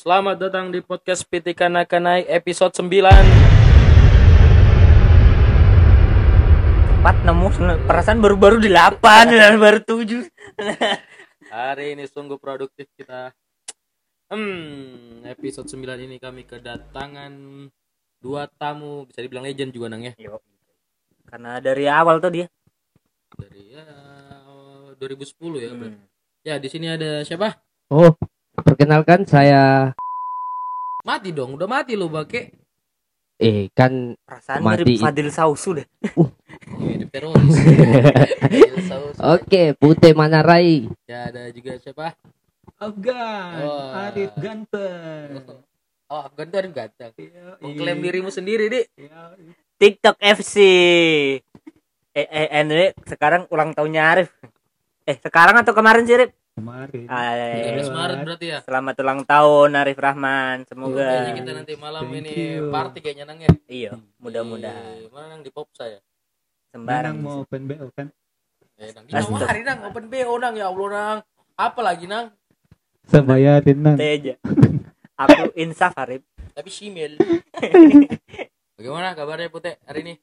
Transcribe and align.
Selamat 0.00 0.40
datang 0.40 0.72
di 0.72 0.80
podcast 0.80 1.28
PT 1.28 1.52
Kanakanai 1.52 2.24
episode 2.24 2.72
9 2.72 3.04
Empat 6.96 7.16
nemu 7.20 7.46
perasaan 7.84 8.24
baru-baru 8.24 8.64
delapan 8.64 9.28
dan 9.36 9.60
baru 9.60 9.84
tujuh. 9.84 10.24
Hari 11.52 11.92
ini 11.92 12.08
sungguh 12.08 12.40
produktif 12.40 12.88
kita 12.96 13.36
Hmm, 14.32 15.20
episode 15.28 15.68
9 15.68 15.84
ini 16.08 16.16
kami 16.16 16.48
kedatangan 16.48 17.68
dua 18.24 18.48
tamu 18.56 19.04
Bisa 19.04 19.20
dibilang 19.20 19.44
legend 19.44 19.76
juga 19.76 19.92
nang 19.92 20.00
ya 20.00 20.16
Yo. 20.16 20.40
Karena 21.28 21.60
dari 21.60 21.84
awal 21.84 22.24
tuh 22.24 22.32
dia. 22.32 22.48
Dari 23.36 23.76
ya 23.76 23.84
2010 24.96 25.60
ya 25.60 25.76
berarti. 25.76 26.00
Hmm. 26.00 26.08
Ya 26.40 26.56
di 26.56 26.72
sini 26.72 26.88
ada 26.88 27.20
siapa? 27.20 27.60
Oh, 27.92 28.16
perkenalkan 28.54 29.24
saya 29.26 29.94
Mati 31.00 31.32
dong, 31.32 31.56
udah 31.56 31.64
mati 31.64 31.96
lu 31.96 32.12
bake 32.12 32.60
eh 33.40 33.72
kan 33.72 34.12
Perasaan 34.20 34.60
Mati. 34.60 34.84
mirip 34.84 35.00
Fadil 35.00 35.32
Sausu 35.32 35.80
deh. 35.80 35.86
Hidup 36.76 37.08
teroris 37.08 37.56
Gila, 38.52 38.78
saus. 38.84 39.16
oke 39.16 39.62
Putih 39.80 40.12
Manarai. 40.12 40.84
Ya 41.08 41.32
ada 41.32 41.48
juga 41.48 41.80
siapa? 41.80 42.12
Afgan, 42.76 43.64
Wah. 43.64 44.12
Arif 44.12 44.32
ganteng. 44.36 45.40
Oh 46.12 46.20
Afgan 46.20 46.52
tuh 46.52 46.58
Arif 46.60 46.72
ganteng 46.76 47.12
Iya, 47.16 47.56
Mengklaim 47.64 48.00
dirimu 48.04 48.28
sendiri 48.28 48.68
dik 48.68 48.86
iya. 49.00 49.32
TikTok 49.80 50.20
FC. 50.20 50.56
Eh, 52.12 52.26
eh, 52.28 52.48
eh, 52.52 52.92
sekarang 53.08 53.48
ulang 53.48 53.72
tahunnya 53.72 54.02
Arif. 54.04 54.28
Eh, 55.08 55.16
sekarang 55.16 55.56
atau 55.56 55.72
kemarin 55.72 56.04
sih, 56.04 56.20
Rif? 56.20 56.30
Kemarin. 56.54 57.06
Ah, 57.08 57.56
13 57.62 57.88
Maret 57.88 58.18
berarti 58.26 58.46
ya 58.50 58.58
Selamat 58.60 58.94
ulang 59.00 59.20
tahun 59.24 59.70
Arif 59.80 59.96
Rahman. 59.96 60.66
Semoga 60.66 61.00
Kayaknya 61.00 61.34
kita 61.38 61.50
nanti 61.56 61.72
malam 61.78 62.02
Thank 62.04 62.18
ini 62.20 62.32
you. 62.36 62.68
party 62.68 62.98
kayaknya 63.00 63.24
nang 63.24 63.38
ya 63.40 63.50
iya, 63.70 63.90
mudah-mudahan 64.18 65.06
Di- 65.06 65.10
Mana 65.14 65.26
nang 65.30 65.40
di 65.40 65.50
pop 65.54 65.70
saya 65.72 66.02
sembarang. 66.70 67.16
Nang 67.16 67.24
mau 67.24 67.42
open 67.42 67.62
BO 67.66 67.86
kan? 67.94 68.06
Eh, 68.76 68.90
nang 68.94 69.04
di 69.06 69.12
hari 69.16 69.62
nang 69.62 69.78
open 69.88 70.06
BO 70.06 70.34
nang 70.36 70.54
ya 70.54 70.66
Allah 70.68 70.88
nang. 70.90 71.18
Apa 71.56 71.80
lagi 71.80 72.04
nang? 72.06 72.30
Sebayarin 73.06 73.78
nang. 73.80 73.96
Teja. 73.98 74.34
Aku 75.16 75.52
insaf 75.54 75.92
Arif. 75.96 76.22
Tapi 76.54 76.70
simil. 76.70 77.16
Bagaimana 78.76 79.12
kabarnya 79.12 79.52
Putih 79.52 79.76
hari 79.84 80.00
ini? 80.02 80.14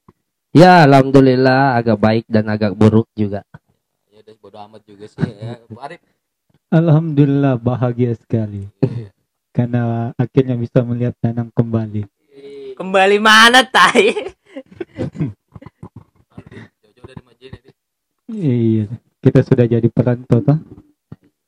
Ya, 0.50 0.82
alhamdulillah 0.82 1.78
agak 1.78 1.98
baik 2.00 2.24
dan 2.26 2.48
agak 2.50 2.74
buruk 2.74 3.06
juga. 3.14 3.44
Ya 4.10 4.24
udah 4.24 4.34
bodo 4.42 4.58
amat 4.58 4.82
juga 4.82 5.06
sih 5.06 5.22
ya. 5.22 5.62
Arif. 5.78 6.00
Alhamdulillah 6.68 7.56
bahagia 7.56 8.12
sekali. 8.12 8.68
Karena 9.56 10.12
akhirnya 10.20 10.52
bisa 10.52 10.84
melihat 10.84 11.16
Nanang 11.24 11.48
kembali. 11.56 12.04
Kembali 12.76 13.16
mana, 13.16 13.64
Tai? 13.64 14.36
Iya, 18.28 18.84
kita 19.24 19.40
sudah 19.40 19.64
jadi 19.64 19.88
perantau 19.88 20.44
toh. 20.44 20.60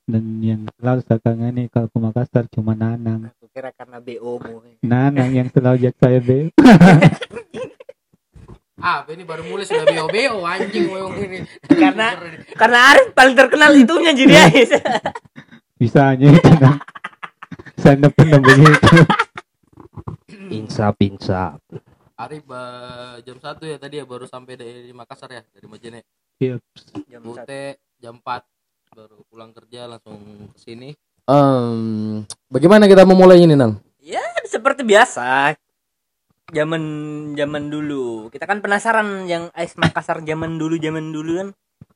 Dan 0.09 0.41
yang 0.41 0.65
selalu 0.81 1.05
saya 1.05 1.21
kangeni 1.21 1.69
kalau 1.69 1.87
ke 1.87 1.97
Makassar 2.01 2.49
cuma 2.49 2.73
Nanang. 2.73 3.29
Aku 3.37 3.45
kira 3.53 3.69
karena 3.77 4.01
BO 4.01 4.41
mu. 4.41 4.65
Nanang 4.81 5.29
yang 5.31 5.47
selalu 5.53 5.85
ajak 5.85 5.95
saya 6.01 6.17
BO. 6.17 6.49
Ah, 8.81 9.05
ini 9.07 9.21
baru 9.21 9.45
mulai 9.45 9.63
sudah 9.63 9.85
BO 9.85 10.09
BO 10.09 10.41
anjing 10.41 10.89
memang 10.89 11.13
ini. 11.21 11.39
Karena- 11.69 12.17
Karena 12.57 12.79
Arif 12.89 13.13
paling 13.13 13.35
terkenal 13.37 13.71
itunya 13.73 14.11
jadi 14.11 14.33
Ais. 14.49 14.71
Bisanya 15.77 16.27
itu 16.29 16.49
nang. 16.57 16.77
Saya 17.77 18.09
pernah 18.09 18.37
begitu. 18.37 18.89
Insap, 20.49 20.97
insap. 20.99 21.61
Arif 22.17 22.45
eh, 22.45 23.15
jam 23.25 23.37
1 23.37 23.65
ya 23.65 23.77
tadi 23.77 23.95
ya 23.97 24.05
baru 24.05 24.25
sampai 24.25 24.53
dari 24.53 24.93
Makassar 24.93 25.29
ya 25.29 25.41
dari 25.47 25.65
Majene. 25.65 26.01
Iya. 26.37 26.57
Jam 27.05 27.21
satu. 27.21 27.37
Putih 27.37 27.69
jam 27.97 28.17
4 28.17 28.45
baru 28.91 29.17
pulang 29.25 29.53
kerja 29.53 29.87
langsung 29.87 30.19
ke 30.51 30.59
sini. 30.59 30.89
Um, 31.25 32.21
bagaimana 32.49 32.85
kita 32.85 33.05
memulai 33.05 33.39
ini, 33.39 33.53
Nang? 33.55 33.79
Ya, 34.01 34.21
seperti 34.43 34.83
biasa. 34.83 35.53
Zaman 36.51 36.83
zaman 37.33 37.63
dulu. 37.67 38.27
Kita 38.27 38.43
kan 38.43 38.59
penasaran 38.59 39.23
yang 39.23 39.47
Ais 39.51 39.73
Makassar 39.75 40.19
zaman 40.21 40.59
dulu 40.59 40.75
zaman 40.75 41.09
dulu 41.09 41.31
kan. 41.39 41.49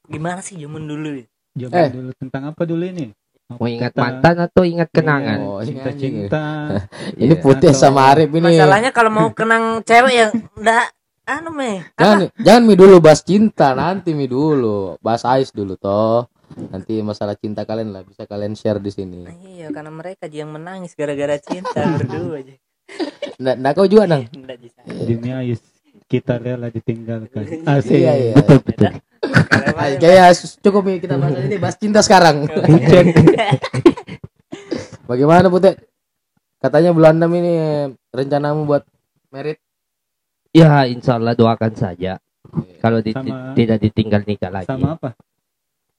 Gimana 0.08 0.40
sih 0.40 0.56
zaman 0.56 0.86
dulu? 0.86 1.20
ya? 1.20 1.26
Zaman 1.58 1.76
Eh. 1.78 1.90
dulu 1.92 2.10
tentang 2.16 2.44
apa 2.48 2.62
dulu 2.64 2.84
ini? 2.84 3.12
Mau 3.46 3.68
ingat 3.68 3.94
Kita- 3.94 4.02
mantan 4.02 4.36
atau 4.42 4.64
ingat 4.64 4.90
kenangan? 4.90 5.38
Oh, 5.40 5.60
ini 5.62 5.76
Cinta-cinta. 5.76 6.44
Ini 7.14 7.30
Iya. 7.30 7.36
Putih 7.38 7.70
Atau- 7.70 7.82
sama 7.84 8.10
Arif 8.10 8.32
ini. 8.32 8.42
Masalahnya 8.42 8.90
kalau 8.90 9.12
mau 9.12 9.28
kenang 9.30 9.84
cewek 9.84 10.14
yang 10.14 10.32
enggak 10.56 10.88
anu 11.26 11.50
meh. 11.52 11.84
Jangan, 11.96 12.30
jangan 12.38 12.64
mi 12.64 12.74
dulu 12.74 12.96
bahas 12.98 13.22
cinta, 13.22 13.74
nanti 13.74 14.14
mi 14.14 14.26
dulu 14.26 14.96
bahas 15.00 15.26
Ais 15.26 15.52
dulu 15.52 15.76
toh. 15.76 16.26
Nanti 16.56 17.02
masalah 17.02 17.36
cinta 17.36 17.66
kalian 17.66 17.92
lah 17.92 18.02
bisa 18.02 18.24
kalian 18.24 18.54
share 18.54 18.80
di 18.80 18.88
sini. 18.88 19.26
Nah, 19.26 19.34
iya, 19.44 19.68
karena 19.70 19.90
mereka 19.90 20.26
yang 20.26 20.50
menangis 20.50 20.94
gara-gara 20.94 21.36
cinta 21.36 21.82
berdua 21.98 22.40
aja. 22.40 22.56
Nah, 23.36 23.54
nah 23.54 23.72
kau 23.76 23.84
juga 23.84 24.08
nang. 24.08 24.24
Dunia 24.86 25.44
is 25.44 25.60
kita 26.06 26.38
rela 26.38 26.70
ditinggalkan 26.70 27.66
asik 27.66 27.98
Iya, 27.98 28.14
iya. 28.14 28.34
betul 28.38 28.62
betul 28.62 28.94
Ay, 29.76 29.98
kayak 29.98 30.38
cukup 30.62 30.86
mi 30.86 31.02
kita 31.02 31.18
bahas 31.18 31.34
ini 31.42 31.58
bahas 31.58 31.76
cinta 31.76 32.00
sekarang. 32.00 32.46
Bagaimana 35.06 35.50
Putih? 35.50 35.76
Katanya 36.62 36.94
bulan 36.94 37.18
6 37.18 37.30
ini 37.36 37.54
rencanamu 38.10 38.66
buat 38.66 38.86
merit. 39.30 39.58
Ya, 40.50 40.86
insya 40.86 41.18
Allah 41.18 41.36
doakan 41.36 41.74
saja. 41.76 42.22
Kalau 42.80 43.02
di- 43.02 43.12
Sama- 43.12 43.52
tidak 43.54 43.82
ditinggal 43.82 44.22
nikah 44.24 44.54
lagi 44.54 44.70
sama 44.70 44.96
apa 44.96 45.18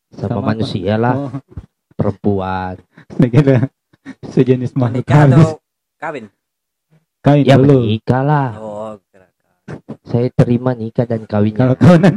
sama, 0.08 0.22
sama 0.22 0.38
apa? 0.40 0.48
manusia 0.48 0.94
lah, 0.96 1.14
oh 1.18 1.30
perempuan. 1.98 2.78
saya 3.10 3.28
kira 3.28 3.56
sejenis 4.30 4.72
makhluk 4.72 5.04
halus 5.10 5.58
kawin? 5.98 6.30
Kawin 7.26 7.42
Ya 7.42 7.58
dulu 7.58 7.82
menikah 7.82 8.22
lah. 8.22 8.48
Oh, 8.56 8.94
kira 9.04 9.26
Saya 10.06 10.30
terima 10.30 10.70
nikah 10.72 11.02
dan 11.04 11.26
kawinnya. 11.26 11.58
kalau 11.58 11.74
kawanan 11.74 12.14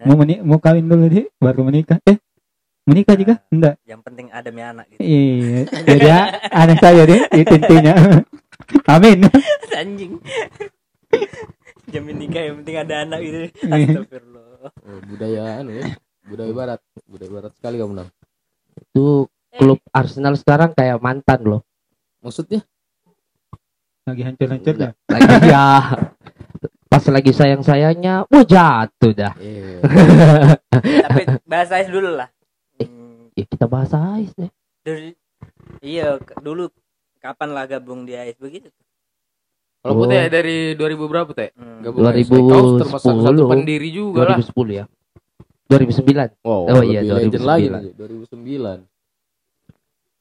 mau 0.00 0.14
menik 0.16 0.38
mau 0.40 0.58
kawin 0.58 0.86
dulu 0.86 1.06
deh 1.06 1.26
baru 1.36 1.62
menikah 1.62 1.98
eh 2.04 2.18
menikah 2.82 3.14
juga 3.14 3.38
enggak 3.48 3.78
Yang 3.84 4.00
penting 4.02 4.26
ada 4.28 4.48
mi 4.48 4.58
anak 4.60 4.86
gitu. 4.88 4.98
iya 4.98 5.62
jadi 5.80 6.02
ya, 6.04 6.20
anak 6.50 6.78
saya 6.78 7.02
deh 7.04 7.20
itu 7.32 7.52
intinya 7.52 7.94
amin 8.88 9.18
Anjing. 9.72 10.18
Jamin 11.86 12.16
nikah 12.16 12.42
yang 12.42 12.56
penting 12.60 12.76
ada 12.78 12.94
anak 13.02 13.18
gitu. 13.20 13.38
Iya. 13.62 13.98
Astagfirullah. 13.98 14.42
Oh, 14.64 14.98
budaya 15.04 15.42
anu 15.58 15.70
ya. 15.74 15.84
Budaya 16.24 16.52
barat. 16.52 16.80
Budaya 17.04 17.30
barat 17.32 17.52
sekali 17.52 17.76
kamu 17.76 17.94
nang. 17.94 18.08
Itu 18.74 19.26
klub 19.52 19.80
Arsenal 19.90 20.34
sekarang 20.34 20.72
kayak 20.72 20.98
mantan 20.98 21.40
loh. 21.42 21.60
Maksudnya? 22.20 22.62
Lagi 24.02 24.22
hancur-hancurnya 24.22 24.90
Lagi 25.06 25.26
ya 25.46 25.66
pas 26.86 27.08
lagi 27.08 27.32
sayang-sayangnya, 27.32 28.28
wah 28.28 28.44
jatuh 28.44 29.16
dah. 29.16 29.32
Iya. 29.38 29.80
Tapi 31.08 31.22
bahasa 31.42 31.80
Ais 31.80 31.88
dulu 31.88 32.12
lah. 32.12 32.28
Hmm, 32.76 33.32
Ya 33.32 33.48
kita 33.48 33.64
bahas 33.64 33.88
Ais 33.90 34.28
deh. 34.36 34.52
dari 34.82 35.16
iya 35.80 36.20
dulu 36.36 36.68
kapan 37.16 37.48
lah 37.50 37.64
gabung 37.64 38.02
di 38.02 38.12
AIS 38.12 38.36
begitu 38.36 38.68
Kalau 39.80 39.94
Oh. 39.94 40.04
Putih 40.04 40.28
dari 40.28 40.76
2000 40.76 41.08
berapa 41.08 41.30
Teh? 41.32 41.50
Hmm. 41.54 41.80
Gabung 41.80 42.04
AIS. 42.04 42.28
2010. 42.28 42.44
Kau 42.44 42.62
termasuk 42.76 43.14
satu 43.24 43.42
pendiri 43.48 43.88
juga 43.88 44.20
lah. 44.22 44.36
2010 44.36 44.68
ya. 44.70 44.84
2009. 45.66 46.28
Oh, 46.44 46.68
Oh, 46.68 46.82
iya, 46.84 47.00
lebih 47.00 47.08
legend 47.08 47.32
2009. 47.32 47.48
lagi 47.48 47.66
nih, 47.72 47.92
2009. 47.96 48.78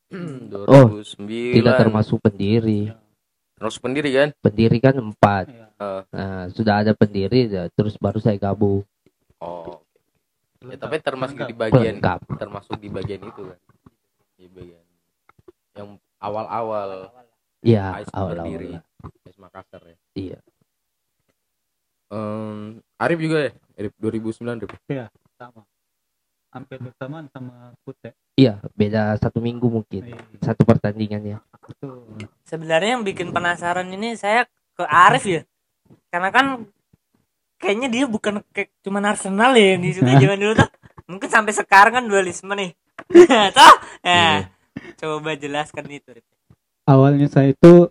Hmm, 0.08 0.38
Oh, 0.66 0.86
2009. 0.88 1.52
Tidak 1.52 1.74
termasuk 1.76 2.18
pendiri. 2.24 2.96
Termasuk 3.62 3.82
pendiri 3.86 4.10
kan? 4.10 4.30
Pendiri 4.42 4.78
kan 4.82 4.96
empat. 4.98 5.46
Iya. 5.48 5.66
Eh. 5.78 6.02
Nah, 6.10 6.44
sudah 6.50 6.82
ada 6.82 6.98
pendiri, 6.98 7.46
ya, 7.46 7.70
terus 7.70 7.94
baru 7.96 8.18
saya 8.18 8.34
gabung. 8.36 8.82
Oh. 9.38 9.78
Ya, 10.62 10.78
tapi 10.78 10.98
termasuk 10.98 11.38
di 11.42 11.54
bagian 11.54 12.02
Lengkap. 12.02 12.20
termasuk 12.38 12.78
di 12.78 12.90
bagian 12.90 13.22
itu 13.22 13.42
kan. 13.46 13.60
Di 14.34 14.46
bagian 14.50 14.86
yang 15.74 15.90
awal-awal 16.18 17.10
Iya, 17.62 18.02
Ais 18.02 18.10
awal-awal. 18.10 18.50
berdiri. 18.50 18.70
Ais 19.22 19.38
Makassar 19.38 19.82
ya. 19.86 19.98
Iya. 20.14 20.40
Em, 22.12 22.82
Arif 22.98 23.18
juga 23.18 23.38
ya? 23.46 23.52
Arif 23.78 23.94
2009 23.98 24.58
Arif. 24.60 24.72
sama 25.38 25.62
hampir 26.52 26.78
bersamaan 26.78 27.26
sama 27.32 27.72
Putih 27.82 28.12
Iya, 28.36 28.60
beda 28.74 29.16
satu 29.18 29.40
minggu 29.40 29.66
mungkin. 29.66 30.14
Iya, 30.14 30.20
Satu 30.42 30.66
pertandingannya. 30.66 31.38
Betul. 31.72 32.04
sebenarnya 32.44 33.00
yang 33.00 33.04
bikin 33.08 33.32
penasaran 33.32 33.88
ini 33.90 34.14
saya 34.14 34.46
ke 34.76 34.84
Arif 34.84 35.24
ya 35.26 35.42
karena 36.12 36.30
kan 36.30 36.46
kayaknya 37.58 37.88
dia 37.88 38.06
bukan 38.08 38.44
kayak 38.52 38.72
cuman 38.84 39.08
Arsenal 39.08 39.56
ya 39.56 39.76
yang 39.78 39.82
disuka 39.82 40.12
zaman 40.18 40.38
dulu 40.40 40.54
tuh 40.60 40.70
mungkin 41.08 41.30
sampai 41.32 41.54
sekarang 41.56 41.94
kan 41.98 42.06
dualisme 42.08 42.52
nih 42.52 42.72
toh 43.58 43.74
ya 44.04 44.52
coba 45.00 45.36
jelaskan 45.36 45.86
itu 45.90 46.10
Rip. 46.12 46.26
awalnya 46.86 47.28
saya 47.28 47.52
itu 47.52 47.90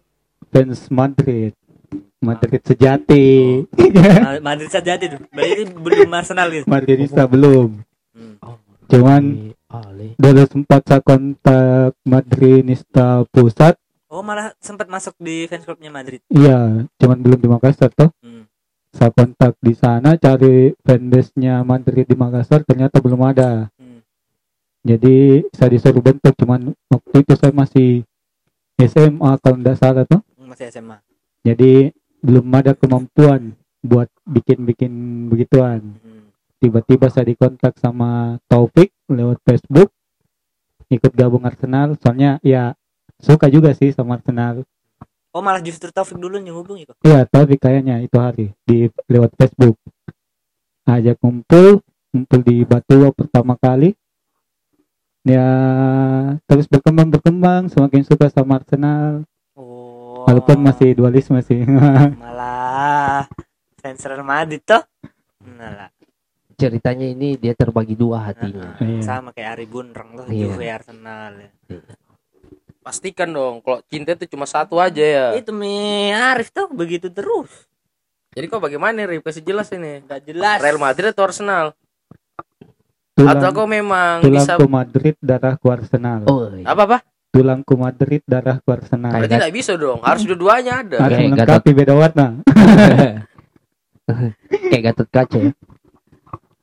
fans 0.50 0.91
Madrid. 0.91 1.55
Madrid 2.21 2.61
sejati. 2.61 3.65
Ma- 4.25 4.44
Madrid 4.53 4.69
saja 4.69 5.00
tuh. 5.00 5.25
Berarti 5.33 5.62
belum 5.73 6.11
Arsenal 6.12 6.53
gitu. 6.53 6.67
Madridista 6.69 7.25
belum. 7.25 7.81
Hmm. 8.12 8.37
Cuman 8.93 9.23
Dulu 9.70 10.43
sempat 10.50 10.82
saya 10.82 10.99
kontak 10.99 11.94
Madridista 12.02 13.22
pusat. 13.31 13.78
Oh 14.11 14.26
malah 14.26 14.50
sempat 14.58 14.90
masuk 14.90 15.14
di 15.22 15.46
fans 15.46 15.62
clubnya 15.62 15.94
Madrid. 15.94 16.19
Iya, 16.26 16.90
cuman 16.99 17.19
belum 17.22 17.38
di 17.38 17.46
Makassar 17.46 17.94
toh. 17.94 18.11
Hmm. 18.19 18.50
Saya 18.90 19.14
kontak 19.14 19.55
di 19.62 19.70
sana 19.78 20.19
cari 20.19 20.75
fanbase-nya 20.82 21.62
Madrid 21.62 22.11
di 22.11 22.19
Makassar 22.19 22.67
ternyata 22.67 22.99
belum 22.99 23.22
ada. 23.22 23.70
Hmm. 23.78 24.02
Jadi 24.82 25.46
saya 25.55 25.70
disuruh 25.70 26.02
bentuk 26.02 26.34
cuman 26.34 26.75
waktu 26.90 27.16
itu 27.23 27.38
saya 27.38 27.55
masih 27.55 28.02
SMA 28.82 29.31
kalau 29.38 29.56
tidak 29.62 29.78
salah 29.78 30.02
tuh. 30.02 30.19
Masih 30.43 30.66
SMA. 30.75 30.99
Jadi 31.46 31.94
belum 32.19 32.50
ada 32.50 32.75
kemampuan 32.75 33.55
buat 33.87 34.11
bikin-bikin 34.26 34.90
begituan. 35.31 35.94
Hmm. 36.02 36.34
Tiba-tiba 36.58 37.06
saya 37.08 37.31
dikontak 37.31 37.78
sama 37.78 38.43
Taufik 38.50 38.90
lewat 39.12 39.43
Facebook 39.45 39.91
ikut 40.91 41.12
gabung 41.15 41.47
Arsenal. 41.47 41.95
Soalnya 42.03 42.43
ya 42.43 42.75
suka 43.23 43.47
juga 43.47 43.73
sih 43.73 43.95
sama 43.95 44.19
Arsenal. 44.19 44.67
Oh 45.31 45.39
malah 45.39 45.62
justru 45.62 45.95
Taufik 45.95 46.19
dulu 46.19 46.43
yang 46.43 46.59
hubungi 46.59 46.91
kok. 46.91 46.99
Iya 47.07 47.23
Taufik 47.31 47.62
kayaknya 47.62 48.03
itu 48.03 48.19
hari 48.19 48.51
di 48.67 48.91
lewat 49.07 49.31
Facebook. 49.39 49.79
Ajak 50.83 51.23
kumpul, 51.23 51.87
kumpul 52.11 52.41
di 52.43 52.67
Batua 52.67 53.15
pertama 53.15 53.55
kali. 53.55 53.95
Ya 55.23 55.47
terus 56.51 56.67
berkembang 56.67 57.15
berkembang 57.15 57.71
semakin 57.71 58.03
suka 58.03 58.27
sama 58.27 58.59
Arsenal. 58.59 59.23
Oh. 59.55 60.27
Walaupun 60.27 60.59
masih 60.59 60.99
dualisme 60.99 61.39
sih. 61.47 61.62
malah 62.23 63.31
fans 63.79 64.03
Real 64.03 64.27
Madrid 64.27 64.67
toh. 64.67 64.83
Nah 65.47 65.71
lah. 65.71 65.91
Ceritanya 66.61 67.07
ini 67.09 67.41
dia 67.41 67.57
terbagi 67.57 67.97
dua 67.97 68.29
hatinya. 68.29 68.77
Nah, 68.77 68.85
Iya. 68.85 69.01
sama 69.01 69.33
kayak 69.33 69.57
Ari 69.57 69.67
Bunreng 69.67 70.11
tuh 70.12 70.25
Iya. 70.29 70.53
Juve 70.53 70.67
Arsenal 70.69 71.33
ya. 71.41 71.51
Pastikan 72.81 73.33
dong 73.33 73.65
kalau 73.65 73.81
cinta 73.89 74.12
itu 74.12 74.29
cuma 74.29 74.45
satu 74.45 74.77
aja 74.77 75.01
ya. 75.01 75.27
Itu 75.41 75.57
Mi 75.57 76.12
Arif 76.12 76.53
tuh 76.53 76.69
begitu 76.69 77.09
terus. 77.09 77.49
Jadi 78.31 78.47
kok 78.47 78.62
bagaimana 78.62 79.09
Rip? 79.09 79.27
Kasih 79.27 79.43
jelas 79.43 79.73
ini. 79.75 80.05
Gak 80.07 80.23
jelas. 80.29 80.62
Real 80.62 80.79
Madrid 80.79 81.11
atau 81.11 81.27
Arsenal? 81.27 81.75
Atau 83.21 83.27
Tulang, 83.27 83.53
kau 83.53 83.69
memang 83.69 84.25
bisa 84.25 84.57
tulangku 84.57 84.71
Madrid, 84.71 85.15
darahku 85.21 85.67
Arsenal. 85.69 86.25
Oh, 86.25 86.49
iya. 86.57 86.65
apa 86.73 86.83
apa? 86.89 86.99
Tulangku 87.35 87.75
Madrid, 87.77 88.23
darahku 88.25 88.65
Arsenal. 88.71 89.12
Kayak 89.12 89.29
Berarti 89.29 89.37
tidak 89.45 89.55
bisa 89.61 89.73
dong. 89.77 90.01
Harus 90.01 90.23
dua-duanya 90.25 90.73
ada. 90.81 90.97
Harus 91.05 91.17
Kayak 91.21 91.31
melengkapi 91.37 91.71
beda 91.77 91.95
warna. 91.99 92.27
kayak 94.73 94.83
Gatot 94.89 95.09
Kaca 95.11 95.39
ya. 95.39 95.53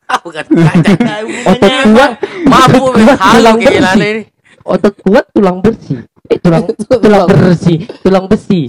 Bukan. 0.07 0.43
Nah, 0.55 1.19
hubungannya 1.27 1.75
Kuat, 1.91 2.11
Mampu 2.47 2.83
Tulang 2.95 3.57
bersih. 3.59 4.23
otot 4.67 4.95
kuat, 4.99 5.25
tulang 5.31 5.57
bersih. 5.63 6.03
Eh, 6.27 6.39
tulang 6.43 6.67
tulang 7.03 7.23
bersih, 7.27 7.77
tulang 8.03 8.25
besi. 8.27 8.67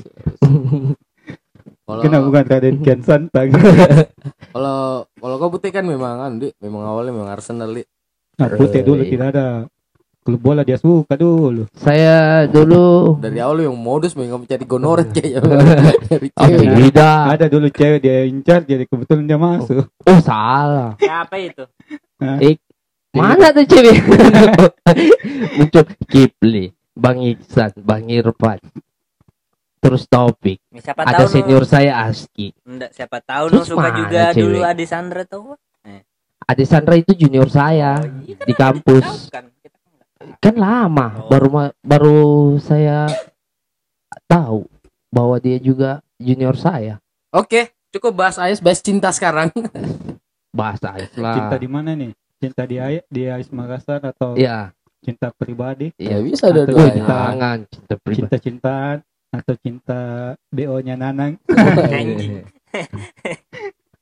Kalau 1.88 2.02
Kena 2.04 2.20
bukan 2.20 2.44
Raden 2.44 2.76
Kian 2.84 3.00
Santang. 3.02 3.48
kalau 4.54 5.08
kalau 5.08 5.34
kau 5.40 5.50
putih 5.50 5.72
kan 5.74 5.82
memang 5.82 6.20
kan, 6.20 6.32
Di. 6.38 6.52
memang 6.62 6.84
awalnya 6.86 7.16
memang 7.16 7.32
Arsenal, 7.32 7.72
Di. 7.72 7.82
Nah, 8.38 8.48
putih 8.54 8.86
dulu 8.86 9.02
tidak 9.02 9.34
ada. 9.34 9.46
Klub 10.28 10.44
bola 10.44 10.60
dia 10.60 10.76
suka 10.76 11.16
dulu. 11.16 11.64
Saya 11.72 12.44
dulu 12.44 13.16
Dari 13.16 13.40
awal 13.40 13.64
yang 13.64 13.80
modus 13.80 14.12
memang 14.12 14.44
mencari 14.44 14.60
gonoret 14.68 15.08
kayaknya. 15.08 15.40
Dari 16.12 16.28
oh, 16.36 16.44
cewek. 16.44 16.68
tidak. 16.84 17.20
Ada 17.32 17.46
dulu 17.48 17.66
cewek 17.72 18.00
dia 18.04 18.28
incar 18.28 18.60
jadi 18.60 18.84
kebetulan 18.84 19.24
dia 19.24 19.40
masuk. 19.40 19.88
Oh, 20.04 20.20
salah. 20.20 21.00
siapa 21.00 21.32
itu? 21.40 21.64
Eh, 22.44 22.60
mana 23.16 23.56
tuh 23.56 23.64
cewek? 23.64 24.04
Muncul 25.56 25.84
Kipli, 26.04 26.76
Bang 26.92 27.24
Iksan, 27.24 27.72
Bang 27.80 28.04
Irfan. 28.12 28.60
Terus 29.80 30.04
Taufik. 30.12 30.60
Siapa 30.76 31.08
Ada 31.08 31.24
tahu 31.24 31.40
senior 31.40 31.64
saya 31.64 32.04
Aski. 32.04 32.52
Enggak, 32.68 32.92
siapa 32.92 33.24
tahu 33.24 33.48
no 33.48 33.64
Terus 33.64 33.72
suka 33.72 33.96
juga 33.96 34.36
cewek? 34.36 34.44
dulu 34.44 34.60
Adi 34.60 34.84
Sandra 34.84 35.24
tuh. 35.24 35.56
Ade 36.48 36.64
Sandra 36.64 36.96
itu 36.96 37.12
junior 37.12 37.52
saya 37.52 38.00
Oh, 38.00 38.24
iya 38.24 38.34
kan 38.40 38.46
di 38.48 38.54
ada 38.56 38.60
kampus. 38.72 39.04
tahu 39.04 39.18
kan. 39.28 39.44
Kan 40.36 40.54
lama, 40.54 41.06
Oh. 41.16 41.28
baru 41.28 41.48
baru 41.80 42.18
saya 42.58 43.08
tahu 44.24 44.68
bahwa 45.08 45.36
dia 45.36 45.56
juga 45.56 45.90
junior 46.16 46.52
saya. 46.54 47.00
Oke, 47.30 47.72
cukup 47.88 48.12
bahas 48.14 48.36
AS, 48.36 48.58
bahas 48.58 48.78
cinta 48.78 49.08
sekarang. 49.08 49.48
Bahasa 50.48 50.96
Islam. 50.96 51.34
Cinta 51.36 51.56
di 51.56 51.68
mana 51.68 51.92
nih? 51.92 52.12
Cinta 52.38 52.62
di 52.64 52.76
Ay 52.76 53.04
di 53.06 53.26
Ais 53.26 53.48
Makassar 53.48 54.00
atau 54.00 54.32
Iya, 54.32 54.72
cinta 54.98 55.28
pribadi? 55.30 55.92
Ya 55.94 56.16
iya. 56.16 56.18
bisa 56.18 56.48
Atau 56.48 56.64
dua-duanya. 56.64 56.92
cinta. 56.94 57.16
Jangan 57.28 57.58
cinta 57.68 57.94
pribadi. 57.96 58.18
Cinta-cintaan 58.24 58.96
atau 59.28 59.54
cinta 59.60 60.00
BO-nya 60.48 60.94
Nanang? 60.96 61.36
Anjing. 61.92 62.48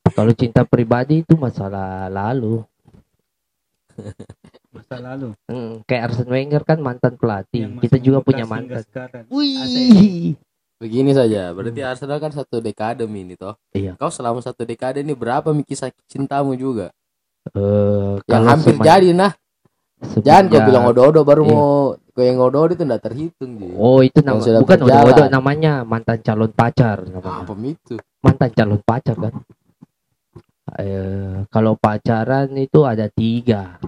Kalau 0.06 0.32
cinta 0.32 0.62
pribadi 0.62 1.20
itu 1.20 1.34
masalah 1.34 2.06
lalu. 2.08 2.62
Masa 4.76 4.96
lalu. 4.99 5.28
Hmm, 5.46 5.81
kayak 5.82 6.02
Arsene 6.06 6.31
Wenger 6.31 6.62
kan 6.62 6.78
mantan 6.78 7.14
pelatih. 7.17 7.61
Yang 7.64 7.73
Kita 7.84 7.96
juga 7.99 8.19
punya 8.20 8.44
mantan. 8.44 8.82
sekarang. 8.82 9.25
Wih. 9.28 10.37
Begini 10.76 11.11
saja, 11.11 11.56
berarti 11.56 11.81
Arsenal 11.81 12.20
kan 12.20 12.28
satu 12.31 12.61
dekade 12.61 13.05
ini 13.05 13.32
toh. 13.32 13.56
Iya. 13.73 13.96
Kau 13.96 14.12
selama 14.12 14.44
satu 14.44 14.62
dekade 14.62 15.00
ini 15.00 15.17
berapa 15.17 15.49
kisah 15.64 15.88
cintamu 16.05 16.52
juga? 16.52 16.93
Eh, 17.49 18.20
Yang 18.20 18.28
kalau 18.28 18.46
hampir 18.46 18.75
semen- 18.75 18.84
jadi 18.84 19.11
nah. 19.12 19.32
Jangan 19.96 20.44
kau 20.44 20.61
semenjak- 20.61 20.67
bilang 20.69 20.84
odo-odo 20.84 21.20
baru 21.25 21.43
Iya. 21.43 21.50
mau 21.50 21.70
kau 22.12 22.20
yang 22.20 22.37
odo-odo 22.37 22.73
itu 22.73 22.84
enggak 22.84 23.02
terhitung 23.02 23.50
Ji. 23.56 23.69
Oh 23.73 24.05
itu 24.05 24.20
nama 24.20 24.37
sudah 24.37 24.61
bukan 24.61 24.78
berjalan. 24.78 25.00
odo-odo 25.08 25.23
namanya 25.32 25.73
mantan 25.82 26.20
calon 26.20 26.52
pacar 26.52 27.08
namanya. 27.08 27.49
Apa 27.49 27.55
itu? 27.64 27.94
Mantan 28.20 28.50
calon 28.52 28.81
pacar 28.84 29.17
kan. 29.17 29.32
Eh 30.76 31.46
kalau 31.49 31.78
pacaran 31.78 32.50
itu 32.52 32.82
ada 32.82 33.06
tiga 33.08 33.78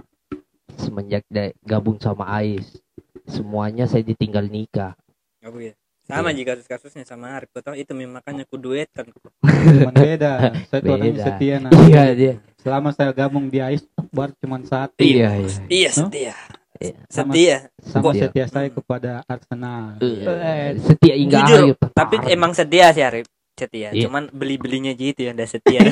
semenjak 0.79 1.27
gabung 1.61 1.99
sama 1.99 2.25
Ais. 2.33 2.79
Semuanya 3.25 3.85
saya 3.85 4.01
ditinggal 4.01 4.47
nikah. 4.47 4.95
Oh, 5.43 5.53
iya. 5.55 5.75
Sama 6.01 6.33
jika 6.33 6.57
kasus-kasusnya 6.57 7.05
sama 7.05 7.37
Arif. 7.37 7.53
Kau 7.53 7.61
tahu 7.61 7.77
itu 7.77 7.93
makanya 7.93 8.41
aku 8.41 8.57
duet 8.57 8.89
kan. 8.89 9.05
Cuman 9.45 9.93
beda. 9.93 10.57
Saya 10.65 10.79
tuh 10.81 10.91
orangnya 10.91 11.21
setia. 11.21 11.55
Nah. 11.61 11.69
Iya 11.85 12.03
dia. 12.11 12.33
Selama 12.57 12.89
saya 12.89 13.13
gabung 13.13 13.45
di 13.45 13.61
Ais 13.61 13.85
baru 14.09 14.33
cuma 14.41 14.57
satu. 14.63 14.97
Iya 14.97 15.37
iya. 15.37 15.51
Iya 15.69 15.89
setia. 15.93 16.33
Iya. 16.81 16.93
Sama- 17.05 17.29
Setia. 17.29 17.57
Sama 17.77 18.03
Setia. 18.09 18.21
setia 18.25 18.45
saya 18.47 18.69
kepada 18.71 19.11
Arsenal. 19.23 20.01
Eh, 20.01 20.79
setia 20.81 21.13
hingga 21.13 21.37
Jujur, 21.43 21.59
akhir. 21.77 21.93
Tapi 21.93 22.15
emang 22.27 22.51
setia 22.57 22.89
sih 22.89 23.03
Arif. 23.05 23.27
Setia. 23.53 23.93
Iya. 23.93 24.09
Cuman 24.09 24.33
beli-belinya 24.33 24.89
gitu 24.91 25.19
ya 25.21 25.31
udah 25.31 25.45
setia. 25.45 25.83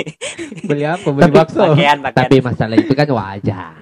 Beli 0.68 0.82
apa? 0.82 1.06
Beli 1.06 1.22
Tapi- 1.22 1.36
bakso. 1.36 1.60
pakaian 1.60 1.98
pakaian. 2.00 2.18
Tapi 2.18 2.36
masalah 2.40 2.76
itu 2.76 2.92
kan 2.92 3.06
wajar. 3.06 3.72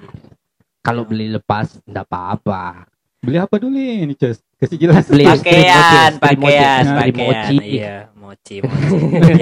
Kalau 0.81 1.05
beli 1.05 1.29
lepas 1.29 1.77
enggak 1.85 2.09
apa-apa. 2.09 2.89
Beli 3.21 3.37
apa 3.37 3.53
dulu 3.61 3.77
ini, 3.77 4.17
Cus? 4.17 4.41
Kasih 4.57 4.81
jelas. 4.81 5.05
Beli 5.05 5.29
pakaian, 5.29 6.17
mochi, 6.17 6.33
mochi, 6.41 6.57
pakaian, 6.57 6.83
pakaian. 6.89 7.13
mochi. 7.21 7.55
Iya, 7.61 7.95
mochi, 8.17 8.55
mochi. 8.65 9.41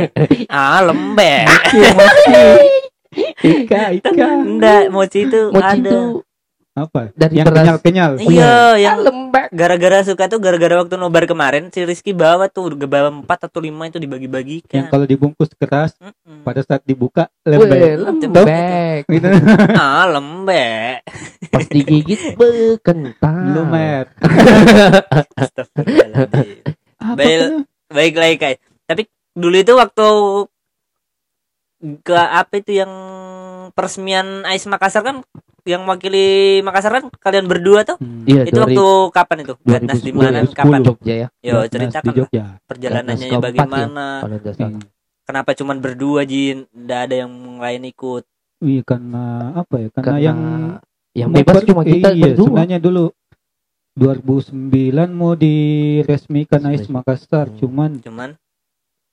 ah, 0.51 0.79
lembek. 0.83 1.47
Ika, 3.39 3.81
Ika. 3.95 4.27
Enggak, 4.43 4.83
mochi 4.91 5.19
itu 5.25 5.41
Mochi 5.49 5.79
ada. 5.79 5.79
itu 5.79 5.99
Apa? 6.77 7.09
Dari 7.17 7.41
yang 7.41 7.47
beras. 7.49 7.57
kenyal-kenyal. 7.81 8.11
Iya, 8.23 8.55
yang 8.77 8.97
lembek. 9.01 9.49
gara-gara 9.49 10.05
suka 10.05 10.29
tuh 10.29 10.37
gara-gara 10.37 10.77
waktu 10.77 10.95
nobar 10.95 11.25
kemarin 11.25 11.73
si 11.73 11.81
Rizky 11.81 12.13
bawa 12.13 12.45
tuh 12.47 12.69
bawa 12.77 13.09
4 13.09 13.25
atau 13.49 13.59
5 13.59 13.65
itu 13.65 13.97
Yang 13.97 14.03
dibagi-bagikan. 14.05 14.83
kalau 14.93 15.05
dibungkus 15.09 15.49
keras, 15.57 15.97
Mm-mm. 15.97 16.45
pada 16.45 16.61
saat 16.61 16.85
dibuka 16.85 17.27
Weh, 17.43 17.57
lembek. 17.57 17.97
lembek. 17.97 19.01
Gitu. 19.09 19.27
ah, 19.81 20.05
lembek. 20.07 21.01
Pas 21.49 21.65
digigit 21.67 22.37
bekentang. 22.37 23.57
Lumer. 23.57 24.05
Tuh? 27.17 27.63
Baik 27.89 28.13
lagi 28.15 28.35
Kai. 28.37 28.55
Tapi 28.85 29.01
dulu 29.33 29.55
itu 29.57 29.73
waktu 29.73 30.07
ke 32.03 32.11
apa 32.13 32.53
itu 32.59 32.75
yang 32.75 32.91
peresmian 33.73 34.43
Ais 34.45 34.65
Makassar 34.69 35.01
kan 35.05 35.21
yang 35.67 35.85
wakili 35.85 36.59
Makassar 36.65 37.01
kan 37.01 37.03
kalian 37.21 37.45
berdua 37.45 37.85
tuh. 37.85 37.97
Hmm. 38.01 38.25
Iya, 38.25 38.47
itu 38.47 38.57
waktu 38.57 38.87
kapan 39.13 39.37
itu? 39.45 39.53
Gatnas 39.61 39.99
di 40.01 40.11
mana 40.15 40.41
2010, 40.43 40.57
kapan? 40.57 40.79
Jogja 40.85 41.13
ya. 41.13 41.27
Yo, 41.43 41.57
ceritakan 41.69 42.13
perjalanannya 42.65 43.15
Gatnas 43.15 43.29
keempat 43.29 43.49
bagaimana. 43.53 44.05
Hmm. 44.25 44.79
Kenapa 45.29 45.51
cuman 45.53 45.77
berdua 45.77 46.21
Jin? 46.25 46.65
Nggak 46.73 46.99
ada 47.05 47.15
yang 47.25 47.33
lain 47.61 47.81
ikut. 47.85 48.23
Iya 48.59 48.81
karena 48.83 49.55
apa 49.55 49.75
ya? 49.79 49.87
Karena, 49.93 50.03
Karena 50.03 50.19
yang 50.19 50.39
yang 51.15 51.29
bebas 51.31 51.63
cuma 51.63 51.81
kita 51.85 52.11
iya, 52.11 52.33
berdua. 52.33 52.45
sebenarnya 52.49 52.77
dulu 52.81 53.05
2009 53.99 55.11
mau 55.11 55.33
diresmikan 55.35 56.61
AIS 56.65 56.87
Resmi. 56.87 56.93
Makassar, 56.95 57.45
Hmm. 57.51 57.57
cuman 57.59 57.91
Cuman 57.99 58.29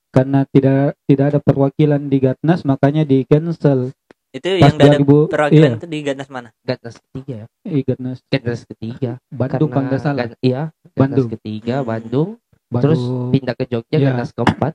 karena 0.09 0.47
tidak 0.49 0.95
tidak 1.05 1.25
ada 1.35 1.39
perwakilan 1.43 2.01
di 2.09 2.17
Gatnas 2.17 2.63
makanya 2.65 3.03
di 3.05 3.21
cancel. 3.27 3.91
Itu 4.37 4.47
Pas 4.57 4.69
yang 4.69 4.75
2000 5.03 5.33
perwakilan 5.33 5.69
iya, 5.73 5.77
itu 5.77 5.87
di 5.89 5.99
Gatnas 6.05 6.29
mana? 6.29 6.49
Gatnas 6.61 6.95
ketiga 7.01 7.33
ya 7.33 7.45
eh, 7.65 7.81
Gatnas 7.83 8.17
Gatnas 8.29 8.61
ketiga 8.65 9.11
Bandung 9.29 9.69
kalau 9.73 9.85
nggak 9.89 10.01
salah. 10.01 10.25
Iya 10.39 10.61
Gatnas 10.71 10.95
Bandung. 10.95 11.27
ketiga 11.33 11.75
Hmm. 11.81 11.87
Bandung 11.89 12.29
terus 12.67 13.01
Bandung. 13.01 13.31
pindah 13.33 13.55
ke 13.55 13.65
Jogja 13.65 13.97
Iya. 13.97 14.05
Gatnas 14.13 14.31
keempat 14.31 14.73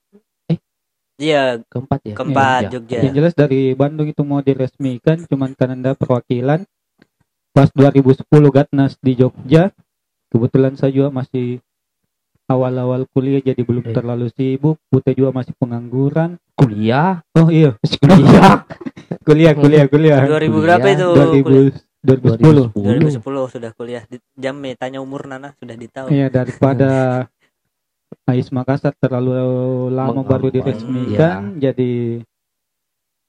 Iya, 1.22 1.62
keempat 1.70 2.00
ya 2.02 2.14
keempat 2.18 2.62
Jogja. 2.66 2.74
Jogja. 2.82 2.98
Yang 3.06 3.14
jelas 3.14 3.34
dari 3.38 3.62
Bandung 3.78 4.08
itu 4.10 4.22
mau 4.26 4.42
diresmikan, 4.42 5.22
cuman 5.28 5.54
karena 5.54 5.78
ada 5.78 5.92
perwakilan. 5.94 6.66
Pas 7.52 7.68
2010 7.70 8.26
Gatnas 8.50 8.96
di 8.98 9.12
Jogja, 9.14 9.70
kebetulan 10.32 10.74
saya 10.74 10.90
juga 10.90 11.12
masih 11.12 11.60
awal-awal 12.52 13.08
kuliah 13.08 13.40
jadi 13.40 13.58
belum 13.58 13.82
Eh. 13.82 13.92
terlalu 13.92 14.28
sibuk. 14.30 14.76
Putih 14.86 15.12
juga 15.14 15.32
masih 15.32 15.54
pengangguran. 15.54 16.36
kuliah 16.52 17.24
Oh 17.32 17.48
iya, 17.48 17.74
kuliah 17.82 18.60
kuliah, 19.24 19.54
kuliah, 19.54 19.86
kuliah. 19.86 20.20
2000 20.22 20.52
berapa 20.54 20.78
Kuliah. 20.78 20.94
itu? 20.94 21.08
kuliah? 21.42 21.74
2000, 22.02 22.74
2010. 22.74 23.18
2010 23.18 23.22
sudah 23.48 23.70
kuliah. 23.72 24.02
Di, 24.04 24.18
jam 24.34 24.58
nih, 24.58 24.74
tanya 24.74 24.98
umur 24.98 25.24
Nana 25.24 25.54
sudah 25.56 25.74
ditahu. 25.74 26.06
Iya 26.08 26.26
daripada 26.28 26.90
AIS 28.24 28.50
Makassar 28.50 28.92
terlalu 28.94 29.32
lama 29.88 30.12
Mengambang, 30.12 30.26
baru 30.28 30.46
diresmikan, 30.50 31.56
jadi 31.56 32.22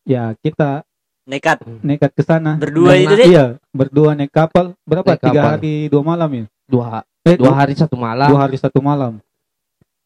ya 0.04 0.36
kita 0.36 0.84
Nekat 1.24 1.64
nekat 1.80 2.12
ke 2.12 2.22
sana. 2.22 2.60
berdua 2.60 2.92
Karena- 2.92 3.02
itu 3.02 3.14
deh. 3.16 3.26
Iya, 3.26 3.46
berdua 3.72 4.12
naik 4.12 4.28
kapal. 4.30 4.76
Berapa? 4.84 5.16
Naik 5.16 5.22
Tiga 5.22 5.32
kapal. 5.34 5.52
hari 5.56 5.74
dua 5.88 6.04
malam 6.04 6.30
ya? 6.30 6.46
Dua 6.66 7.04
Eh, 7.24 7.40
dua 7.40 7.56
hari 7.56 7.72
satu 7.74 7.96
malam 7.96 8.28
dua 8.28 8.40
hari 8.44 8.60
satu 8.60 8.80
malam. 8.80 9.24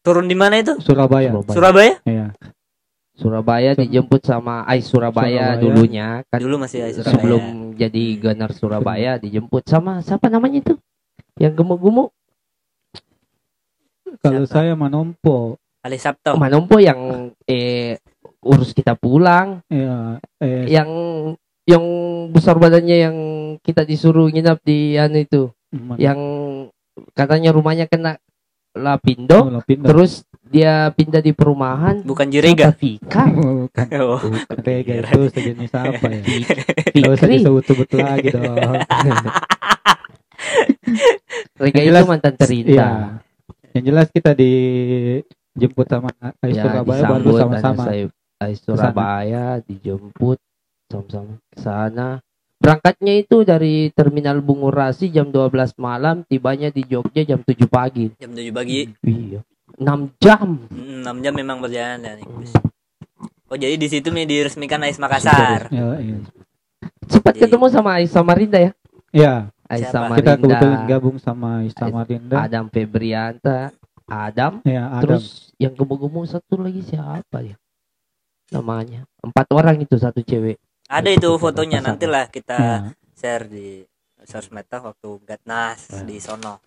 Turun 0.00 0.24
di 0.24 0.34
mana 0.34 0.56
itu? 0.56 0.78
Surabaya. 0.78 1.34
Surabaya. 1.34 1.52
Surabaya? 1.52 1.94
Iya. 2.04 2.26
Surabaya 3.12 3.70
Sur- 3.74 3.82
dijemput 3.82 4.20
sama 4.22 4.62
Ais 4.62 4.86
Surabaya, 4.86 5.58
Surabaya. 5.58 5.58
dulunya 5.58 6.08
kan 6.26 6.38
Dulu 6.38 6.54
masih 6.56 6.86
AIS 6.86 6.94
Surabaya. 6.96 7.12
sebelum 7.12 7.42
jadi 7.74 8.04
gunner 8.16 8.50
Surabaya 8.52 9.12
dijemput 9.18 9.66
sama 9.66 9.98
siapa 10.00 10.26
namanya 10.28 10.62
itu 10.62 10.74
yang 11.36 11.52
gemuk-gemuk 11.52 12.14
Kalau 14.18 14.46
saya 14.46 14.72
Manompo, 14.72 15.58
Ali 15.80 15.94
Sabto. 15.96 16.34
Manompo 16.34 16.78
yang 16.78 16.98
eh 17.44 17.98
urus 18.40 18.70
kita 18.70 18.94
pulang 18.94 19.60
ya, 19.68 20.16
eh, 20.38 20.64
yang 20.66 20.88
yang 21.64 21.84
besar 22.28 22.56
badannya 22.56 22.96
yang 22.98 23.16
kita 23.60 23.82
disuruh 23.82 24.26
nginap 24.26 24.58
di 24.62 24.94
anu 24.94 25.20
itu 25.20 25.42
mana- 25.70 25.98
yang 25.98 26.18
katanya 27.12 27.50
rumahnya 27.50 27.84
kena 27.84 28.16
lapindo 28.70 29.38
Oh, 29.50 29.60
pindah. 29.60 29.86
terus 29.86 30.22
dia 30.44 30.88
pindah 30.90 31.18
di 31.18 31.32
perumahan 31.32 32.00
Bukan 32.00 32.28
Jurega. 32.28 32.70
Siapa? 32.72 32.78
Vika 32.78 33.24
Bukan 33.28 33.86
Oh. 33.98 34.20
Rega 34.58 34.94
itu 35.02 35.20
sejenis 35.28 35.72
apa 35.72 36.06
ya? 36.08 36.20
Gak 36.96 37.12
usah 37.12 37.28
disebut-sebut 37.28 37.88
lagi 37.94 38.28
dong. 38.30 38.56
Rega 41.58 41.74
Yang 41.74 41.84
itu 41.84 41.90
jelas- 41.90 42.06
mantan 42.06 42.32
Iya. 42.32 42.38
terindah 42.38 42.92
Yang 43.70 43.84
jelas 43.84 44.06
kita 44.08 44.30
dijemput 44.32 45.86
sama 45.86 46.08
AIS 46.40 46.54
ya 46.54 46.62
Surabaya 46.64 47.02
baru 47.04 47.30
sama-sama. 47.36 47.82
Ais 48.38 48.58
Surabaya 48.58 49.44
dijemput 49.60 50.38
sama-sama 50.88 51.34
ke 51.44 51.58
sana 51.58 52.08
berangkatnya 52.58 53.14
itu 53.18 53.42
dari 53.42 53.88
terminal 53.90 54.38
Bungurasi 54.38 55.08
jam 55.08 55.28
12 55.28 55.48
malam 55.76 56.22
tibanya 56.22 56.68
di 56.68 56.82
Jogja 56.82 57.22
jam 57.24 57.40
7 57.40 57.54
pagi 57.66 58.10
Jam 58.16 58.30
7 58.30 58.50
pagi. 58.50 58.90
iya 59.02 59.40
6 59.74 59.86
jam 60.18 60.58
6 60.68 61.06
jam 61.18 61.32
memang 61.32 61.58
berjalan 61.58 61.98
ya. 61.98 62.12
nih. 62.14 62.26
Oh 63.46 63.56
jadi 63.56 63.74
di 63.74 63.86
situ 63.86 64.08
nih 64.08 64.24
diresmikan 64.24 64.82
AIS 64.82 64.98
Makassar. 64.98 65.70
Ya, 65.70 65.96
iya. 65.96 66.18
sempat 67.06 67.32
Jadi- 67.32 67.48
ketemu 67.48 67.66
sama 67.68 67.90
Ais 67.96 68.10
Samarinda 68.10 68.58
ya 68.58 68.72
Ya, 69.08 69.34
Ais 69.64 69.80
Siapa? 69.82 69.94
Samarinda 70.12 70.36
kita 70.36 70.42
kebetulan 70.42 70.80
gabung 70.84 71.16
sama 71.16 71.62
Ais 71.62 71.72
Samarinda. 71.72 72.36
Adam 72.38 72.68
Febrianta 72.68 73.72
Adam 74.04 74.60
Ya, 74.62 74.88
Adam. 74.90 75.00
terus 75.16 75.24
yang 75.56 75.72
gemuk-gemuk 75.72 76.24
satu 76.24 76.58
lagi 76.58 76.82
siapa 76.82 77.40
ya 77.40 77.56
namanya 78.48 79.04
empat 79.20 79.46
orang 79.50 79.76
itu 79.78 79.94
satu 79.94 80.20
cewek 80.20 80.56
Ada 80.88 81.10
itu 81.12 81.28
fotonya 81.36 81.84
nantilah 81.84 82.32
kita 82.32 82.56
Ya. 82.56 82.76
share 83.12 83.44
di 83.44 83.84
sosmed 84.24 84.64
waktu 84.66 85.20
Gatnas 85.22 85.84
di 86.02 86.16
sono. 86.16 86.64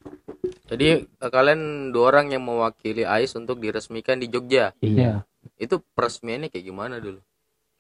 Jadi 0.70 0.88
eh, 1.01 1.30
kalian 1.30 1.90
dua 1.90 2.13
orang 2.13 2.30
yang 2.30 2.46
mewakili 2.46 3.01
AIS 3.04 3.34
untuk 3.34 3.58
diresmikan 3.58 4.22
di 4.22 4.30
Jogja. 4.30 4.78
iya 4.80 5.25
Itu 5.58 5.82
peresmiannya 5.98 6.48
kayak 6.48 6.63
gimana 6.63 7.01
dulu? 7.01 7.18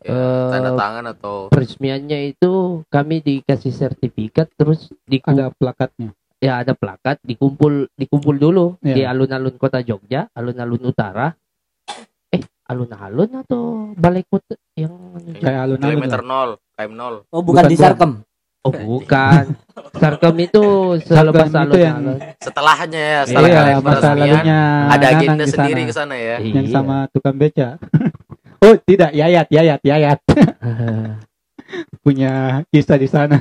Ya, 0.01 0.09
Eh, 0.09 0.49
tanda 0.49 0.73
tangan 0.73 1.05
atau 1.07 1.35
peresmiannya 1.47 2.33
itu 2.33 2.81
kami 2.89 3.21
dikasih 3.21 3.69
sertifikat 3.69 4.49
terus 4.51 4.89
di 5.05 5.21
ada 5.21 5.53
plakatnya. 5.53 6.09
ya 6.41 6.57
ada 6.57 6.73
plakat 6.73 7.21
dikumpul 7.21 7.85
dikumpul 7.93 8.33
dulu 8.33 8.81
Iya. 8.81 8.95
di 8.97 9.01
alun-alun 9.05 9.61
kota 9.61 9.77
Jogja 9.79 10.25
alun-alun 10.33 10.81
utara 10.81 11.37
alun-alun 12.71 13.29
atau 13.37 13.61
balai 13.93 14.23
kota 14.23 14.55
yang 14.73 14.93
Kayak 15.37 15.59
alun-alun 15.65 15.91
kilometer 15.99 16.21
nol, 16.23 16.49
KM 16.73 16.91
nol. 16.91 17.15
Oh 17.27 17.41
bukan 17.41 17.63
di 17.65 17.75
Sarkem. 17.75 18.11
oh 18.61 18.69
bukan 18.71 19.43
Sarkem 20.01 20.35
itu 20.39 20.63
selepas 21.01 21.49
Sarkem 21.49 21.67
itu 21.67 21.77
yang 21.77 21.97
alun-alun 21.97 22.17
Setelahnya 22.37 23.01
ya, 23.01 23.19
setelah 23.25 23.47
Iya, 23.47 23.57
kalian 23.57 23.77
masa 23.79 23.91
peresmian, 24.01 24.17
lalunya 24.17 24.59
ada 24.87 25.05
agenda 25.09 25.43
di 25.43 25.51
sendiri 25.51 25.81
ke 25.83 25.93
sana 25.93 26.15
ya. 26.15 26.35
Yang 26.39 26.65
Iya. 26.65 26.73
sama 26.73 26.95
tukang 27.09 27.35
beca. 27.35 27.69
oh, 28.63 28.75
tidak, 28.79 29.11
Yayat, 29.11 29.47
Yayat, 29.49 29.81
Yayat. 29.81 30.19
Punya 32.01 32.31
kisah 32.67 32.97
di 32.97 33.07
sana. 33.07 33.37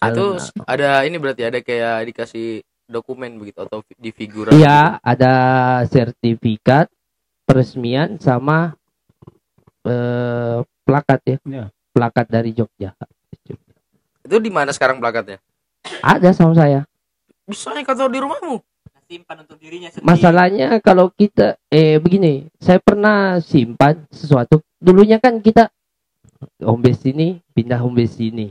Itu 0.00 0.36
Alun- 0.36 0.64
ada 0.64 0.88
ini 1.02 1.16
berarti 1.16 1.42
ada 1.42 1.58
kayak 1.58 2.04
dikasih 2.06 2.60
dokumen 2.84 3.36
begitu 3.36 3.60
atau 3.60 3.80
di 3.90 4.10
figuran. 4.10 4.52
Iya, 4.52 5.00
ada 5.00 5.32
sertifikat 5.88 6.92
peresmian 7.44 8.16
sama 8.20 8.76
eh, 9.84 10.58
plakat 10.84 11.20
ya. 11.24 11.38
Iya. 11.44 11.66
Plakat 11.94 12.26
dari 12.26 12.50
Jogja. 12.50 12.90
Itu 14.24 14.40
di 14.40 14.50
mana 14.50 14.74
sekarang 14.74 14.98
plakatnya? 14.98 15.38
Ada 16.00 16.32
sama 16.34 16.56
saya. 16.56 16.88
Bisa 17.44 17.70
yang 17.76 17.84
kau 17.84 18.08
di 18.08 18.18
rumahmu. 18.18 18.56
Simpan 19.04 19.44
untuk 19.44 19.60
dirinya 19.60 19.92
sendiri. 19.92 20.08
Masalahnya 20.08 20.80
kalau 20.80 21.12
kita 21.12 21.60
eh 21.68 22.00
begini, 22.00 22.48
saya 22.56 22.80
pernah 22.80 23.36
simpan 23.44 24.00
sesuatu. 24.08 24.64
Dulunya 24.80 25.20
kan 25.20 25.44
kita 25.44 25.68
home 26.64 26.88
base 26.88 27.12
sini, 27.12 27.36
pindah 27.52 27.84
home 27.84 28.00
base 28.00 28.16
sini. 28.16 28.48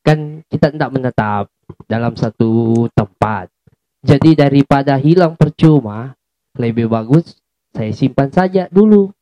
Kan 0.00 0.40
kita 0.48 0.72
tidak 0.72 0.88
menetap 0.88 1.52
dalam 1.84 2.16
satu 2.16 2.88
tempat. 2.96 3.52
Jadi 4.00 4.32
daripada 4.32 4.96
hilang 4.96 5.36
percuma, 5.36 6.16
lebih 6.56 6.88
bagus 6.88 7.36
saya 7.74 7.92
simpan 7.92 8.28
saja 8.32 8.66
dulu. 8.68 9.12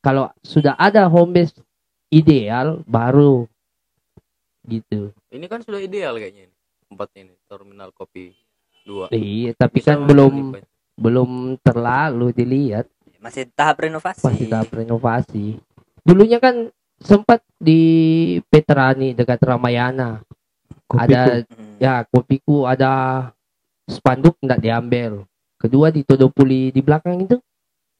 Kalau 0.00 0.32
sudah 0.40 0.74
ada 0.80 1.04
home 1.12 1.36
base 1.36 1.52
ideal 2.08 2.80
baru 2.88 3.44
gitu. 4.64 5.12
Ini 5.30 5.46
kan 5.46 5.60
sudah 5.60 5.80
ideal 5.80 6.16
kayaknya 6.16 6.48
ini. 6.48 6.56
Tempatnya 6.90 7.20
ini, 7.30 7.34
terminal 7.46 7.90
kopi 7.94 8.34
2. 8.88 9.14
Iya, 9.14 9.52
tapi 9.54 9.78
kan 9.84 10.02
belum 10.04 10.58
belum 10.98 11.30
terlalu 11.62 12.34
dilihat. 12.34 12.90
Masih 13.20 13.48
tahap 13.52 13.84
renovasi. 13.84 14.24
masih 14.24 14.46
tahap 14.48 14.68
renovasi. 14.72 15.46
Dulunya 16.00 16.40
kan 16.40 16.72
sempat 17.00 17.44
di 17.60 17.82
Petrani 18.48 19.12
dekat 19.12 19.40
Ramayana. 19.44 20.24
Ada 20.90 21.44
Hmm. 21.46 21.76
ya 21.78 22.02
kopiku 22.08 22.66
ada 22.66 23.28
spanduk 23.86 24.36
tidak 24.40 24.60
diambil. 24.60 25.12
Kedua 25.60 25.92
di 25.92 26.02
Todopuli 26.02 26.72
di 26.72 26.80
belakang 26.80 27.20
itu 27.20 27.36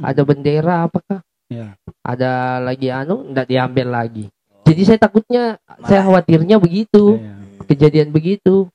ada 0.01 0.23
bendera 0.23 0.85
apakah? 0.85 1.21
Ya. 1.47 1.75
Ada 2.01 2.59
lagi 2.59 2.89
anu 2.89 3.27
tidak 3.27 3.47
diambil 3.47 3.87
lagi. 3.91 4.27
Jadi 4.65 4.83
saya 4.85 4.99
takutnya 4.99 5.59
saya 5.83 6.01
Malah. 6.01 6.23
khawatirnya 6.23 6.57
begitu, 6.57 7.19
Iya. 7.19 7.33
Hmm. 7.35 7.67
kejadian 7.67 8.09
begitu 8.11 8.71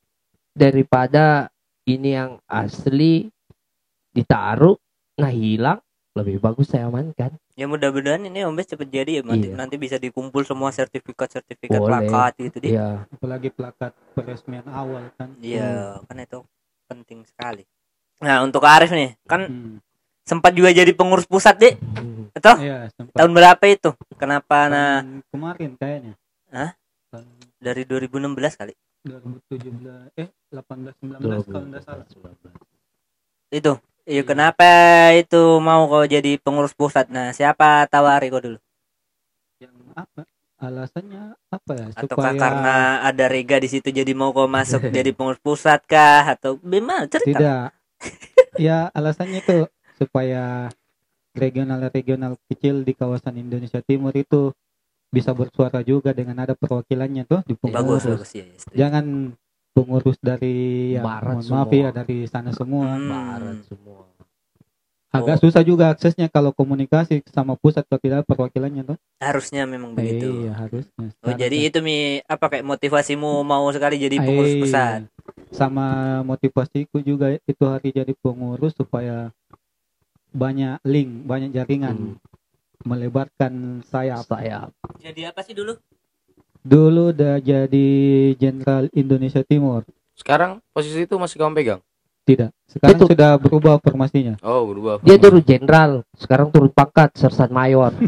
daripada 0.51 1.49
ini 1.83 2.13
yang 2.13 2.39
asli 2.45 3.27
ditaruh 4.11 4.75
nah 5.15 5.31
hilang 5.31 5.79
lebih 6.15 6.39
bagus 6.39 6.71
saya 6.71 6.87
amankan. 6.87 7.35
Ya 7.55 7.67
mudah-mudahan 7.67 8.23
ini 8.23 8.43
Om 8.43 8.55
Bes 8.55 8.67
cepet 8.67 8.87
jadi 8.87 9.11
ya 9.19 9.21
nanti, 9.23 9.51
Iya. 9.51 9.55
nanti 9.55 9.75
bisa 9.75 9.95
dikumpul 9.95 10.43
semua 10.43 10.71
sertifikat-sertifikat 10.71 11.75
Boleh. 11.75 12.07
plakat 12.07 12.31
gitu 12.39 12.57
deh. 12.59 12.71
Iya. 12.75 13.03
Apalagi 13.09 13.49
plakat 13.51 13.91
peresmian 14.11 14.67
awal 14.67 15.11
kan. 15.15 15.31
Iya, 15.39 15.99
kan 16.03 16.17
itu 16.19 16.39
penting 16.87 17.23
sekali. 17.23 17.63
Nah, 18.19 18.43
untuk 18.43 18.63
Arif 18.63 18.91
nih, 18.91 19.15
kan 19.23 19.47
Hmm. 19.47 19.75
Sempat 20.25 20.51
juga 20.57 20.73
jadi 20.73 20.91
pengurus 20.91 21.29
pusat, 21.29 21.55
Dek. 21.55 21.77
Hmm. 21.77 22.27
Betul? 22.33 22.55
Iya, 22.65 22.89
sempat. 22.91 23.15
Tahun 23.15 23.31
berapa 23.31 23.63
itu? 23.69 23.89
Kenapa 24.19 24.67
nah 24.67 25.05
Tahun 25.05 25.23
kemarin 25.31 25.71
kayaknya. 25.79 26.13
Hah? 26.51 26.75
Tahun- 27.13 27.29
dari 27.61 27.87
2016 27.87 28.59
kali? 28.59 28.73
2017 29.05 30.17
eh 30.17 30.29
18 30.49 30.97
19 30.97 31.45
kalau 31.45 31.65
nggak 31.69 31.83
salah 31.85 32.05
itu 33.53 33.73
iya 34.09 34.23
kenapa 34.25 34.65
itu 35.13 35.61
mau 35.61 35.85
kau 35.85 36.09
jadi 36.09 36.41
pengurus 36.41 36.73
pusat 36.73 37.05
nah 37.13 37.29
siapa 37.29 37.85
tawari 37.85 38.33
kau 38.33 38.41
dulu 38.41 38.57
yang 39.61 39.73
apa 39.93 40.25
alasannya 40.57 41.37
apa 41.53 41.71
ya 41.77 41.87
ataukah 41.93 42.33
supaya 42.33 42.41
karena 42.41 42.75
ada 43.05 43.25
Rega 43.29 43.61
di 43.61 43.69
situ 43.69 43.93
jadi 43.93 44.09
mau 44.17 44.33
kau 44.33 44.49
masuk 44.49 44.81
jadi 44.97 45.13
pengurus 45.13 45.39
pusat 45.39 45.85
kah 45.85 46.25
atau 46.25 46.57
gimana 46.57 47.05
cerita 47.05 47.37
tidak 47.37 47.69
ya 48.65 48.89
alasannya 48.89 49.39
itu 49.45 49.69
supaya 49.95 50.67
regional-regional 51.33 52.39
kecil 52.47 52.81
di 52.81 52.91
kawasan 52.91 53.35
Indonesia 53.37 53.79
Timur 53.79 54.13
itu 54.13 54.55
bisa 55.09 55.31
bersuara 55.31 55.79
juga 55.81 56.11
dengan 56.11 56.39
ada 56.39 56.53
perwakilannya 56.53 57.23
tuh 57.23 57.39
di 57.43 57.55
bagus 57.55 58.03
pengurus 58.03 58.03
bagus 58.05 58.31
ya, 58.31 58.43
ya, 58.43 58.55
setuju. 58.57 58.75
jangan 58.75 59.05
pengurus 59.71 60.17
dari 60.19 60.55
ya, 60.91 61.03
Barat 61.03 61.35
mohon 61.39 61.45
maaf 61.45 61.67
semua. 61.67 61.79
ya 61.79 61.89
dari 61.91 62.17
sana 62.25 62.51
semua 62.51 62.87
Hmm. 62.95 63.09
barat 63.09 63.57
semua 63.65 64.03
agak 65.09 65.39
Oh. 65.39 65.41
susah 65.47 65.63
juga 65.63 65.95
aksesnya 65.95 66.27
kalau 66.27 66.51
komunikasi 66.51 67.23
sama 67.31 67.55
pusat 67.55 67.87
kalau 67.87 67.99
tidak 67.99 68.15
ada 68.19 68.27
perwakilannya 68.27 68.83
tuh 68.83 68.97
harusnya 69.19 69.63
memang 69.63 69.95
begitu 69.95 70.43
iya 70.43 70.51
harusnya 70.51 71.07
oh 71.23 71.31
jadi 71.31 71.55
kan- 71.55 71.67
itu 71.71 71.79
mi 71.79 71.97
apa 72.21 72.45
kayak 72.51 72.65
motivasimu 72.67 73.43
mau 73.43 73.63
sekali 73.71 73.95
jadi 73.95 74.19
pengurus 74.19 74.51
Iya. 74.51 74.59
pusat 74.59 74.99
sama 75.55 75.87
motivasiku 76.23 76.99
juga 76.99 77.31
itu 77.31 77.63
hari 77.63 77.95
jadi 77.95 78.11
pengurus 78.11 78.75
supaya 78.75 79.31
banyak 80.35 80.83
link 80.83 81.23
banyak 81.23 81.49
jaringan 81.49 81.95
Hmm. 81.95 82.15
melebarkan 82.83 83.53
sayap 83.81 84.23
saya 84.25 84.67
jadi 84.97 85.31
apa 85.31 85.41
sih 85.41 85.51
dulu 85.51 85.79
dulu 86.61 87.09
udah 87.09 87.39
jadi 87.39 87.87
jenderal 88.35 88.91
Indonesia 88.91 89.41
Timur 89.41 89.87
Sekarang 90.13 90.63
posisi 90.69 91.01
itu 91.01 91.15
masih 91.15 91.37
kamu 91.37 91.55
pegang? 91.55 91.81
tidak 92.23 92.49
sekarang 92.65 92.97
Itu- 92.97 93.07
sudah 93.07 93.31
berubah 93.35 93.77
formasinya 93.79 94.35
Oh, 94.41 94.65
berubah. 94.65 94.97
dia 94.99 95.15
turun 95.15 95.41
jenderal 95.41 95.91
sekarang 96.13 96.49
turun 96.49 96.69
pangkat 96.69 97.13
sersan 97.13 97.49
mayor 97.49 97.93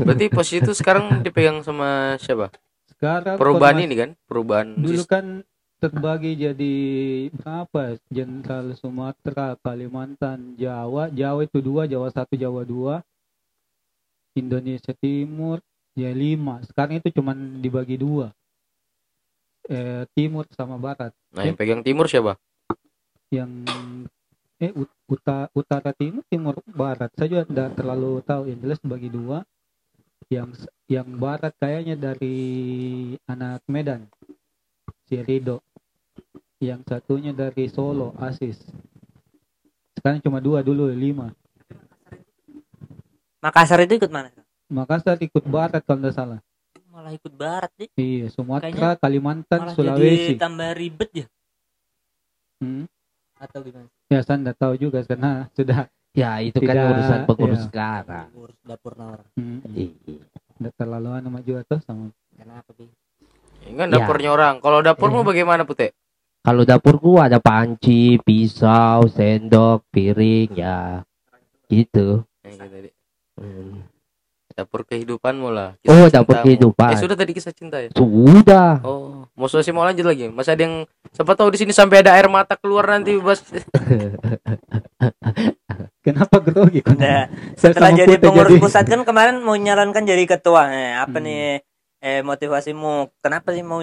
Berarti 0.00 0.26
posisi 0.28 0.58
itu 0.58 0.72
sekarang 0.72 1.20
dipegang 1.20 1.60
sama 1.60 2.16
siapa? 2.16 2.50
sekarang 2.90 3.36
Perubahan 3.36 3.76
formasi- 3.76 3.86
ini 3.86 3.94
kan? 3.94 4.10
Perubahan 4.24 4.68
dulu 4.74 5.02
kan 5.06 5.24
terbagi 5.80 6.36
jadi 6.36 6.74
berapa 7.32 7.96
jenderal 8.12 8.76
Sumatera 8.76 9.56
Kalimantan 9.64 10.54
Jawa. 10.60 11.08
Jawa 11.08 11.40
itu 11.48 11.64
dua 11.64 11.88
Jawa 11.88 12.12
satu 12.12 12.36
Jawa 12.36 12.62
dua. 12.68 13.00
Indonesia 14.36 14.92
Timur 14.92 15.64
ya 15.96 16.12
lima. 16.12 16.60
Sekarang 16.68 17.00
itu 17.00 17.08
cuman 17.16 17.64
dibagi 17.64 17.96
dua. 17.96 18.30
Eh, 19.66 20.04
Timur 20.12 20.44
sama 20.52 20.76
Barat. 20.76 21.16
Nah, 21.32 21.48
yang 21.48 21.56
pegang 21.56 21.80
timur 21.80 22.04
siapa? 22.06 22.36
yang 23.30 23.46
eh 24.58 24.74
ut- 24.74 24.98
uta- 25.06 25.46
utara 25.54 25.94
timur 25.94 26.26
timur 26.26 26.58
barat. 26.66 27.06
Saya 27.14 27.30
juga 27.30 27.44
tidak 27.46 27.78
terlalu 27.78 28.18
tahu. 28.26 28.42
Yang 28.50 28.60
jelas 28.66 28.80
bagi 28.82 29.08
dua. 29.08 29.46
Yang 30.26 30.66
yang 30.90 31.08
barat 31.14 31.54
kayaknya 31.62 31.94
dari 31.94 32.38
anak 33.30 33.62
Medan 33.70 34.10
si 35.10 35.18
Rido 35.18 35.58
yang 36.62 36.86
satunya 36.86 37.34
dari 37.34 37.66
Solo 37.66 38.14
Asis. 38.22 38.62
Sekarang 39.98 40.22
cuma 40.22 40.38
dua 40.38 40.62
dulu 40.62 40.86
lima. 40.86 41.34
Makassar 43.42 43.82
itu 43.82 43.96
ikut 43.96 44.12
mana 44.12 44.30
Makassar 44.70 45.18
ikut 45.18 45.42
barat 45.50 45.82
kalau 45.82 45.98
tidak 46.04 46.14
salah. 46.14 46.38
Malah 46.92 47.10
ikut 47.16 47.32
barat 47.34 47.72
sih 47.74 47.88
iya 47.98 48.30
Sumatera 48.30 48.70
Kayaknya 48.70 49.00
Kalimantan 49.02 49.60
malah 49.66 49.74
Sulawesi. 49.74 50.36
jadi 50.36 50.38
tambah 50.38 50.70
ribet 50.78 51.10
ya? 51.10 51.26
Hmm. 52.60 52.84
atau 53.40 53.64
gimana? 53.64 53.88
Ya 54.12 54.20
saya 54.20 54.36
tidak 54.36 54.56
tahu 54.60 54.74
juga 54.76 55.00
karena 55.08 55.48
sudah 55.56 55.88
ya 56.12 56.44
itu 56.44 56.60
kan 56.60 56.76
Tidak, 56.76 56.90
urusan 56.92 57.20
pengurus 57.24 57.56
iya. 57.56 57.66
sekarang. 57.72 58.28
Urus 58.36 58.58
dapur 58.60 58.92
nawar 59.00 59.24
hmm, 59.40 59.58
Iya. 59.72 60.22
tidak 60.60 60.72
terlalu 60.76 61.08
anu 61.16 61.28
maju 61.32 61.52
atau 61.64 61.78
sama. 61.80 62.12
Kenapa 62.36 62.70
bi 62.76 62.84
Enggak 63.64 63.86
Ya. 63.86 63.92
dapurnya 63.96 64.30
orang. 64.30 64.54
Kalau 64.58 64.78
dapurmu 64.80 65.20
Iya. 65.20 65.28
bagaimana, 65.28 65.62
Pute? 65.64 65.92
kalau 66.40 66.64
dapurku 66.64 67.20
ada 67.20 67.36
panci 67.36 68.16
pisau 68.18 69.04
sendok 69.06 69.84
piring 69.90 70.48
ya 70.54 71.04
gitu 71.66 72.24
gitu. 72.40 72.86
Hmm. 73.36 73.84
Dapur 74.50 74.82
kehidupanmu 74.82 75.48
lah. 75.48 75.76
Oh, 75.84 76.04
Kisah 76.04 76.12
dapur 76.14 76.34
cintamu. 76.34 76.44
kehidupan. 76.46 76.90
Eh, 76.90 76.98
sudah 76.98 77.12
tadi 77.14 77.32
kisah 77.32 77.52
cinta 77.52 77.76
ya? 77.76 77.88
sudah 77.90 78.80
Oh, 78.82 79.24
mau 79.32 79.46
sih 79.46 79.68
mau 79.68 79.84
lanjut 79.84 80.02
lagi? 80.02 80.28
Masih 80.28 80.52
ada 80.52 80.62
yang 80.62 80.76
siapa 81.10 81.32
tahu 81.32 81.48
di 81.50 81.58
sini 81.58 81.72
sampai 81.72 82.00
ada 82.00 82.12
air 82.12 82.26
mata 82.26 82.56
keluar 82.56 82.88
nanti 82.88 83.16
bas. 83.20 83.40
kenapa 86.00 86.40
grogi 86.40 86.80
Nah, 86.90 87.28
Saya 87.54 87.72
setelah 87.72 87.92
jadi 87.94 88.10
Putih 88.10 88.20
pengurus 88.22 88.50
jadi- 88.50 88.62
pusat 88.62 88.84
kan 88.86 89.00
kemarin 89.02 89.36
mau 89.38 89.54
nyalonkan 89.54 90.04
jadi 90.04 90.24
ketua. 90.26 90.68
Eh, 90.68 90.92
apa 90.94 91.14
Hmm. 91.14 91.24
nih 91.24 91.60
eh 92.00 92.20
motivasimu? 92.20 93.12
Kenapa 93.20 93.52
sih 93.52 93.62
mau 93.62 93.80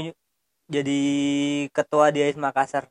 jadi 0.67 1.01
ketua 1.69 2.10
di 2.10 2.21
AIS 2.21 2.36
Makassar? 2.36 2.89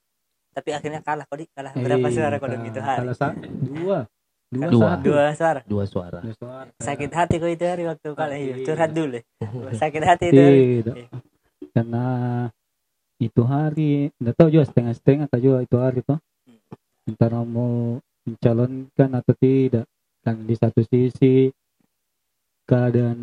Tapi 0.50 0.72
akhirnya 0.72 1.04
kalah 1.04 1.28
kok, 1.28 1.36
Dik. 1.36 1.50
kalah 1.52 1.76
berapa 1.76 2.06
Iya, 2.08 2.14
suara 2.16 2.36
kok 2.38 2.48
gitu 2.48 2.80
hari? 2.80 2.98
Kalau 3.04 3.12
sa- 3.12 3.36
dua, 3.36 3.98
dua, 4.48 4.68
Dua. 4.96 5.26
suara. 5.36 5.60
dua 5.68 5.84
suara 5.84 6.18
Dua 6.24 6.32
suara. 6.32 6.70
Sakit 6.80 7.10
hati 7.12 7.34
kok 7.36 7.50
itu 7.50 7.64
hari 7.66 7.84
waktu 7.84 8.08
kalah 8.10 8.38
Iya. 8.38 8.56
itu. 8.56 8.64
Curhat 8.64 8.90
dulu. 8.90 9.18
Sakit 9.82 10.02
hati 10.02 10.24
itu. 10.30 10.40
Tidak. 10.80 10.96
Karena 11.76 12.04
itu 13.20 13.42
hari, 13.44 14.08
nggak 14.16 14.34
tahu 14.34 14.48
juga 14.48 14.64
setengah-setengah 14.64 15.28
atau 15.28 15.40
juga 15.40 15.58
itu 15.60 15.76
hari 15.76 16.00
tuh. 16.00 16.16
Antara 17.04 17.44
mau 17.44 18.00
mencalonkan 18.24 19.10
atau 19.12 19.34
tidak. 19.36 19.84
Dan 20.24 20.42
di 20.42 20.56
satu 20.56 20.80
sisi 20.82 21.52
keadaan 22.64 23.20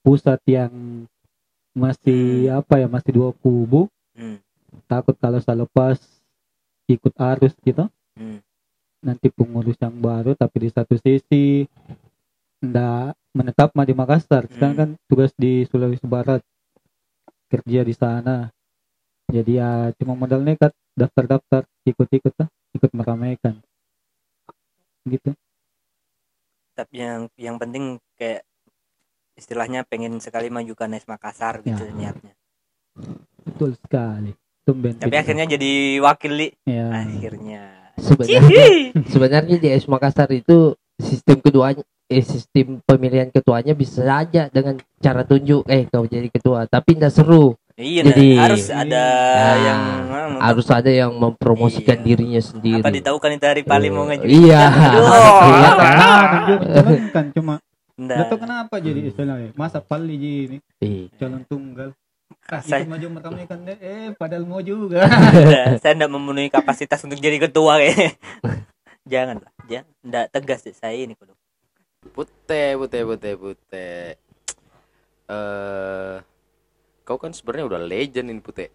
pusat 0.00 0.40
yang 0.46 1.04
masih 1.72 2.50
apa 2.50 2.80
ya 2.82 2.86
masih 2.90 3.10
dua 3.14 3.30
kubu. 3.38 3.86
Hmm. 4.16 4.36
takut 4.86 5.14
kalau 5.18 5.38
saya 5.42 5.66
lepas 5.66 5.98
ikut 6.86 7.14
arus 7.16 7.54
gitu. 7.62 7.86
Hmm. 8.18 8.38
nanti 9.00 9.32
pengurus 9.32 9.80
yang 9.80 9.96
baru 9.96 10.36
tapi 10.36 10.66
di 10.66 10.68
satu 10.68 10.92
sisi 11.00 11.64
ndak 12.60 13.16
menetap 13.32 13.72
mah 13.72 13.86
di 13.88 13.94
Makassar. 13.96 14.44
Sekarang 14.52 14.74
Hmm. 14.76 14.80
kan 14.82 14.90
tugas 15.08 15.32
di 15.38 15.64
Sulawesi 15.70 16.04
Barat 16.04 16.44
kerja 17.48 17.80
di 17.80 17.94
sana. 17.96 18.52
Jadi 19.30 19.56
ya 19.56 19.94
cuma 19.96 20.18
modal 20.18 20.42
nekat 20.42 20.74
daftar-daftar 20.98 21.64
ikut-ikut 21.86 22.34
lah 22.36 22.48
ikut 22.76 22.90
meramaikan. 22.92 23.56
Gitu. 25.06 25.32
Tapi 26.76 26.94
yang 26.98 27.24
yang 27.38 27.56
penting 27.56 27.96
kayak 28.18 28.44
istilahnya 29.32 29.82
pengen 29.82 30.18
sekali 30.18 30.48
majukan 30.48 30.90
AIS 30.90 31.06
Makassar 31.06 31.60
gitu 31.60 31.80
Ya. 31.80 31.92
niatnya. 31.92 32.32
betul 33.40 33.72
sekali 33.74 34.34
tumben 34.62 34.94
Tapi 34.94 35.14
akhirnya 35.14 35.46
jadi 35.46 35.72
wakil 35.98 36.32
Li. 36.32 36.48
ya 36.62 36.90
Akhirnya. 36.92 37.62
sebenarnya 37.96 38.64
sebenarnya 39.06 39.56
di 39.56 39.68
AS 39.68 39.86
Makassar 39.86 40.28
itu 40.30 40.72
sistem 40.96 41.38
keduanya 41.38 41.80
eh 42.06 42.20
sistem 42.20 42.82
pemilihan 42.82 43.28
ketuanya 43.28 43.72
bisa 43.72 44.02
saja 44.02 44.48
dengan 44.48 44.74
cara 44.96 45.22
tunjuk 45.22 45.62
eh 45.64 45.86
kau 45.86 46.04
jadi 46.04 46.26
ketua 46.26 46.66
tapi 46.66 46.94
tidak 46.94 47.10
seru 47.10 47.54
Iya, 47.72 48.04
Jadi- 48.04 48.36
nah, 48.36 48.44
harus 48.44 48.68
ada 48.68 49.04
Nah, 49.32 49.56
yang 49.58 49.80
harus 50.38 50.68
ada 50.68 50.90
yang 50.90 51.12
mempromosikan 51.14 51.96
Iya. 51.96 52.04
dirinya 52.04 52.42
sendiri 52.42 52.82
apa 52.82 52.92
ditahukan 52.92 53.30
itu 53.32 53.46
hari 53.46 53.62
paling 53.62 53.88
mau 53.90 54.04
ngajuin 54.04 54.28
iya 54.28 54.62
Aduh. 54.68 55.06
Iya. 55.48 55.70
Calonkan 56.74 57.24
cuma. 57.32 57.54
Nggak 58.00 58.26
tahu 58.26 58.38
kenapa 58.40 58.74
jadi 58.78 59.00
istilahnya 59.04 59.52
masa 59.54 59.78
pali 59.78 60.16
ini 60.16 60.58
Iya. 60.78 61.12
calon 61.16 61.44
tunggal 61.44 61.92
Saya- 62.58 62.82
ikut 62.82 62.90
maju 62.90 63.06
meramaikan 63.12 63.58
deh 63.60 63.76
eh 63.76 64.10
padahal 64.12 64.42
mau 64.42 64.60
juga 64.60 65.04
saya 65.82 65.92
tidak 65.92 66.08
memenuhi 66.08 66.48
kapasitas 66.48 67.02
untuk 67.02 67.16
jadi 67.16 67.36
ketua 67.38 67.76
kayaknya 67.76 68.16
jangan 69.12 69.36
lah 69.38 69.52
jangan 69.64 69.90
tidak 70.00 70.24
tegas 70.30 70.60
deh 70.62 70.72
saya 70.72 70.96
ini 70.96 71.12
kudu 71.12 71.36
Pute, 72.10 72.62
pute, 72.74 72.98
pute, 73.04 73.30
pute. 73.36 73.88
Eh, 75.28 76.16
kau 77.04 77.14
kan 77.14 77.30
sebenarnya 77.30 77.68
udah 77.68 77.80
legend 77.80 78.26
ini 78.26 78.40
pute. 78.40 78.66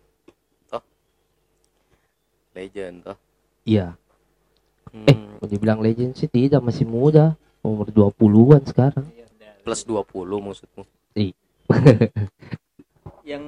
Toh. 0.66 0.80
Legend 2.54 3.04
toh. 3.04 3.18
iya 3.64 3.98
Hmm, 4.88 5.04
eh 5.04 5.18
kalau 5.36 5.50
dibilang 5.50 5.80
legend 5.82 6.14
sih 6.14 6.30
tidak 6.30 6.62
masih 6.62 6.86
muda 6.86 7.36
umur 7.66 7.90
20-an 7.90 8.62
sekarang 8.64 9.06
plus 9.66 9.82
20 9.82 10.06
maksudmu. 10.46 10.84
yang 13.26 13.44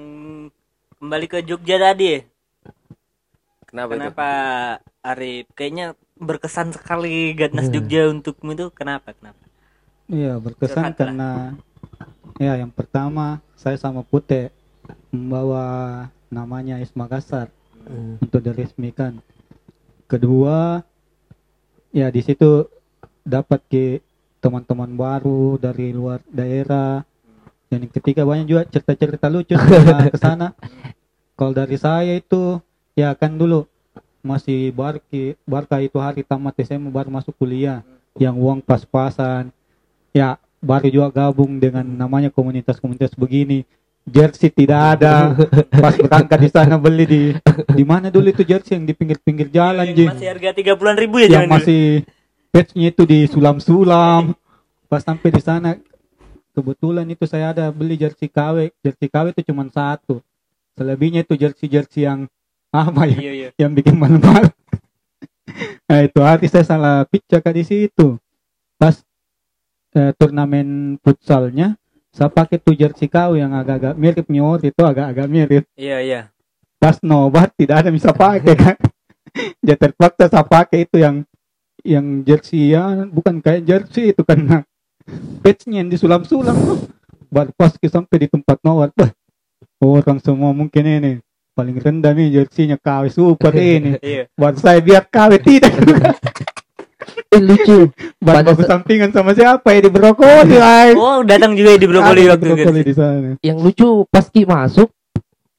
kembali 0.97 1.25
ke 1.29 1.45
Jogja 1.45 1.77
tadi 1.77 2.25
Kenapa, 3.67 3.93
itu? 3.93 3.95
kenapa 3.99 4.27
Arif 5.03 5.45
kayaknya 5.53 5.93
berkesan 6.17 6.73
sekali 6.73 7.37
Gatnas 7.37 7.69
Hmm. 7.69 7.75
Jogja 7.77 8.09
untukmu 8.09 8.57
itu 8.57 8.73
kenapa 8.73 9.13
kenapa 9.13 9.37
Iya 10.07 10.39
berkesan 10.39 10.73
Curhat 10.73 10.89
lah. 10.89 10.97
karena 10.97 11.29
ya 12.39 12.57
yang 12.57 12.71
pertama 12.71 13.37
saya 13.53 13.77
sama 13.77 14.01
Pute 14.01 14.49
membawa 15.11 15.65
namanya 16.27 16.79
AIS 16.79 16.95
Makassar 16.95 17.51
Hmm. 17.83 18.19
untuk 18.19 18.43
diresmikan. 18.43 19.19
Kedua, 20.07 20.83
ya 21.89 22.07
di 22.07 22.19
situ 22.19 22.67
dapat 23.23 23.63
ke 23.67 23.99
teman-teman 24.39 24.91
baru 24.93 25.57
dari 25.57 25.93
luar 25.93 26.21
daerah. 26.29 27.03
Dan 27.67 27.83
yang 27.83 27.93
ketiga 27.93 28.23
banyak 28.23 28.47
juga 28.47 28.63
cerita-cerita 28.69 29.27
lucu 29.27 29.55
ke 30.13 30.17
sana. 30.17 30.55
Kalau 31.37 31.53
dari 31.53 31.77
saya 31.77 32.17
itu 32.17 32.57
ya 32.97 33.13
kan 33.13 33.35
dulu 33.37 33.67
masih 34.25 34.73
barki 34.73 35.37
barka 35.45 35.77
itu 35.79 36.01
hari 36.01 36.25
tamat 36.25 36.57
SMA 36.65 36.89
baru 36.89 37.13
masuk 37.13 37.37
kuliah 37.37 37.85
yang 38.17 38.35
uang 38.35 38.59
pas-pasan 38.65 39.53
ya 40.11 40.41
baru 40.59 40.89
juga 40.89 41.07
gabung 41.13 41.61
dengan 41.61 41.85
namanya 41.85 42.33
komunitas-komunitas 42.33 43.13
begini 43.13 43.63
jersey 44.07 44.49
tidak 44.49 44.97
ada 44.97 45.35
pas 45.69 45.93
berangkat 45.95 46.39
di 46.47 46.49
sana 46.49 46.75
beli 46.79 47.05
di 47.05 47.23
di 47.75 47.83
mana 47.83 48.07
dulu 48.07 48.31
itu 48.31 48.41
jersey 48.41 48.79
yang 48.79 48.87
di 48.87 48.95
pinggir-pinggir 48.95 49.51
jalan 49.51 49.83
Yang 49.83 50.15
masih 50.15 50.27
harga 50.31 50.49
30-an 50.55 50.95
ribu 50.95 51.15
ya 51.19 51.27
yang 51.27 51.31
jangan 51.31 51.49
dulu. 51.51 51.59
Patchnya 52.51 52.89
itu 52.91 53.03
di 53.03 53.27
sulam-sulam 53.27 54.33
pas 54.87 55.03
sampai 55.03 55.29
di 55.29 55.41
sana 55.43 55.75
kebetulan 56.57 57.05
itu 57.05 57.29
saya 57.29 57.53
ada 57.53 57.69
beli 57.69 58.01
jersey 58.01 58.25
KW 58.25 58.73
jersey 58.81 59.05
KW 59.05 59.29
itu 59.29 59.45
cuma 59.53 59.69
satu. 59.69 60.25
Selebihnya 60.73 61.21
itu 61.21 61.37
jersey 61.37 61.69
jersey 61.69 62.09
yang 62.09 62.25
apa 62.73 63.05
ya? 63.05 63.17
Iya 63.17 63.33
iya. 63.33 63.49
yang 63.61 63.77
bikin 63.77 63.93
malu-malu. 63.93 64.49
Nah 65.87 66.03
itu 66.03 66.19
hari 66.19 66.51
saya 66.51 66.67
salah 66.67 67.07
picture 67.07 67.39
di 67.39 67.63
situ. 67.63 68.19
Pas 68.75 68.99
eh, 69.95 70.11
turnamen 70.19 70.99
futsalnya 70.99 71.79
saya 72.11 72.27
pakai 72.33 72.59
tuh 72.59 72.75
jersey 72.75 73.07
KW 73.07 73.39
yang 73.39 73.55
agak-agak 73.55 73.95
mirip 73.95 74.25
Mior 74.27 74.59
itu 74.59 74.81
agak-agak 74.83 75.27
mirip. 75.29 75.63
Iya 75.77 75.99
iya. 76.01 76.21
pas 76.77 77.01
nobat 77.01 77.57
tidak 77.57 77.81
ada 77.81 77.89
yang 77.89 77.97
bisa 77.97 78.13
pakai 78.13 78.53
kan? 78.53 78.77
Jadi 79.65 79.79
terpaksa 79.81 80.29
saya 80.29 80.45
pakai 80.45 80.85
itu 80.85 81.01
yang 81.01 81.25
yang 81.87 82.05
jersey 82.21 82.69
ya 82.69 82.83
bukan 83.05 83.39
kayak 83.39 83.63
jersey 83.63 84.11
itu 84.11 84.21
karena 84.21 84.67
patchnya 85.41 85.81
yang 85.81 85.89
disulam-sulam 85.89 86.53
tuh 86.53 86.79
baru 87.27 87.51
pas 87.53 87.71
ke 87.71 87.87
sampai 87.87 88.17
di 88.17 88.27
tempat 88.27 88.59
nobat 88.61 88.91
bah, 88.91 89.11
orang 89.79 90.19
semua 90.19 90.51
mungkin 90.51 90.83
ini 90.83 91.11
paling 91.53 91.75
rendah 91.75 92.11
nih 92.11 92.27
jerseynya 92.35 92.77
KW 92.77 93.07
super 93.07 93.51
ini 93.59 93.95
Iya. 93.97 94.27
buat 94.31 94.55
saya 94.55 94.79
biar 94.79 95.05
KW 95.05 95.31
tidak 95.39 95.73
Eh, 97.27 97.39
lucu 97.39 97.87
baru 98.17 98.35
Pada 98.41 98.51
sa- 98.53 98.67
sampingan 98.69 99.11
sama 99.11 99.31
siapa 99.31 99.69
ya 99.69 99.79
di 99.79 99.89
brokoli 99.89 100.57
ay. 100.57 100.91
Oh, 100.93 101.21
datang 101.21 101.53
juga 101.53 101.75
di 101.75 101.85
brokoli 101.85 102.23
waktu 102.25 102.39
brokoli 102.41 102.79
itu. 102.81 102.87
di 102.87 102.93
sana 102.93 103.29
yang 103.41 103.57
lucu 103.57 103.87
pas 104.07 104.25
Ki 104.25 104.43
masuk 104.43 104.91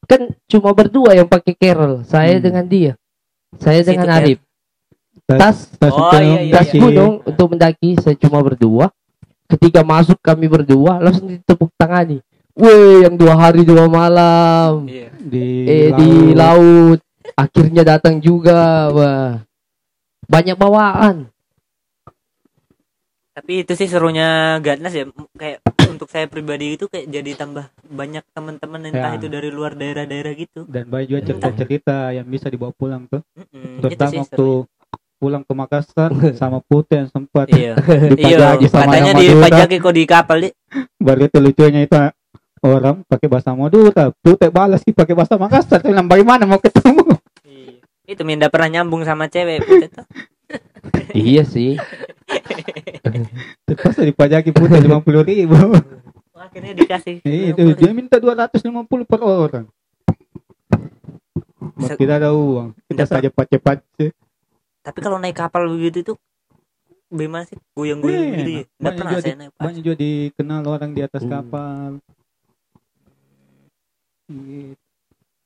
kan 0.03 0.29
cuma 0.45 0.73
berdua 0.73 1.13
yang 1.13 1.25
pakai 1.25 1.53
Carol 1.55 2.01
saya 2.03 2.37
Hmm. 2.37 2.43
dengan 2.43 2.65
dia 2.65 2.91
saya 3.55 3.81
Situ, 3.81 3.93
dengan. 3.95 4.09
Arif 4.11 4.39
tas 5.35 5.57
Tas 5.75 5.91
Oh, 5.91 5.99
untuk 5.99 6.17
iya, 6.17 6.39
iya, 6.41 6.53
tas 6.55 6.69
iya. 6.69 6.79
gunung 6.79 7.13
untuk 7.21 7.47
mendaki 7.51 7.89
saya 7.99 8.15
cuma 8.15 8.39
berdua 8.39 8.89
ketika 9.45 9.81
masuk 9.81 10.17
kami 10.19 10.45
berdua 10.45 10.97
langsung 10.97 11.27
ditepuk 11.27 11.69
tangani 11.75 12.21
Weh 12.53 13.03
yang 13.03 13.15
dua 13.15 13.35
hari 13.35 13.63
dua 13.63 13.85
malam 13.85 14.83
Iya. 14.83 15.09
di 15.15 15.45
eh 15.63 15.89
di 15.91 16.09
laut 16.33 16.99
akhirnya 17.33 17.83
datang 17.83 18.17
juga 18.17 18.59
wah 18.89 19.31
banyak 20.25 20.53
bawaan 20.53 21.29
Tapi 23.29 23.63
itu 23.63 23.71
sih 23.71 23.87
serunya 23.87 24.59
Gatnas 24.59 24.91
ya. 24.91 25.07
Kayak 25.31 25.63
untuk 25.87 26.11
saya 26.11 26.27
pribadi 26.27 26.75
itu 26.75 26.85
kayak 26.85 27.07
jadi 27.07 27.31
tambah 27.35 27.65
banyak 27.87 28.27
teman-teman 28.29 28.91
entah 28.91 29.15
Ya. 29.15 29.17
itu 29.17 29.27
dari 29.27 29.47
luar 29.49 29.73
daerah-daerah 29.73 30.33
gitu. 30.35 30.67
dan 30.67 30.85
banyak 30.85 31.07
juga 31.09 31.21
cerita-cerita 31.23 32.11
yang 32.11 32.27
bisa 32.27 32.45
dibawa 32.45 32.69
pulang 32.69 33.07
tuh 33.07 33.23
itu 33.49 33.79
terutama 33.81 34.11
sih 34.11 34.19
waktu 34.21 34.35
serunya. 34.35 34.78
Pulang 35.19 35.43
ke 35.43 35.51
Makassar 35.51 36.09
sama 36.39 36.63
Putih 36.63 37.03
yang 37.05 37.09
sempat 37.11 37.51
Iya. 37.51 37.75
Iya, 38.15 38.15
dipajaki 38.15 38.65
sama 38.71 38.83
katanya 38.87 39.11
dipajaki 39.13 39.75
kok 39.77 39.93
di 39.93 40.03
kapal, 40.07 40.37
Dik. 40.41 40.53
baru 41.05 41.21
itu 41.27 41.37
lucunya 41.37 41.81
itu 41.83 41.95
orang 42.63 43.03
pakai 43.03 43.27
bahasa 43.27 43.51
Madura 43.51 44.15
Putih 44.15 44.49
balas 44.49 44.79
sih 44.81 44.95
pakai 44.95 45.13
bahasa 45.13 45.35
Makassar 45.35 45.83
bilang 45.83 46.07
bagaimana 46.07 46.47
mau 46.47 46.57
ketemu 46.57 47.03
Itu 48.03 48.25
Minda 48.25 48.49
pernah 48.49 48.79
nyambung 48.79 49.03
sama 49.03 49.27
cewek 49.27 49.61
Putih 49.61 49.89
tuh. 49.91 50.05
iya 51.11 51.43
sih 51.43 51.75
terpaksa 53.67 54.01
dipajaki 54.01 54.49
Putih 54.49 54.79
lima 54.79 55.03
puluh 55.03 55.21
ribu 55.21 55.55
Akhirnya 56.39 56.71
dikasih. 56.71 57.19
Eh, 57.27 57.51
itu 57.51 57.61
dia 57.75 57.91
minta 57.91 58.15
250 58.15 58.63
per 59.03 59.19
orang 59.19 59.67
Mas, 61.75 61.91
Se- 61.91 61.99
tidak 61.99 62.23
ada 62.23 62.31
uang 62.31 62.71
kita 62.87 63.03
saja 63.03 63.27
sih. 63.99 64.09
Tapi 64.89 64.99
kalau 64.99 65.17
naik 65.17 65.37
kapal 65.37 65.69
begitu 65.69 66.01
itu 66.01 66.13
bagaimana 67.07 67.45
sih? 67.45 67.61
Goyang-goyang 67.71 68.25
Enak. 68.25 68.37
gitu 68.39 68.49
ya. 68.49 68.63
Enggak 68.65 68.73
banyak 68.81 68.97
pernah 68.97 69.11
juga, 69.11 69.21
saya 69.21 69.29
di- 69.29 69.39
naik 69.39 69.51
banyak 69.55 69.81
juga 69.83 69.97
dikenal 69.97 70.61
orang 70.67 70.89
di 70.91 71.01
atas 71.03 71.21
Hmm. 71.21 71.31
kapal 71.31 71.89
Gitu. 74.25 74.77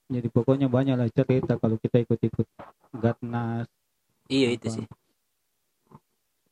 jadi 0.09 0.27
pokoknya 0.29 0.67
banyak 0.67 0.93
lah 0.93 1.07
cerita 1.09 1.55
kalau 1.55 1.75
kita 1.77 1.99
ikut-ikut 1.99 2.43
Gatnas 2.93 3.67
Iya 4.25 4.47
itu 4.51 4.67
sih. 4.69 4.85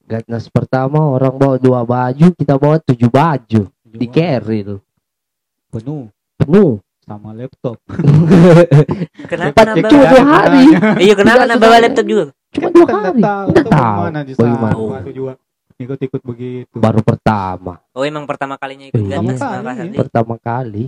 Gatnas 0.01 0.47
pertama 0.47 0.99
orang 1.10 1.36
bawa 1.36 1.56
dua 1.58 1.84
baju 1.84 2.27
kita 2.32 2.56
bawa 2.56 2.80
tujuh 2.80 3.08
baju 3.08 3.62
di 3.86 4.08
carry 4.08 4.63
tuh 4.65 4.80
penuh 5.69 6.08
penuh 6.36 6.80
sama 7.01 7.32
laptop 7.32 7.75
Kenapa 9.32 9.60
nambah? 9.65 9.89
cuma 9.91 10.08
dua 10.08 10.23
hari 10.23 10.63
Iya, 11.01 11.13
kenapa 11.13 11.43
nambah 11.45 11.67
laptop 11.82 12.06
juga? 12.06 12.23
Cuma 12.52 12.68
dua 12.70 12.86
Kan 12.86 12.96
hari 12.96 13.02
nggak 13.02 13.24
tahu 13.24 13.48
tuh 13.48 13.64
tahu 13.64 13.72
bagaimana 13.72 14.20
di 14.22 14.34
bagaimana. 14.34 14.74
sana 14.76 14.92
baru 15.00 15.12
juga 15.12 15.34
ikut-ikut 15.82 16.22
begitu. 16.22 16.76
Baru 16.78 17.02
pertama. 17.02 17.74
Oh, 17.92 18.06
emang 18.06 18.30
pertama 18.30 18.54
kalinya 18.56 18.86
ikut 18.86 19.02
Iya. 19.02 19.18
Gatnas 19.18 19.40
Pertama 19.40 19.58
Makassar, 19.58 19.74
kali. 19.82 19.98
Pertama 19.98 20.36
kali. 20.38 20.84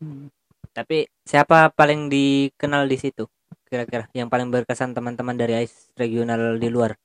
Hmm. 0.00 0.26
Tapi 0.72 0.96
siapa 1.22 1.70
paling 1.70 2.08
dikenal 2.08 2.88
di 2.88 2.96
situ? 2.96 3.28
Kira-kira? 3.68 4.08
Yang 4.10 4.28
paling 4.32 4.48
berkesan 4.50 4.90
teman-teman 4.90 5.36
dari 5.36 5.54
AIS 5.60 5.92
regional 5.94 6.56
di 6.56 6.68
luar? 6.68 6.96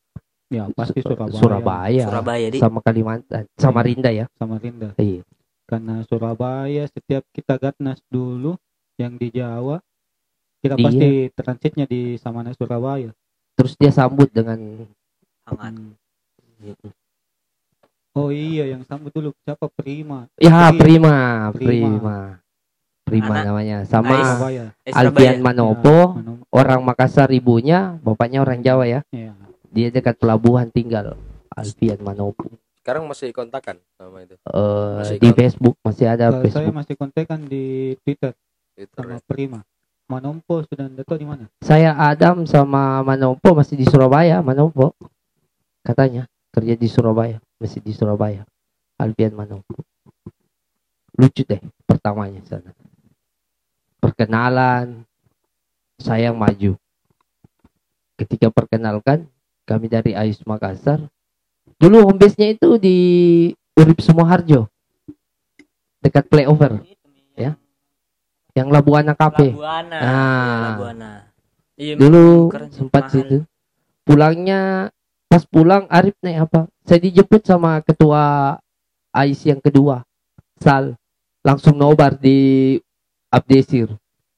Ya 0.49 0.65
pasti 0.73 1.03
Surabaya. 1.05 1.37
Surabaya, 1.37 2.03
Surabaya 2.09 2.47
di. 2.49 2.57
Sama 2.57 2.79
Kalimantan 2.81 3.45
sama 3.53 3.85
Rinda 3.85 4.09
ya? 4.09 4.25
Sama 4.33 4.57
Rinda. 4.57 4.97
Iya. 4.97 5.21
Karena 5.69 6.01
Surabaya 6.09 6.89
setiap 6.89 7.21
kita 7.29 7.61
Gatnas 7.61 8.01
dulu 8.09 8.57
yang 8.97 9.13
di 9.15 9.29
Jawa 9.29 9.77
kita 10.59 10.75
Iya. 10.75 10.83
pasti 10.83 11.07
transitnya 11.33 11.85
di 11.85 12.01
Samana 12.15 12.51
Surabaya 12.51 13.11
terus 13.53 13.75
dia 13.75 13.89
sambut 13.89 14.27
dengan 14.29 14.87
hangat. 15.45 15.73
Hmm. 16.59 16.91
oh 18.11 18.29
iya 18.29 18.67
yang 18.67 18.83
sambut 18.83 19.09
dulu 19.09 19.31
siapa 19.39 19.67
Prima 19.69 20.27
ya 20.35 20.71
Prima. 20.71 21.49
prima 21.49 21.55
Prima. 21.55 22.17
prima 23.03 23.33
Anak- 23.33 23.45
namanya 23.47 23.77
sama 23.83 24.13
Ais. 24.13 24.69
Eh, 24.83 24.91
Surabaya. 24.91 25.39
Manopo 25.39 25.97
Manum- 26.13 26.43
orang 26.51 26.81
Makassar 26.83 27.29
ibunya 27.29 27.97
bapaknya 27.99 28.39
orang 28.39 28.59
Jawa 28.59 28.85
ya 28.85 29.01
ya. 29.09 29.33
dia 29.69 29.87
dekat 29.89 30.15
pelabuhan 30.15 30.67
tinggal 30.67 31.15
Alfian 31.49 31.97
Manopo 31.99 32.45
Sekarang 32.79 33.05
masih 33.05 33.29
kontakan 33.29 33.77
sama 33.93 34.23
itu. 34.23 34.33
Eh, 34.33 34.93
Masih 34.97 35.17
di 35.17 35.29
kon- 35.29 35.37
Facebook 35.37 35.75
masih 35.79 36.05
ada 36.07 36.25
Kalau 36.25 36.33
saya 36.33 36.43
Facebook 36.43 36.75
masih 36.75 36.95
kontekan 36.95 37.39
di 37.43 37.63
Twitter 38.01 38.33
Twitter 38.73 38.97
sama 38.97 39.13
ya. 39.13 39.19
Prima 39.21 39.59
Manompo 40.09 40.65
sudah 40.65 40.89
anda 40.89 41.05
di 41.05 41.27
mana. 41.29 41.45
Saya 41.61 41.93
Adam 41.93 42.49
sama 42.49 43.05
Manopo 43.05 43.53
masih 43.53 43.77
di 43.77 43.85
Surabaya 43.85 44.41
Manopo 44.41 44.97
katanya 45.85 46.25
kerja 46.49 46.73
di 46.73 46.89
Surabaya 46.89 47.37
masih 47.61 47.79
di 47.85 47.93
Surabaya. 47.93 48.43
Alfian 48.97 49.37
Manopo 49.37 49.85
lucu 51.19 51.43
deh 51.43 51.59
pertamanya 51.83 52.39
sana. 52.47 52.71
Perkenalan 53.99 55.03
saya 55.99 56.31
maju. 56.31 56.79
Ketika 58.15 58.47
perkenalkan 58.49 59.27
kami 59.67 59.91
dari 59.91 60.15
Ais 60.15 60.39
Makassar. 60.47 61.03
Dulu 61.79 62.03
home 62.07 62.19
base-nya 62.19 62.55
itu 62.55 62.75
di 62.79 62.97
Urip 63.75 63.99
Sumoharjo. 64.03 64.67
Dekat 66.03 66.27
playover. 66.27 66.83
Yang 68.59 68.67
Labuana 68.67 69.15
Cafe 69.15 69.55
Labuana. 69.55 69.97
Ah. 69.97 70.03
Iya, 70.03 70.59
Labuana. 70.67 71.11
Iya, 71.79 71.93
dulu 71.95 72.51
sempat 72.69 73.07
mahal. 73.07 73.13
situ 73.15 73.37
pulangnya 74.03 74.91
pas 75.25 75.43
pulang 75.45 75.87
Arif 75.87 76.17
naik 76.19 76.43
apa 76.43 76.67
saya 76.83 76.99
dijemput 76.99 77.41
sama 77.41 77.79
ketua 77.79 78.57
AIS 79.11 79.45
yang 79.45 79.61
kedua 79.61 80.03
Sal 80.59 80.99
langsung 81.39 81.73
nobar 81.73 82.13
di 82.13 82.75
Abdesir 83.29 83.87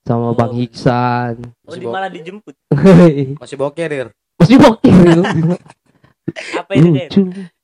sama 0.01 0.29
Oh. 0.29 0.35
Bang 0.35 0.53
Hiksan 0.53 1.39
Oh, 1.63 1.73
di 1.73 1.85
malah 1.85 2.09
dijemput. 2.09 2.53
Masih 3.41 3.55
bawa 3.55 3.71
carrier. 3.71 4.11
masih 4.35 4.57
bokir 4.57 4.89
itu 4.89 5.21
Apa 6.59 6.71
itu, 6.73 6.89
lucu 6.89 7.21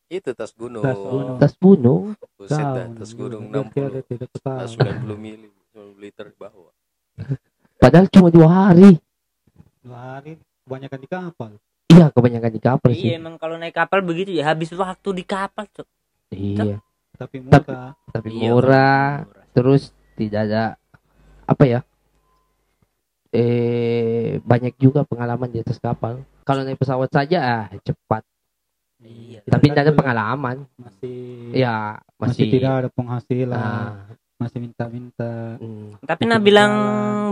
Itu 0.08 0.30
tas 0.32 0.54
gunung. 0.54 0.86
Tas 0.86 0.96
gunung. 0.96 1.38
tas 1.42 1.54
bunuh 1.58 2.00
Buset 2.38 2.66
tas 2.96 3.12
gunung 3.12 3.50
biar 3.50 3.92
60. 4.00 4.08
tidak 4.08 4.30
Tas 4.32 4.72
tahu 4.78 4.86
90 5.12 5.18
mili. 5.20 5.50
90 5.78 6.02
liter 6.02 6.26
di 6.26 6.38
bawah. 6.38 6.74
Padahal 7.82 8.10
cuma 8.10 8.28
dua 8.28 8.50
hari. 8.50 8.98
Dua 9.80 10.18
hari? 10.18 10.42
Kebanyakan 10.66 11.00
di 11.00 11.08
kapal? 11.08 11.52
Iya 11.88 12.06
kebanyakan 12.12 12.52
di 12.52 12.60
kapal 12.60 12.90
Iya 12.92 13.00
sih. 13.00 13.10
emang 13.16 13.36
kalau 13.38 13.56
naik 13.56 13.72
kapal 13.72 14.02
begitu 14.02 14.30
ya 14.32 14.52
habis 14.52 14.70
waktu 14.72 15.10
di 15.14 15.24
kapal 15.24 15.64
cok. 15.66 15.88
iya. 16.30 16.82
Tapi 17.16 17.40
Tapi- 17.40 17.72
murah. 17.72 17.90
Tapi 18.12 18.28
Iya, 18.30 18.50
murah. 18.52 19.10
murah. 19.24 19.46
terus 19.50 19.90
tidak 20.14 20.46
ada 20.46 20.64
apa 21.46 21.64
ya 21.64 21.80
eh 23.30 24.38
banyak 24.42 24.76
juga 24.76 25.04
pengalaman 25.04 25.48
di 25.48 25.60
atas 25.60 25.78
kapal. 25.78 26.24
Kalau 26.42 26.64
naik 26.64 26.78
pesawat 26.78 27.10
saja 27.10 27.38
ah 27.40 27.66
cepat. 27.80 28.24
Iya. 28.98 29.46
tapi 29.46 29.70
tidak 29.70 29.84
ada 29.86 29.94
pengalaman. 29.94 30.58
masih 30.76 31.54
ya 31.54 32.02
masih, 32.18 32.44
masih, 32.44 32.46
tidak 32.50 32.72
ada 32.76 32.90
penghasilan. 32.90 33.56
Ah, 33.56 34.10
masih 34.38 34.60
minta-minta. 34.62 35.58
Mm, 35.58 35.98
Tapi 36.06 36.24
nah 36.30 36.38
bilang. 36.38 36.74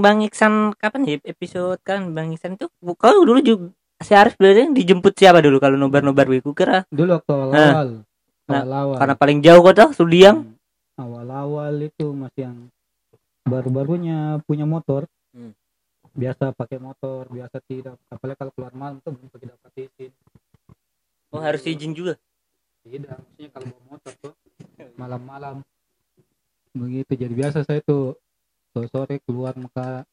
Bang 0.02 0.20
Iksan 0.26 0.76
kapan 0.76 1.08
ya 1.08 1.16
episode 1.24 1.80
kan? 1.86 2.12
Bang 2.12 2.34
Iksan 2.34 2.58
itu 2.60 2.68
kau 2.84 3.24
dulu 3.24 3.40
juga 3.40 3.72
si 4.04 4.12
Arif 4.12 4.36
bilang 4.36 4.76
dijemput 4.76 5.16
siapa 5.16 5.40
dulu? 5.40 5.58
Kalau 5.62 5.80
nobar-nobar 5.80 6.28
begitu 6.28 6.52
kira? 6.52 6.84
Dulu 6.92 7.16
waktu 7.16 7.32
Nah. 7.32 7.40
awal-awal. 7.40 7.90
Nah, 8.46 8.62
awal-awal. 8.62 8.98
karena 9.02 9.16
paling 9.18 9.40
jauh 9.42 9.62
kau 9.64 9.74
tuh 9.74 9.90
Sudiang. 9.96 10.38
Hmm, 10.44 11.02
awal-awal 11.02 11.74
itu 11.82 12.06
masih 12.14 12.42
yang 12.52 12.58
baru-barunya 13.46 14.42
punya 14.44 14.66
motor. 14.66 15.06
Hmm. 15.32 15.54
biasa 16.16 16.56
pakai 16.56 16.80
motor 16.80 17.28
biasa 17.28 17.60
tidak. 17.68 18.00
Apalagi 18.08 18.40
kalau 18.40 18.52
keluar 18.56 18.72
malam 18.72 19.04
tuh 19.04 19.12
belum 19.12 19.28
pakai 19.36 19.48
dapat 19.52 19.72
izin. 19.76 20.12
Oh 21.36 21.44
harus 21.44 21.60
izin 21.68 21.92
juga? 21.92 22.16
Tidak 22.88 23.12
maksudnya 23.12 23.50
kalau 23.52 23.68
bawa 23.68 23.84
motor 23.92 24.14
tuh 24.24 24.34
malam-malam 24.96 25.56
begitu 26.76 27.12
jadi 27.16 27.32
biasa 27.32 27.64
saya 27.64 27.80
tuh 27.82 28.20
sore 28.76 28.88
sore 28.92 29.16
keluar 29.24 29.56
muka. 29.56 30.04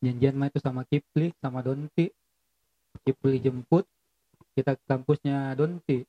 Janjian 0.00 0.36
mah 0.36 0.48
itu 0.48 0.60
sama 0.60 0.88
Kipli 0.88 1.32
sama 1.44 1.60
Donti. 1.60 2.08
Kipli 3.04 3.36
jemput 3.40 3.84
kita 4.56 4.72
ke 4.72 4.84
kampusnya 4.88 5.52
Donti. 5.52 6.00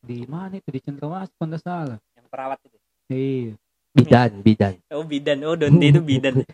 Di 0.00 0.24
mana 0.24 0.56
itu? 0.56 0.68
Di 0.72 0.80
Cendrawasih 0.80 1.36
kalau 1.36 1.48
nggak 1.52 1.62
salah. 1.62 1.98
Yang 2.16 2.26
perawat 2.32 2.58
itu? 2.64 2.76
Iya. 3.12 3.52
Bidan 3.92 4.32
bidan. 4.44 4.74
Oh 4.92 5.04
bidan. 5.04 5.38
Oh 5.44 5.56
Donti 5.56 5.86
itu 5.92 6.00
bidan. 6.00 6.34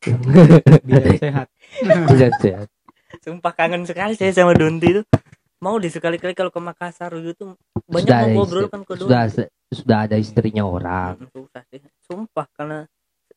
Iya. 0.00 0.80
biar 0.88 1.04
sehat. 1.20 1.46
Bidan 1.84 2.32
sehat. 2.40 2.68
Sumpah 3.20 3.52
kangen 3.52 3.84
sekali 3.84 4.16
saya 4.16 4.32
sama 4.32 4.56
Donti 4.56 4.96
itu 4.96 5.02
mau 5.60 5.76
deh 5.76 5.92
sekali-kali 5.92 6.32
kalau 6.32 6.48
ke 6.48 6.58
Makassar 6.58 7.12
gitu 7.20 7.54
banyak 7.84 8.08
Sudah 8.08 8.20
mau 8.24 8.34
ngobrol 8.42 8.66
kan 8.72 8.80
ke 8.82 8.92
sudah 8.96 9.22
sudah 9.70 9.98
ada 10.08 10.16
istrinya 10.16 10.64
orang. 10.66 11.20
Hmm, 11.20 11.30
susah 11.30 11.62
sih. 11.68 11.80
Sumpah 12.02 12.46
karena 12.56 12.78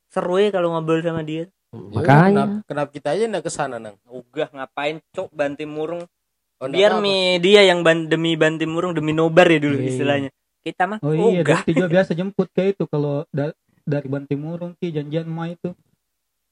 seru 0.09 0.39
ya 0.39 0.49
kalau 0.49 0.73
ngobrol 0.73 1.03
sama 1.03 1.21
dia. 1.21 1.51
Makanya. 1.73 2.29
kenapa, 2.29 2.55
kenapa 2.69 2.89
kita 2.93 3.07
aja 3.17 3.23
nggak 3.27 3.45
ke 3.45 3.51
sana 3.51 3.77
nang. 3.81 3.97
Ogah 4.05 4.49
ngapain 4.53 5.01
cok 5.11 5.29
banting 5.33 5.69
murung. 5.69 6.05
Oh, 6.61 6.69
biar 6.69 7.01
mi 7.01 7.41
dia 7.43 7.65
yang 7.65 7.83
ban- 7.83 8.07
demi 8.07 8.37
banting 8.39 8.69
murung 8.71 8.93
demi 8.95 9.11
nobar 9.11 9.49
ya 9.49 9.59
dulu 9.59 9.81
Iya. 9.81 9.89
istilahnya. 9.89 10.29
Kita 10.63 10.87
mah 10.87 10.97
oh 11.03 11.11
iya 11.11 11.43
ogah 11.43 11.59
Donti 11.65 11.75
juga 11.75 11.89
biasa 11.91 12.11
jemput 12.15 12.47
kayak 12.55 12.79
itu. 12.79 12.83
Kalau 12.87 13.27
da- 13.33 13.57
dari 13.83 14.07
Bantimurung 14.07 14.77
ki 14.79 14.95
janjian 14.95 15.27
mah 15.27 15.51
itu. 15.51 15.75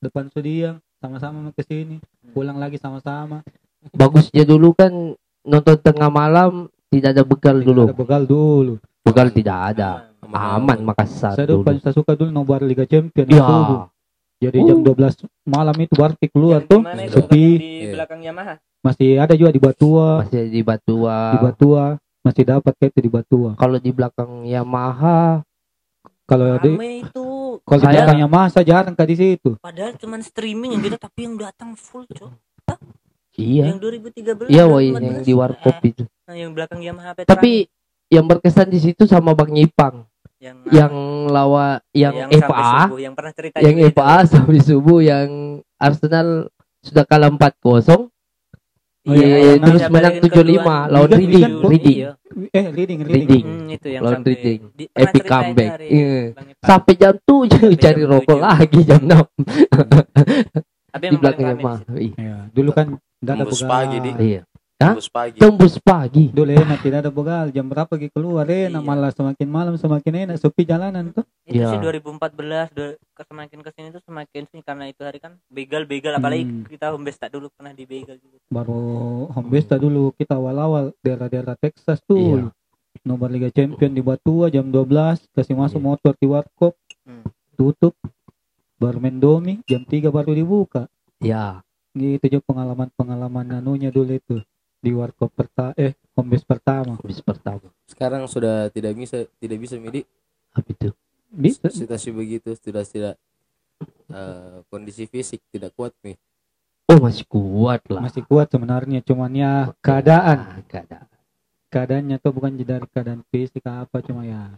Depan 0.01 0.27
Sudiang 0.33 0.81
sama-sama 0.99 1.53
ke 1.53 1.63
sini. 1.63 2.01
Pulang 2.33 2.57
lagi 2.57 2.75
sama-sama. 2.81 3.45
Bagusnya 3.93 4.43
dulu 4.43 4.73
kan 4.75 5.15
nonton 5.45 5.77
tengah 5.81 6.09
malam 6.09 6.69
tidak 6.91 7.09
ada 7.17 7.23
bekal 7.23 7.55
dulu. 7.57 7.89
ada 7.89 7.95
bekal 7.95 8.21
dulu. 8.27 8.73
Bekal 9.01 9.27
tidak 9.33 9.57
ada. 9.75 9.91
Aman. 10.21 10.61
aman. 10.63 10.77
Makassar 10.93 11.33
saya 11.33 11.49
dulu 11.49 11.65
paling 11.65 11.81
saya 11.81 11.95
suka 11.95 12.13
dulu 12.13 12.29
nobar 12.29 12.61
Liga 12.61 12.85
Champion 12.85 13.27
ya. 13.27 13.41
subuh. 13.41 13.81
jadi 14.41 14.57
jam 14.57 14.81
12 14.81 15.29
malam 15.45 15.75
itu 15.77 15.93
baru 15.93 16.17
keluar 16.17 16.61
tuh. 16.65 16.81
itu? 16.81 17.13
sepi. 17.13 17.45
di 17.57 17.69
Iya. 17.85 17.93
belakang 17.97 18.21
Yamaha. 18.25 18.53
Masih 18.81 19.21
ada 19.21 19.33
juga 19.37 19.53
di 19.53 19.61
Batua. 19.61 20.25
Masih 20.25 20.49
di 20.49 20.61
Batua. 20.65 21.17
Di 21.33 21.37
Batua. 21.37 21.83
Masih 22.21 22.43
dapat 22.45 22.73
kayak 22.77 22.91
itu 22.97 22.99
di 23.05 23.11
Batua. 23.13 23.49
Kalau 23.57 23.77
di 23.77 23.91
belakang 23.93 24.31
Yamaha 24.45 25.45
kalau 26.25 26.47
di 26.63 26.73
rame 26.79 27.03
itu. 27.03 27.27
Kalau 27.61 27.79
di 27.81 27.85
Saya- 27.85 27.95
belakangnya 28.01 28.27
masa 28.31 28.59
jarang 28.63 28.95
ke 28.95 29.03
di 29.03 29.15
situ. 29.19 29.49
Padahal 29.59 29.93
cuman 29.99 30.19
streaming 30.23 30.79
yang 30.79 30.81
gitu 30.87 30.97
tapi 30.97 31.27
yang 31.27 31.35
datang 31.35 31.75
full 31.75 32.07
cok 32.07 32.31
iya 33.33 33.65
yang 33.67 33.79
2013 33.79 34.47
iya 34.47 34.63
woi 34.65 34.91
2014. 34.91 35.01
yang 35.01 35.17
di 35.21 35.33
warkop 35.33 35.77
itu 35.83 36.03
Nah, 36.23 36.35
yang 36.37 36.51
belakang 36.51 36.79
Yamaha 36.79 37.11
Petra 37.13 37.27
tapi 37.29 37.67
yang 38.07 38.23
berkesan 38.23 38.67
di 38.67 38.79
situ 38.79 39.03
sama 39.03 39.31
Bang 39.31 39.51
Nyipang 39.51 40.07
yang 40.37 40.57
yang 40.67 40.93
lawa 41.27 41.79
yang, 41.91 42.15
sampai 42.25 42.39
FA 42.41 42.71
subuh, 42.81 42.99
yang 42.99 43.13
pernah 43.13 43.31
cerita 43.31 43.55
yang. 43.59 43.75
FA 43.89 44.13
sampai 44.25 44.57
subuh 44.57 44.99
yang 44.99 45.29
Arsenal 45.75 46.49
sudah 46.81 47.03
kalah 47.03 47.29
4-0 47.29 48.09
Oh, 49.01 49.09
Iya, 49.09 49.25
iya, 49.25 49.37
yang 49.51 49.65
terus 49.65 49.83
menang 49.87 50.15
75 50.19 50.29
kedua. 50.61 50.77
lawan 50.85 51.09
Liga- 51.09 51.17
Reading, 51.17 51.41
Liga- 51.41 51.65
Reading. 51.67 51.97
Iya. 51.97 52.11
eh 52.53 52.65
leading 52.69 52.99
leading, 53.01 53.01
Reading. 53.01 53.43
Hmm, 53.43 53.65
itu 53.67 53.87
yang 53.89 54.01
Lawan 54.01 54.13
sampai 54.15 54.29
Reading. 54.31 54.59
di, 54.71 54.83
Epic 54.93 55.23
comeback. 55.25 55.71
Iya. 55.81 56.17
Sampai 56.61 56.93
jam 56.95 57.13
7 57.17 57.49
Sampai 57.51 57.77
cari 57.81 58.01
rokok 58.03 58.37
7. 58.37 58.45
lagi 58.45 58.79
jam 58.83 59.01
6 59.01 59.25
tapi 60.91 61.05
di 61.11 61.17
belakang 61.17 61.47
situ. 61.57 61.93
Iya. 61.97 62.13
Iya, 62.15 62.35
dulu 62.51 62.71
kan 62.71 62.87
Tembus 63.21 63.59
begal. 63.59 63.69
pagi, 63.69 63.97
Di. 63.99 64.11
Iya. 64.19 64.41
Hah? 64.75 64.97
Tembus 64.97 65.07
pagi 65.07 65.37
Tembus 65.37 65.75
pagi. 65.77 66.23
dulu 66.27 66.51
enak 66.51 66.79
tidak 66.81 66.99
ada 66.99 67.11
begal 67.11 67.45
jam 67.47 67.69
berapa 67.69 67.85
lagi 67.87 68.09
keluar 68.09 68.43
enak 68.43 68.73
Iya. 68.73 68.89
malah 68.89 69.11
semakin 69.11 69.45
malam 69.47 69.73
semakin 69.75 70.13
enak 70.25 70.35
sepi 70.35 70.65
jalanan 70.65 71.13
tuh 71.13 71.21
itu 71.45 71.53
Iya. 71.55 71.69
sih 71.69 71.77
2014 71.77 72.73
do- 72.73 72.97
ke- 73.13 73.21
semakin 73.23 73.61
ke 73.61 73.69
sini 73.71 73.87
tuh 73.89 74.01
semakin 74.01 74.41
sih 74.43 74.59
karena 74.59 74.89
itu 74.89 75.05
hari 75.05 75.21
kan 75.21 75.37
begal 75.47 75.85
begal 75.85 76.17
apalagi 76.17 76.43
Hmm. 76.43 76.65
kita 76.65 76.89
home 76.89 77.05
tak 77.07 77.29
dulu 77.29 77.53
pernah 77.53 77.71
di 77.71 77.85
begal 77.85 78.17
juga 78.17 78.41
baru 78.43 78.81
home 79.29 79.53
dah 79.61 79.77
dulu 79.77 80.17
kita 80.17 80.33
awal-awal 80.33 80.89
daerah-daerah 80.97 81.53
Texas 81.55 82.01
tuh 82.01 82.49
Iya. 82.49 82.49
nomor 83.03 83.29
Liga 83.29 83.47
Champion 83.47 83.93
di 83.93 84.01
Batua 84.01 84.49
jam 84.49 84.65
12 84.65 85.29
kasih 85.29 85.53
masuk 85.53 85.77
Iya. 85.77 85.85
motor 85.85 86.13
di 86.17 86.25
warkop 86.25 86.73
Hmm. 87.03 87.29
tutup 87.53 87.93
baru 88.75 88.97
main 88.97 89.13
domi 89.15 89.61
jam 89.63 89.85
3 89.85 90.09
baru 90.09 90.33
dibuka 90.33 90.89
Ya, 91.21 91.61
gitu 91.93 92.23
aja 92.23 92.39
pengalaman-pengalaman 92.41 93.47
anunya 93.53 93.89
dulu 93.89 94.11
itu 94.11 94.37
di 94.77 94.91
warkop 94.91 95.29
pertama 95.31 95.75
eh 95.75 95.93
home 96.13 96.33
base 96.33 96.43
pertama 96.43 96.97
habis 96.97 97.19
pertama. 97.19 97.67
sekarang 97.85 98.25
sudah 98.25 98.67
tidak 98.69 98.95
bisa 98.95 99.27
tidak 99.37 99.57
bisa 99.59 99.75
midi 99.75 100.01
Apa 100.51 100.67
itu? 100.67 100.89
bisa 101.29 101.67
situasi 101.67 102.09
begitu 102.09 102.51
sudah 102.55 102.81
tidak 102.81 103.15
eh, 104.09 104.57
kondisi 104.67 105.05
fisik 105.05 105.39
tidak 105.47 105.71
kuat 105.73 105.93
nih 106.01 106.17
Oh, 106.87 106.99
masih 106.99 107.23
kuat 107.23 107.79
lah. 107.87 108.03
masih 108.03 108.19
kuat 108.21 108.51
sebenarnya 108.51 108.99
cuman 108.99 109.31
ya 109.31 109.51
keadaan 109.79 110.37
Ah, 110.43 110.59
keadaan. 110.65 111.07
keadaannya 111.67 112.17
tuh 112.19 112.31
bukan 112.31 112.51
dari 112.57 112.83
keadaan 112.85 113.23
fisik 113.27 113.63
apa 113.63 114.03
cuma 114.03 114.27
ya 114.27 114.51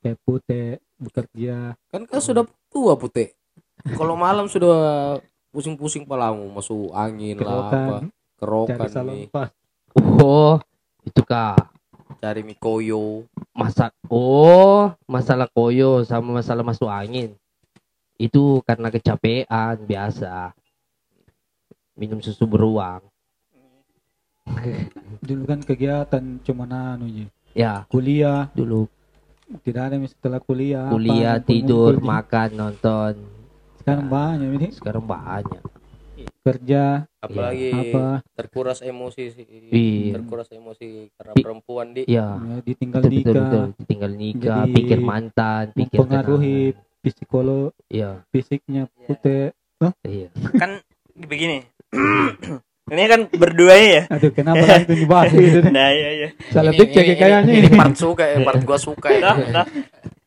kayak 0.00 0.16
putih 0.22 0.80
bekerja 0.96 1.76
kan 1.88 2.02
kau 2.04 2.20
sudah 2.20 2.44
tua 2.68 2.96
putih 2.96 3.36
kalau 3.92 4.16
malam 4.16 4.48
sudah 4.48 5.18
pusing-pusing 5.54 6.02
palamu 6.02 6.50
masuk 6.50 6.90
angin 6.90 7.38
lah 7.38 7.70
apa 7.70 8.10
kerokan 8.42 8.74
kerokan 8.74 9.04
nih 9.14 9.30
pas 9.30 9.54
Oh, 9.94 10.58
itu 11.06 11.22
kak. 11.22 11.70
cari 12.18 12.42
mikoyo 12.42 13.22
Masak. 13.54 13.94
Oh, 14.10 14.90
masalah 15.06 15.46
koyo 15.46 16.02
sama 16.02 16.42
masalah 16.42 16.66
masuk 16.66 16.90
angin. 16.90 17.38
Itu 18.18 18.58
karena 18.66 18.90
kecapean 18.90 19.78
biasa. 19.86 20.50
Minum 21.94 22.18
susu 22.18 22.42
beruang. 22.50 23.06
dulu 25.26 25.46
kan 25.46 25.62
kegiatan 25.62 26.20
cuma 26.44 26.68
anunya 26.68 27.32
Ya, 27.56 27.88
kuliah 27.88 28.52
dulu 28.52 28.90
tidak 29.62 29.92
ada 29.92 29.96
setelah 30.08 30.40
kuliah 30.40 30.88
apa, 30.88 30.96
kuliah, 30.96 31.36
ngumpul-ngumpul 31.38 31.48
tidur, 31.48 31.92
makan, 32.00 32.48
nonton. 32.56 33.14
Sekarang 33.84 34.06
banyak 34.08 34.50
ini. 34.56 34.68
Sekarang 34.72 35.04
banyak. 35.04 35.62
kerja. 36.40 37.08
Apalagi 37.24 37.72
apa? 37.72 38.20
terkuras 38.36 38.80
emosi 38.80 39.22
sih 39.32 39.44
Iya. 39.48 40.20
terkuras 40.20 40.48
emosi 40.52 41.08
karena 41.16 41.32
perempuan 41.34 41.96
di. 41.96 42.04
Ya, 42.04 42.36
ya, 42.36 42.56
ditinggal 42.60 43.00
betul, 43.00 43.12
betul, 43.16 43.32
nikah. 43.32 43.44
betul. 43.48 43.64
Tinggal 43.88 44.12
nikah, 44.12 44.62
Jadi, 44.62 44.74
pikir 44.76 44.98
mantan, 45.00 45.64
pikir 45.72 45.98
mempengaruhi 46.04 46.58
kenangan. 46.70 47.00
psikolog 47.00 47.70
Iya, 47.88 48.10
fisiknya 48.28 48.82
putih. 48.94 49.56
Iya. 50.00 50.28
kan 50.54 50.70
begini. 51.14 51.64
Ini 52.92 53.02
kan 53.08 53.20
berdua 53.32 53.74
ya. 53.80 54.02
Aduh 54.12 54.28
kenapa 54.28 54.60
langsung 54.60 55.00
dibahas 55.00 55.32
gitu 55.32 55.64
nah 55.72 55.88
iya 55.88 56.10
iya. 56.12 56.28
Salah 56.52 56.68
ini- 56.68 56.92
kayaknya 56.92 57.40
ini, 57.42 57.52
ini. 57.64 57.68
part 57.72 57.96
suka 57.96 58.24
ya 58.28 58.44
part 58.44 58.60
gua 58.60 58.76
suka 58.76 59.08
ya. 59.08 59.32
Nah, 59.32 59.36
nah. 59.48 59.66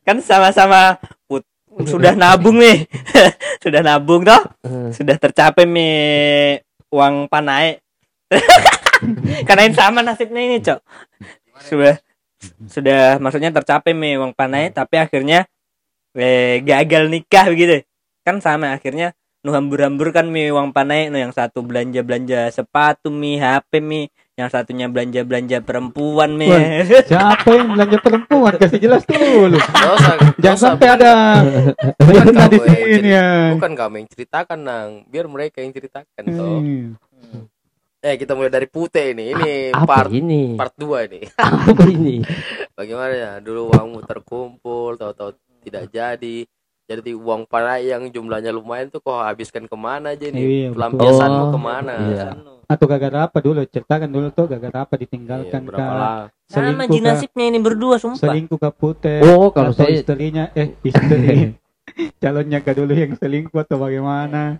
kan 0.02 0.18
sama-sama 0.18 0.98
put 1.30 1.46
sudah 1.86 2.14
nabung 2.18 2.58
nih. 2.58 2.88
Sudah 3.62 3.82
nabung 3.82 4.22
toh? 4.22 4.38
Eh, 4.62 4.94
sudah 4.94 5.18
tercapai 5.18 5.66
nih 5.66 6.62
uang 6.94 7.26
panai. 7.26 7.82
Karena 9.46 9.66
ini 9.66 9.74
sama 9.74 10.00
nasibnya 10.00 10.40
ini 10.40 10.62
cok. 10.62 10.80
Sudah 11.58 11.98
sudah 12.70 13.18
maksudnya 13.18 13.50
tercapai 13.50 13.98
nih 13.98 14.14
uang 14.22 14.30
panai 14.30 14.70
tapi 14.70 14.94
akhirnya 14.94 15.50
eh, 16.14 16.62
gagal 16.62 17.10
nikah 17.10 17.50
begitu. 17.50 17.82
Kan 18.22 18.38
sama 18.38 18.78
akhirnya 18.78 19.10
nu 19.42 19.54
hambur-hambur 19.54 20.10
kan 20.10 20.26
mi 20.26 20.50
uang 20.50 20.70
panai 20.74 21.10
nu 21.10 21.18
yang 21.18 21.34
satu 21.34 21.62
belanja 21.62 22.02
belanja 22.02 22.50
sepatu 22.50 23.10
mi 23.10 23.38
HP 23.38 23.82
mi 23.82 24.06
yang 24.38 24.46
satunya 24.46 24.86
belanja 24.86 25.26
belanja 25.26 25.58
perempuan 25.58 26.38
Wah. 26.38 26.86
Siapa 26.86 27.48
yang 27.50 27.74
belanja 27.74 27.98
perempuan? 27.98 28.54
Kasih 28.54 28.78
jelas 28.78 29.02
dulu. 29.02 29.58
dosa 29.82 30.12
Jangan 30.38 30.58
sampai 30.78 30.88
ada 30.94 31.12
bukan 31.98 32.46
di 32.54 32.58
sini 32.62 33.10
ya. 33.10 33.50
bukan 33.52 33.72
kamu 33.74 33.94
yang 33.98 34.08
ceritakan 34.08 34.58
nang 34.62 34.88
biar 35.04 35.26
mereka 35.26 35.58
yang 35.58 35.74
ceritakan 35.74 36.24
toh 36.30 36.62
Hmm. 37.18 37.50
eh 37.98 38.14
kita 38.14 38.38
mulai 38.38 38.46
dari 38.46 38.70
putih 38.70 39.10
ini 39.10 39.34
ini 39.34 39.52
apa 39.74 39.90
part 39.90 40.10
ini 40.14 40.54
part 40.54 40.70
2 40.78 41.10
ini 41.10 41.20
apa 41.66 41.82
ini 41.84 42.22
bagaimana 42.72 43.10
ya 43.12 43.32
dulu 43.42 43.74
uangmu 43.74 44.06
terkumpul 44.06 44.94
tahu-tahu 44.94 45.34
tidak 45.60 45.90
jadi 45.90 46.46
jadi 46.88 47.12
uang 47.12 47.44
panai 47.44 47.84
yang 47.86 48.08
jumlahnya 48.08 48.48
lumayan 48.48 48.88
tuh 48.88 48.98
kok 48.98 49.20
habiskan 49.20 49.64
ke 49.64 49.76
mana 49.76 50.16
aja 50.16 50.24
nih 50.26 50.40
Iya, 50.40 50.66
betul. 50.66 50.74
pelampiasanmu 50.74 51.36
Oh, 51.38 51.50
ke 51.50 51.58
mana 51.58 51.94
iya. 52.08 52.28
Atau 52.64 52.84
gara 52.84 53.24
apa 53.24 53.38
dulu? 53.38 53.60
Ceritakan 53.62 54.08
dulu 54.08 54.28
tuh 54.30 54.44
gara 54.46 54.78
apa 54.78 54.94
Iya, 54.94 55.04
ditinggalkan 55.04 55.62
lah 55.68 56.32
sama 56.42 56.48
Selingkuh 56.48 56.80
kah? 56.80 56.88
jinasibnya 56.90 57.44
ini 57.46 57.58
berdua 57.58 57.96
sumpah 57.96 58.16
Selingkuh 58.18 58.56
ke 58.56 58.70
putih. 58.72 59.20
oh 59.22 59.48
kalau 59.50 59.68
atau 59.70 59.84
saya 59.84 59.92
istrinya 59.94 60.48
eh 60.54 60.72
istri 60.82 61.52
calonnya 62.22 62.58
ke 62.58 62.72
dulu 62.72 62.92
yang 62.92 63.12
selingkuh 63.14 63.58
atau 63.58 63.76
bagaimana? 63.78 64.56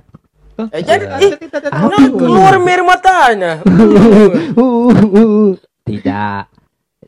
Toh, 0.52 0.68
Eh, 0.68 0.82
jadi- 0.82 1.08
kita- 1.08 1.38
kita 1.38 1.56
tidak 1.58 1.72
tahu 1.72 1.86
apa 1.86 1.96
dulu. 2.02 2.18
keluar 2.18 2.54
air 2.58 2.82
matanya 2.82 3.52
tidak 5.84 6.40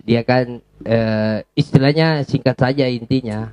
dia 0.00 0.22
kan 0.22 0.44
eh, 0.82 1.36
istilahnya 1.52 2.24
singkat 2.24 2.56
saja 2.56 2.88
intinya 2.88 3.52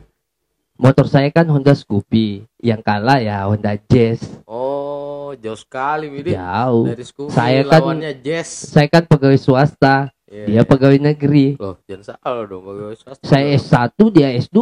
motor 0.77 1.05
saya 1.05 1.27
kan 1.27 1.45
Honda 1.45 1.73
Scoopy 1.73 2.27
yang 2.59 2.79
kalah 2.79 3.17
ya 3.17 3.43
Honda 3.43 3.75
Jazz 3.81 4.21
oh 4.43 5.33
jauh 5.33 5.55
sekali 5.55 6.07
Widi 6.07 6.31
jauh 6.31 6.85
dari 6.85 7.03
Scoopy 7.03 7.31
Saya 7.31 7.61
kan- 7.61 7.81
lawannya 7.81 8.11
Jazz 8.15 8.47
saya 8.67 8.87
kan 8.87 9.03
pegawai 9.03 9.37
swasta 9.37 10.09
Iya, 10.27 10.43
dia 10.45 10.53
iya. 10.53 10.61
pegawai 10.61 10.99
negeri 11.01 11.55
loh 11.55 11.79
jangan 11.83 12.03
salah 12.13 12.43
dong 12.43 12.59
pegawai 12.61 12.95
swasta 12.95 13.23
saya 13.23 13.47
dong. 13.49 13.63
S1 13.63 13.99
dia 14.11 14.27
S2 14.37 14.59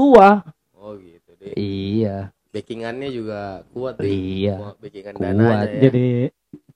oh 0.74 0.94
gitu 0.96 1.32
deh 1.36 1.54
iya 1.54 2.30
backingannya 2.48 3.10
juga 3.10 3.40
kuat 3.70 3.98
deh 3.98 4.06
iya 4.06 4.56
Wah, 4.56 4.74
backingan 4.76 5.14
Kuat. 5.14 5.34
ya. 5.34 5.82
Jadi 5.82 6.06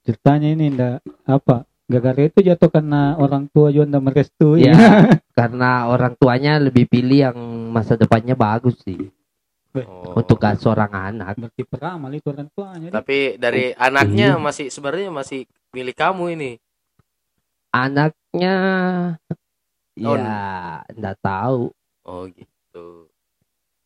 ceritanya 0.00 0.48
ini 0.50 0.66
ndak 0.70 0.96
apa? 1.24 1.62
Gara-gara 1.84 2.22
itu 2.22 2.40
jatuh 2.40 2.68
karena 2.68 3.14
orang 3.14 3.46
tua 3.46 3.68
juga 3.68 3.86
ndak 3.88 4.04
merestui. 4.04 4.62
ya 4.62 4.74
karena 5.32 5.86
orang 5.86 6.14
tuanya 6.14 6.58
lebih 6.58 6.84
pilih 6.84 7.18
yang 7.24 7.38
masa 7.68 7.94
depannya 7.94 8.34
bagus 8.34 8.74
sih 8.80 8.98
Oh. 9.72 10.18
untuk 10.18 10.36
kan 10.36 10.54
seorang 10.54 10.90
anak. 10.90 11.34
Berarti 11.36 11.62
peramal 11.62 12.10
itu 12.10 12.26
orang 12.26 12.50
tuanya. 12.50 12.88
tapi 12.90 13.36
dari 13.36 13.70
Oh, 13.70 13.86
anaknya 13.86 14.34
iya. 14.34 14.36
masih 14.36 14.66
sebenarnya 14.66 15.10
masih 15.10 15.44
milik 15.70 15.94
kamu 15.94 16.34
ini. 16.34 16.50
Anaknya 17.70 18.54
Oh, 19.96 20.16
ya 20.16 20.82
enggak 20.88 21.16
tahu. 21.20 21.70
Oh 22.02 22.24
gitu. 22.26 23.06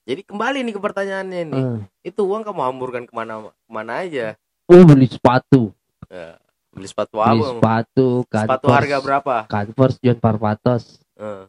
Jadi 0.05 0.21
kembali 0.23 0.63
nih 0.63 0.73
ke 0.73 0.81
pertanyaannya 0.81 1.41
nih 1.45 1.65
Eh, 1.75 1.79
itu 2.07 2.21
uang 2.23 2.45
kamu 2.45 2.61
hamburkan 2.63 3.03
ke 3.03 3.13
mana 3.13 3.41
ke 3.51 3.71
mana 3.71 3.93
aja? 4.01 4.37
Oh 4.65 4.81
beli 4.83 5.05
sepatu. 5.05 5.73
Ya, 6.07 6.37
beli 6.71 6.87
sepatu 6.87 7.19
beli 7.19 7.41
apa 7.41 7.45
sepatu 7.51 8.07
sepatu 8.25 8.33
Converse- 8.63 8.77
harga 8.79 8.97
berapa? 9.01 9.37
Converse 9.47 9.99
John 10.01 10.19
Parpatos 10.19 10.85
Eh, 11.15 11.45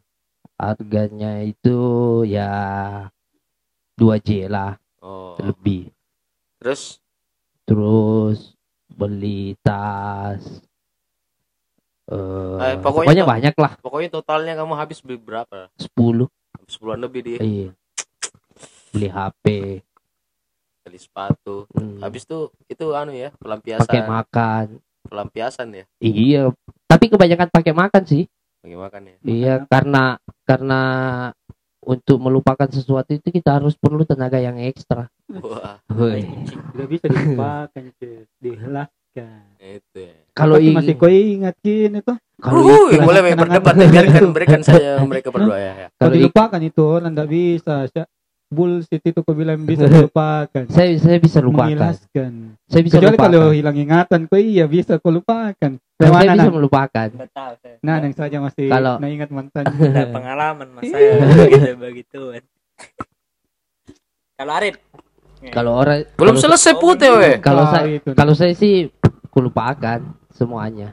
harganya 0.56 1.40
itu 1.42 1.78
ya 2.26 2.52
2J 4.00 4.52
lah 4.52 4.76
oh. 5.02 5.36
lebih. 5.40 5.92
Terus? 6.60 7.00
Terus 7.66 8.56
beli 8.86 9.58
tas 9.60 10.44
eh 12.06 12.62
Eh, 12.62 12.78
pokoknya 12.80 13.12
pokoknya, 13.18 13.24
banyak 13.26 13.56
lah. 13.58 13.72
pokoknya 13.82 14.10
totalnya 14.14 14.54
kamu 14.54 14.74
habis 14.78 15.02
beli 15.02 15.18
berapa? 15.18 15.74
10 15.82 16.30
sepuluhan 16.70 17.02
lebih 17.02 17.22
dia 17.26 17.40
iya. 17.42 17.70
Beli 18.94 19.10
HP 19.10 19.46
beli 20.86 21.02
sepatu. 21.02 21.66
Hmm, 21.74 21.98
habis 21.98 22.30
tuh 22.30 22.54
itu 22.70 22.86
anu 22.94 23.10
ya 23.10 23.34
pakai 23.34 23.42
pelampiasan 23.42 24.06
makan. 24.06 24.66
Pelampiasan 25.10 25.68
ya? 25.74 25.86
Iya. 25.98 26.54
Tapi 26.86 27.06
kebanyakan 27.10 27.50
pakai 27.50 27.74
makan 27.74 28.04
sih. 28.06 28.24
Bagi 28.62 28.78
makan 28.78 29.02
ya? 29.10 29.16
Iya 29.26 29.56
karena 29.66 30.22
karena 30.46 30.82
untuk 31.86 32.18
melupakan 32.18 32.66
sesuatu 32.68 33.14
itu 33.14 33.30
kita 33.30 33.62
harus 33.62 33.78
perlu 33.78 34.02
tenaga 34.04 34.42
yang 34.42 34.58
ekstra 34.58 35.08
wah 35.30 35.80
Woi. 35.94 36.26
Tidak 36.76 36.88
bisa 36.90 37.06
dilupakan, 37.08 37.84
cuy. 37.96 38.26
Dihelaskan. 38.42 39.42
itu 39.64 39.98
ya 40.12 40.16
kalau 40.36 40.60
ing- 40.60 40.76
masih 40.76 41.00
kau 41.00 41.08
ingat 41.08 41.56
kini 41.64 42.04
tuh. 42.04 42.20
kalau 42.44 42.68
main 42.68 42.92
kenangan. 42.92 43.40
berdebat 43.40 43.74
biarkan 43.80 44.22
berikan 44.36 44.62
saja 44.62 45.00
mereka 45.08 45.32
berdua 45.32 45.56
ya, 45.56 45.74
ya. 45.78 45.88
Kalau 45.96 46.12
dilupakan 46.12 46.60
itu 46.60 46.82
orang 46.84 47.16
tidak 47.16 47.30
bisa. 47.32 47.76
Bullshit 48.46 49.02
itu 49.02 49.20
kau 49.20 49.34
bilang 49.34 49.62
bisa 49.62 49.86
dilupakan. 49.86 50.64
saya 50.76 50.94
saya 50.98 51.18
bisa 51.18 51.42
lupakan 51.42 51.66
Mengilaskan. 51.68 52.32
saya 52.66 52.82
bisa 52.82 52.96
Kecuali 52.98 53.16
lupakan 53.16 53.32
kalau 53.32 53.50
hilang 53.52 53.76
ingatan 53.76 54.20
kau 54.26 54.38
iya 54.38 54.66
bisa 54.66 54.98
kau 54.98 55.10
lupakan. 55.10 55.72
saya 55.96 56.10
Mana 56.12 56.24
bisa 56.30 56.44
nah? 56.44 56.54
melupakan 56.54 57.08
tahu 57.10 57.54
saya. 57.58 57.76
Nah, 57.80 57.96
yang 58.00 58.14
saja 58.14 58.38
masih 58.40 58.68
Kalau- 58.68 58.98
nah 59.00 59.08
ingat 59.08 59.30
mantan. 59.30 59.64
Ada 59.92 60.04
pengalaman 60.12 60.68
mas 60.72 60.84
saya 60.86 61.12
begitu 61.24 61.72
begituan 61.84 62.44
kalau 64.36 64.52
Arif 64.54 64.76
kalau 65.48 65.72
orang 65.76 66.04
belum 66.14 66.36
kalau- 66.36 66.44
selesai 66.44 66.74
putih 66.76 67.40
kalau 67.40 67.64
saya 67.66 67.86
kalau 68.12 68.34
saya 68.36 68.52
sih 68.52 68.92
kulupakan 69.32 70.04
semuanya 70.30 70.92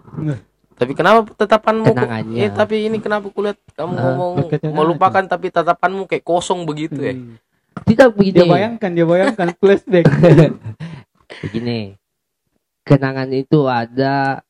tapi 0.72 0.92
kenapa 0.92 1.28
tatapanmu 1.32 1.84
Kenangannya. 1.86 2.40
eh, 2.40 2.50
tapi 2.50 2.86
ini 2.86 2.98
kenapa 2.98 3.28
kulihat 3.28 3.58
kamu 3.72 3.92
Ah, 3.92 4.00
ngomong 4.14 4.34
melupakan 4.70 5.24
tapi 5.24 5.48
tatapanmu 5.48 6.06
kayak 6.06 6.22
kosong 6.22 6.64
begitu 6.64 6.98
ya 6.98 7.14
Hmm. 7.14 7.36
tidak 7.84 8.12
begini 8.12 8.38
Dia 8.38 8.46
bayangkan, 8.46 8.90
dia 8.90 9.06
bayangkan 9.06 9.46
flashback. 9.60 10.04
begini 11.40 11.96
kenangan 12.82 13.30
itu 13.30 13.64
ada 13.64 14.42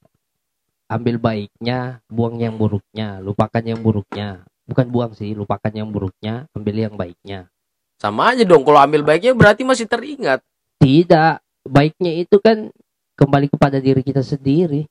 ambil 0.87 1.17
baiknya 1.17 2.03
buang 2.07 2.37
yang 2.37 2.55
buruknya 2.55 3.21
lupakan 3.21 3.63
yang 3.63 3.81
buruknya. 3.81 4.45
Bukan 4.63 4.89
buang 4.89 5.13
sih 5.13 5.33
lupakan 5.33 5.71
yang 5.71 5.89
buruknya 5.89 6.47
ambil 6.53 6.77
yang 6.77 6.95
baiknya. 6.95 7.49
Sama 7.97 8.33
aja 8.33 8.43
dong 8.43 8.63
kalau 8.63 8.79
ambil 8.79 9.03
baiknya 9.03 9.33
berarti 9.33 9.63
masih 9.63 9.87
teringat. 9.87 10.43
Tidak 10.79 11.39
baiknya 11.65 12.13
itu 12.19 12.37
kan 12.39 12.69
kembali 13.15 13.47
kepada 13.49 13.79
diri 13.79 14.03
kita 14.03 14.21
sendiri 14.21 14.87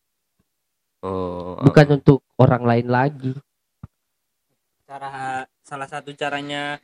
oh 1.01 1.57
bukan 1.61 2.01
untuk 2.01 2.21
orang 2.37 2.63
lain 2.65 2.87
lagi. 2.89 3.33
Cara 4.85 5.45
salah 5.63 5.87
satu 5.87 6.11
caranya 6.13 6.77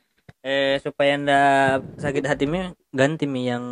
eh 0.43 0.79
supaya 0.79 1.19
ndak 1.19 1.99
sakit 1.99 2.23
hatinya 2.23 2.71
ganti 2.95 3.27
mi 3.27 3.47
yang 3.47 3.63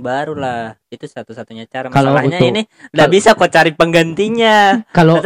baru 0.00 0.38
lah. 0.38 0.78
Itu 0.88 1.04
satu-satunya 1.08 1.66
cara. 1.66 1.90
Kalau 1.90 2.14
masalahnya 2.14 2.38
untuk- 2.38 2.50
ini 2.54 2.62
nggak 2.94 3.10
bisa 3.10 3.34
kok 3.34 3.50
cari 3.52 3.72
penggantinya. 3.74 4.86
Kalau 4.94 5.18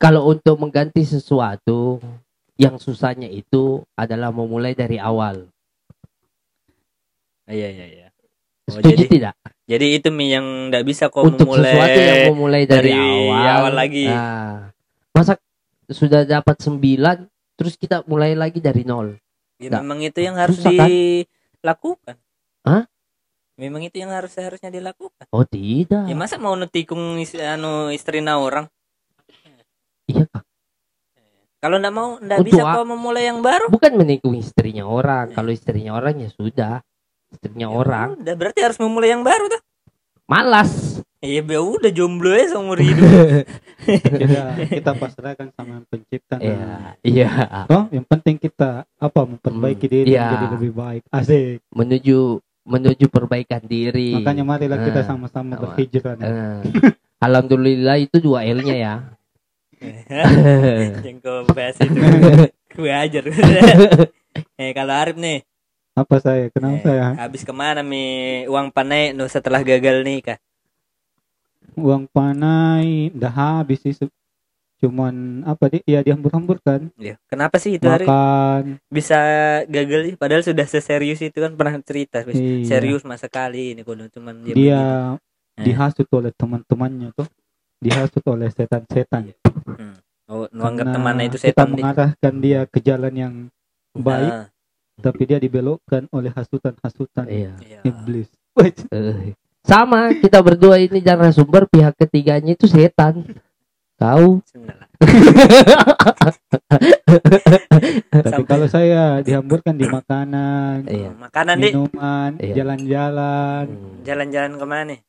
kalau 0.00 0.32
untuk 0.32 0.58
mengganti 0.58 1.04
sesuatu 1.06 2.00
yang 2.58 2.76
susahnya 2.76 3.28
itu 3.30 3.84
adalah 3.96 4.28
memulai 4.34 4.74
dari 4.76 5.00
awal. 5.00 5.48
Iya 7.50 7.68
iya 7.72 7.86
iya 7.88 8.09
Oh, 8.70 8.74
setuju 8.78 8.94
jadi- 8.96 9.10
tidak? 9.10 9.34
jadi 9.66 9.86
itu 9.92 10.08
mi 10.08 10.30
yang 10.30 10.46
nggak 10.70 10.82
bisa 10.82 11.06
kok 11.06 11.22
untuk 11.22 11.46
memulai 11.46 11.70
sesuatu 11.70 11.98
yang 12.00 12.22
memulai 12.30 12.62
dari, 12.64 12.90
dari 12.90 13.26
awal, 13.26 13.46
awal 13.60 13.74
lagi. 13.74 14.06
Nah, 14.06 14.70
masa 15.10 15.32
sudah 15.86 16.22
dapat 16.22 16.56
sembilan 16.56 17.16
terus 17.54 17.74
kita 17.74 18.06
mulai 18.06 18.32
lagi 18.32 18.58
dari 18.58 18.82
nol? 18.82 19.14
Ya, 19.58 19.68
Nggak. 19.68 19.80
memang 19.82 19.98
itu 20.00 20.18
yang 20.18 20.36
harus 20.36 20.56
Susah, 20.56 20.72
kan? 20.72 20.88
dilakukan. 20.88 22.16
Hah? 22.62 22.84
memang 23.54 23.84
itu 23.84 24.00
yang 24.00 24.08
harus 24.08 24.32
seharusnya 24.32 24.72
dilakukan. 24.72 25.28
Oh 25.28 25.44
tidak. 25.44 26.08
Ya 26.08 26.16
masa 26.16 26.40
mau 26.40 26.56
nutikung 26.56 27.20
is- 27.20 27.36
anu 27.36 27.92
istrina 27.92 28.40
orang? 28.40 28.64
Iya 30.08 30.24
Kak. 30.26 30.44
kalau 31.60 31.76
ndak 31.76 31.92
mau 31.92 32.16
ndak 32.16 32.40
Untuk 32.40 32.56
bisa 32.56 32.64
kok 32.64 32.88
memulai 32.88 33.28
yang 33.28 33.44
baru. 33.44 33.68
Bukan 33.68 33.92
menikung 33.94 34.32
istrinya 34.32 34.88
orang. 34.88 35.28
Kalau 35.30 35.52
istrinya 35.52 35.92
orang 35.92 36.16
ya 36.18 36.32
sudah 36.32 36.80
istrinya 37.30 37.66
Ya 37.66 37.70
orang 37.70 38.08
udah 38.16 38.34
berarti 38.34 38.60
harus 38.60 38.78
memulai 38.78 39.10
yang 39.10 39.22
baru 39.22 39.46
tuh 39.48 39.62
malas 40.26 40.98
iya 41.20 41.40
ya 41.40 41.60
udah 41.60 41.90
jomblo 41.90 42.30
ya 42.30 42.46
seumur 42.48 42.78
hidup 42.82 43.46
kita 43.84 44.42
kita 44.68 44.90
pasrahkan 44.94 45.48
sama 45.50 45.78
yang 45.78 45.86
pencipta 45.86 46.36
iya 46.38 46.94
iya 47.02 47.30
Oh, 47.66 47.84
yang 47.88 48.04
penting 48.04 48.36
kita 48.36 48.82
apa 48.86 49.20
memperbaiki 49.22 49.84
Hmm, 49.84 49.94
diri 49.96 50.08
iya. 50.10 50.26
menjadi 50.26 50.46
lebih 50.54 50.72
baik. 50.72 51.02
Asik. 51.08 51.60
menuju 51.70 52.18
menuju 52.62 53.06
perbaikan 53.08 53.62
diri 53.62 54.14
Makanya 54.14 54.44
marilah 54.44 54.78
kita 54.78 55.00
Ah, 55.00 55.06
sama-sama 55.06 55.56
sama. 55.56 55.72
berhijrah. 55.72 56.14
nah. 56.14 56.28
Eh, 56.28 56.58
alhamdulillah 57.18 57.96
itu 57.98 58.16
dua 58.18 58.44
L 58.44 58.60
nya 58.60 58.76
ya 58.76 58.94
yang 61.04 61.18
kau 61.18 61.40
bahas 61.48 61.76
itu 61.80 61.96
gue 62.76 62.92
ajar 62.92 63.24
eh 64.54 64.70
kalau 64.72 64.94
Arif 64.94 65.16
nih 65.16 65.40
Apa 65.92 66.16
saya? 66.18 66.48
Kenapa 66.48 66.76
Eh, 66.76 66.84
saya? 66.86 67.04
Habis 67.18 67.42
ke 67.42 67.52
mana 67.52 67.82
mi 67.82 68.04
uang 68.46 68.70
panai 68.70 69.10
no 69.10 69.26
setelah 69.26 69.60
gagal 69.60 70.00
nikah? 70.00 70.38
Uang 71.74 72.06
panai 72.06 73.10
dah 73.12 73.30
habis 73.30 73.82
sih. 73.82 73.94
Cuman 74.80 75.44
apa 75.44 75.68
dia? 75.68 75.82
Ya 75.84 76.00
dihambur-hamburkan. 76.00 76.88
Iya. 76.96 77.20
Kenapa 77.28 77.60
sih 77.60 77.76
itu 77.76 77.84
hari 77.84 78.08
Makan. 78.08 78.80
bisa 78.88 79.18
gagal 79.68 80.00
sih? 80.08 80.14
Padahal 80.16 80.40
sudah 80.40 80.64
seserius 80.64 81.20
itu 81.20 81.36
kan 81.36 81.52
pernah 81.52 81.76
cerita. 81.80 82.24
Iya. 82.24 82.64
Serius 82.64 83.04
masa 83.04 83.28
kali 83.28 83.76
ini 83.76 83.84
kudu 83.84 84.08
cuman 84.08 84.40
dia, 84.40 84.54
Dia 84.56 84.82
Eh. 85.60 85.64
dihasut 85.66 86.08
oleh 86.10 86.32
teman-temannya 86.32 87.12
tuh. 87.12 87.28
Dihasut 87.76 88.24
oleh 88.24 88.48
setan-setan. 88.48 89.32
begini. 89.44 90.00
Oh, 90.30 90.46
anggap 90.48 90.86
Karena 90.86 90.94
temannya 90.94 91.24
itu 91.26 91.36
kita 91.36 91.48
setan 91.50 91.66
deh. 91.68 91.82
mengarahkan 91.82 92.34
dia 92.38 92.60
ke 92.64 92.78
jalan 92.78 93.12
yang 93.12 93.34
baik, 93.92 94.30
Ah, 94.30 94.46
tapi 95.00 95.22
dia 95.24 95.36
dibelokkan 95.36 96.06
oleh 96.10 96.30
hasutan-hasutan 96.30 97.26
Iya. 97.26 97.52
iblis. 97.82 98.28
Eh, 98.90 99.34
sama 99.62 100.12
kita 100.12 100.40
berdua 100.40 100.76
ini 100.76 101.00
narasumber 101.00 101.64
pihak 101.66 101.96
ketiganya 101.96 102.52
itu 102.52 102.64
setan. 102.64 103.24
Tahu? 103.96 104.40
Tapi 108.10 108.42
kalau 108.44 108.66
saya 108.66 109.20
dihamburkan 109.20 109.76
di 109.76 109.84
makanan, 109.84 110.88
Iya. 110.88 111.10
Makanan 111.14 111.56
minuman, 111.56 112.30
Iya. 112.36 112.54
jalan-jalan, 112.56 113.64
Hmm. 113.68 114.00
Jalan-jalan 114.02 114.50
ke 114.56 114.64
mana 114.64 114.82
nih? 114.86 115.00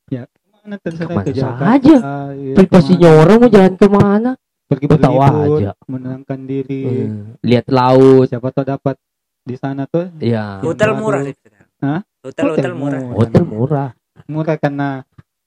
mana 0.62 0.78
terserah 0.78 1.10
Ke 1.10 1.16
mana 1.18 1.26
ke 1.26 1.34
saja. 1.34 1.98
ya, 2.38 2.54
Privasinya 2.54 3.02
ke 3.02 3.10
mana. 3.10 3.22
orang 3.24 3.38
mau 3.40 3.50
jalan 3.50 3.74
ke 3.74 3.88
mana? 3.90 4.32
pergi 4.70 4.86
berlibur, 4.88 5.60
aja. 5.60 5.72
menenangkan 5.84 6.40
diri. 6.46 6.84
Hmm. 6.88 7.36
Lihat 7.44 7.68
laut. 7.68 8.24
Siapa 8.30 8.56
tahu 8.56 8.64
dapat 8.66 8.96
di 9.42 9.56
sana 9.56 9.86
tuh 9.86 10.10
Iya. 10.18 10.62
Hotel 10.62 10.92
murah 10.94 11.22
sih. 11.24 11.36
Hah? 11.82 12.02
Hotel 12.22 12.46
hotel 12.54 12.74
murah. 12.74 13.02
Hotel 13.12 13.44
murah. 13.44 13.90
Murah 14.30 14.56
karena 14.56 14.90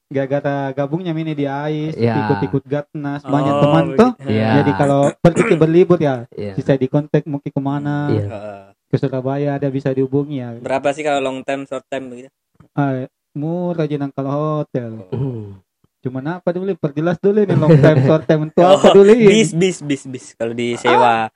gara-gara 0.05 0.71
gabungnya 0.73 1.11
ini 1.11 1.33
di 1.33 1.47
AIS, 1.47 1.95
Ya. 1.97 2.15
ikut-ikut 2.21 2.63
gatnas, 2.65 3.23
banyak 3.25 3.51
Oh, 3.51 3.63
teman 3.63 3.85
tuh. 3.95 4.11
begitu. 4.15 4.31
Iya. 4.31 4.49
Jadi 4.63 4.73
kalau 4.77 5.01
pergi 5.17 5.43
ke 5.45 5.55
berlibur 5.57 5.99
ya, 5.99 6.27
Iya. 6.31 6.55
bisa 6.55 6.75
di 6.75 6.87
kontak 6.87 7.25
mau 7.25 7.39
ke 7.39 7.49
ke 7.49 7.59
mana, 7.59 8.11
Iya. 8.11 8.27
Heeh. 8.27 8.63
ke 8.91 8.97
Surabaya 8.97 9.59
ada 9.59 9.67
bisa 9.69 9.91
dihubungi 9.91 10.39
ya. 10.39 10.55
Berapa 10.59 10.95
sih 10.95 11.03
kalau 11.03 11.19
long 11.21 11.43
time 11.43 11.67
short 11.67 11.83
time 11.89 12.11
begitu? 12.11 12.31
Ah, 12.75 13.11
murah 13.33 13.87
jenang 13.87 14.11
kalau 14.11 14.63
hotel. 14.63 15.03
Hmm. 15.11 15.59
Cuman 15.99 16.39
apa 16.39 16.53
dulu? 16.53 16.77
Perjelas 16.77 17.19
dulu 17.19 17.43
nih 17.43 17.57
long 17.57 17.75
time 17.75 17.99
short 18.07 18.23
time 18.23 18.47
untuk 18.47 18.63
apa 18.63 18.93
dulu? 18.93 19.11
Bis 19.11 19.51
bis 19.51 19.79
bis 19.81 20.03
bis 20.05 20.25
kalau 20.35 20.53
disewa. 20.53 21.27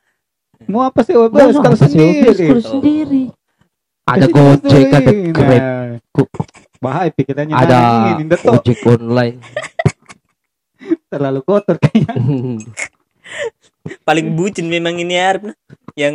Mau 0.67 0.83
apa 0.83 1.07
sih? 1.07 1.15
Oh, 1.15 1.31
Masa 1.31 1.63
kalau 1.63 1.79
sih, 1.79 1.87
sendiri. 1.87 2.47
Kalau 2.51 2.65
sendiri. 2.65 3.23
Ada 4.09 4.27
Gojek, 4.27 4.87
ada. 4.91 5.11
Grab, 5.31 5.51
Nah, 5.53 5.85
Bahaya 6.79 7.11
pikirannya 7.11 7.55
ada 7.59 7.75
nah, 7.75 8.15
ini 8.15 8.23
Ndak 8.31 8.39
tuh 8.43 8.55
ojek 8.55 8.79
online. 8.87 9.39
terlalu 11.13 11.41
kotor 11.43 11.77
kayaknya. 11.77 12.15
Paling 14.09 14.37
bucin 14.37 14.69
memang 14.71 14.97
ini 14.97 15.19
Arif. 15.19 15.53
nah. 15.53 15.57
Yang 15.99 16.15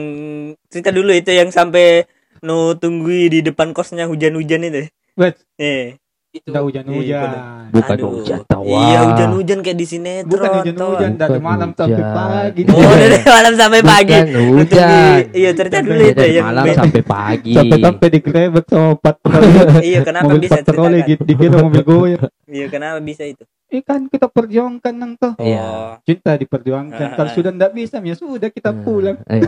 cerita 0.71 0.89
dulu 0.95 1.11
itu 1.11 1.29
yang 1.35 1.51
sampai 1.51 2.07
no 2.43 2.75
tunggu 2.79 3.27
di 3.27 3.39
depan 3.43 3.75
kosnya 3.75 4.07
hujan-hujan 4.07 4.67
itu. 4.71 4.87
Wes, 5.19 5.35
Eh. 5.59 5.99
Udah 6.33 6.61
hujan-hujan. 6.65 7.29
Bukan 7.69 7.93
Aduh. 7.93 8.09
hujan 8.17 8.41
tawa. 8.49 8.65
Iya 8.65 8.99
hujan-hujan 9.05 9.57
kayak 9.61 9.77
di 9.77 9.85
sinetron. 9.85 10.33
Bukan 10.33 10.49
hujan-hujan 10.57 11.11
dari 11.13 11.37
malam 11.37 11.69
sampai 11.77 12.03
pagi. 12.09 12.61
Oh 12.73 12.93
dari 12.97 13.17
malam 13.21 13.53
sampai 13.53 13.81
pagi. 13.85 14.13
Bukan 14.17 14.29
hujan. 14.57 15.17
Iya 15.29 15.49
cerita 15.53 15.77
dulu 15.85 15.93
Iya, 15.93 16.09
itu 16.09 16.17
Dari 16.17 16.33
yang 16.33 16.45
malam 16.49 16.65
sampai 16.73 17.01
pagi. 17.05 17.53
Sampai 17.53 17.77
sampai 17.77 18.07
digrebek 18.09 18.65
sama 18.65 18.91
patroli. 18.97 19.49
Iya 19.93 19.99
kenapa 20.01 20.25
mobil 20.25 20.41
bisa 20.41 20.55
patroli 20.57 20.99
gitu 21.05 21.21
dikira 21.21 21.57
mobil 21.61 21.83
goyang. 21.85 22.25
Iya 22.49 22.65
kenapa 22.65 22.97
bisa 22.97 23.23
itu? 23.29 23.43
Ikan 23.69 24.01
kita 24.09 24.25
perjuangkan 24.25 24.93
nang 24.93 25.13
tuh. 25.13 25.33
Iya. 25.37 26.01
Cinta 26.01 26.33
diperjuangkan. 26.33 27.13
Kalau 27.13 27.29
sudah 27.29 27.53
ndak 27.53 27.77
bisa 27.77 28.01
ya 28.01 28.15
sudah 28.17 28.49
kita 28.49 28.73
pulang. 28.73 29.21
Iya. 29.29 29.45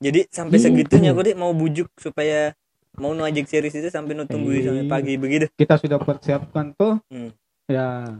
Jadi 0.00 0.20
sampai 0.32 0.56
Gitu. 0.56 0.64
segitunya 0.66 1.12
gue 1.12 1.36
mau 1.36 1.52
bujuk 1.52 1.92
supaya 1.94 2.56
mau 2.98 3.12
nu 3.12 3.22
ajak 3.22 3.46
series 3.46 3.72
itu 3.72 3.88
sampai 3.88 4.12
nu 4.12 4.24
tungguin 4.24 4.64
sampai 4.64 4.84
Eh. 4.84 4.90
pagi 4.90 5.14
begitu. 5.14 5.46
Kita 5.52 5.78
sudah 5.78 5.98
persiapkan 5.98 6.74
tuh. 6.74 6.98
Hmm. 7.06 7.30
Ya 7.66 8.18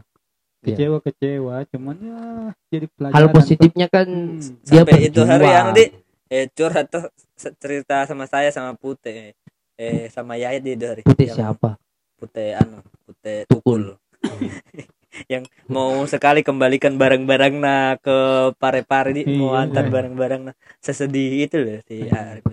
Iya. 0.61 0.77
kecewa-kecewa 0.77 1.65
cuman 1.67 1.97
ya 1.99 2.21
jadi 2.69 2.87
pelajaran. 2.93 3.17
Hal 3.17 3.27
positifnya 3.33 3.87
kan 3.89 4.07
Hmm. 4.07 4.61
dia 4.63 4.83
sampai 4.85 5.01
itu 5.03 5.21
hari 5.25 5.49
anu 5.49 5.71
di 5.73 5.85
eh 6.29 6.47
curhat 6.47 6.87
tuh 6.87 7.09
cerita 7.57 8.05
sama 8.05 8.25
saya 8.25 8.53
sama 8.53 8.77
Pute 8.77 9.35
eh 9.75 10.07
sama 10.13 10.37
Yayat 10.37 10.61
di 10.61 10.77
hari. 10.77 11.03
Putih 11.03 11.33
Yang 11.33 11.39
siapa? 11.41 11.81
Pute 12.15 12.55
anu 12.55 12.85
Pute 13.03 13.49
Tukul. 13.49 13.97
yang 15.33 15.43
mau 15.67 16.07
sekali 16.07 16.41
kembalikan 16.41 16.95
barang-barang 16.95 17.55
nah 17.57 17.99
ke 17.99 18.17
pare-pare 18.57 19.11
di 19.11 19.23
mau 19.27 19.57
Iya. 19.57 19.67
antar 19.67 19.85
barang-barang 19.89 20.41
nah 20.45 20.55
sesedih 20.79 21.49
itu 21.49 21.57
loh 21.59 21.81
si 21.83 22.07
Arif 22.07 22.45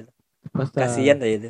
Kasihan 0.73 1.19
tuh 1.19 1.27
itu. 1.29 1.49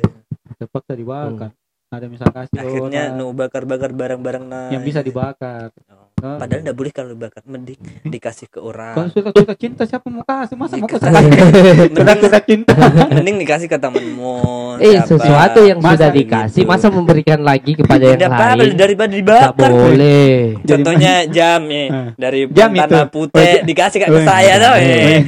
Terpaksa 0.58 0.92
dibakar. 0.98 1.50
Ada 1.88 2.04
misal 2.04 2.28
kasih 2.28 2.60
Akhirnya 2.60 3.02
nu 3.10 3.32
bakar-bakar 3.32 3.90
barang-barang 3.90 4.44
nah 4.44 4.68
yang 4.68 4.84
bisa 4.84 5.00
dibakar. 5.00 5.72
Oh. 5.88 6.04
Nah, 6.18 6.34
Padahal 6.36 6.60
enggak 6.60 6.74
boleh 6.74 6.90
kalau 6.90 7.14
bakar, 7.14 7.46
mending 7.46 7.78
dikasih 8.04 8.44
ke 8.46 8.58
Kalau 8.58 8.68
orang. 8.68 9.08
sudah 9.08 9.30
sudah 9.30 9.54
cinta 9.54 9.86
siapa 9.86 10.04
mau 10.06 10.20
kasih? 10.20 10.52
Masa 10.52 10.74
mau 10.74 10.84
kasih? 10.84 11.08
Mending, 11.94 12.18
sudah 12.20 12.42
cinta. 12.42 12.74
mending 13.08 13.36
dikasih 13.38 13.68
ke 13.68 13.78
temanmu. 13.78 14.36
Eh 14.78 14.94
siapa. 14.94 15.08
sesuatu 15.08 15.60
yang 15.62 15.78
Masa 15.78 15.94
sudah 15.96 16.08
gitu? 16.08 16.18
dikasih 16.20 16.62
masa 16.64 16.86
memberikan 16.88 17.40
lagi 17.40 17.72
kepada 17.72 18.04
yang 18.04 18.18
tidak 18.20 18.30
lain 18.30 18.74
daripada 18.76 19.10
dibakar. 19.10 19.70
boleh 19.70 20.34
Jadi- 20.54 20.68
Contohnya 20.68 21.12
jam 21.38 21.60
ya 21.64 21.84
dari 22.14 22.40
Jam 22.48 22.70
tanah 22.72 23.06
putih 23.08 23.38
Oh, 23.38 23.62
dikasih 23.64 23.98
ke 23.98 24.20
saya 24.22 24.52
tuh. 24.56 24.74
eh. 24.76 25.18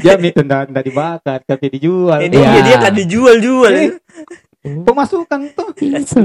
Jam 0.00 0.18
itu 0.20 0.40
ndak 0.40 0.80
dibakar 0.80 1.38
tapi 1.44 1.66
dijual. 1.68 2.18
Ini 2.20 2.32
Iya. 2.32 2.48
dia, 2.48 2.62
dia 2.64 2.76
kan 2.80 2.92
dijual-jual. 2.96 3.72
Eh. 3.76 3.90
Pemasukan 4.60 5.40
tuh 5.56 5.72
Itu. 5.80 6.20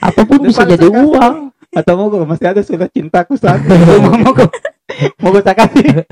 apa 0.00 0.20
pun 0.24 0.38
bisa 0.40 0.64
jadi 0.64 0.86
sekali. 0.86 1.02
uang 1.12 1.34
atau 1.70 1.92
mau 1.98 2.08
gue 2.08 2.24
masih 2.24 2.46
ada 2.50 2.62
surat 2.64 2.88
cintaku 2.88 3.36
satu 3.36 3.68
mau 4.06 4.16
mau 4.16 4.32
gue 4.32 4.48
mau 5.20 5.30
gue 5.34 5.44
kasih 5.44 6.06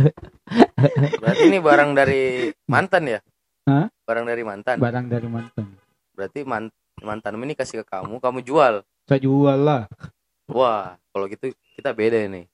Berarti 1.19 1.43
ini 1.49 1.59
barang 1.59 1.91
dari 1.97 2.53
mantan 2.69 3.03
ya? 3.09 3.21
Hah? 3.69 3.87
Barang 4.05 4.25
dari 4.25 4.43
mantan. 4.45 4.77
barang 4.81 5.07
dari 5.09 5.29
mantan 5.29 5.67
Berarti 6.13 6.43
man 6.43 6.69
mantanmu 6.99 7.47
ini 7.47 7.55
kasih 7.55 7.87
ke 7.87 7.95
kamu, 7.95 8.19
kamu 8.19 8.43
jual. 8.43 8.83
saya 9.07 9.21
jual 9.23 9.59
lah 9.63 9.87
Wah, 10.49 10.97
kalau 11.13 11.29
gitu 11.29 11.53
kita 11.77 11.93
beda 11.93 12.25
ini. 12.25 12.49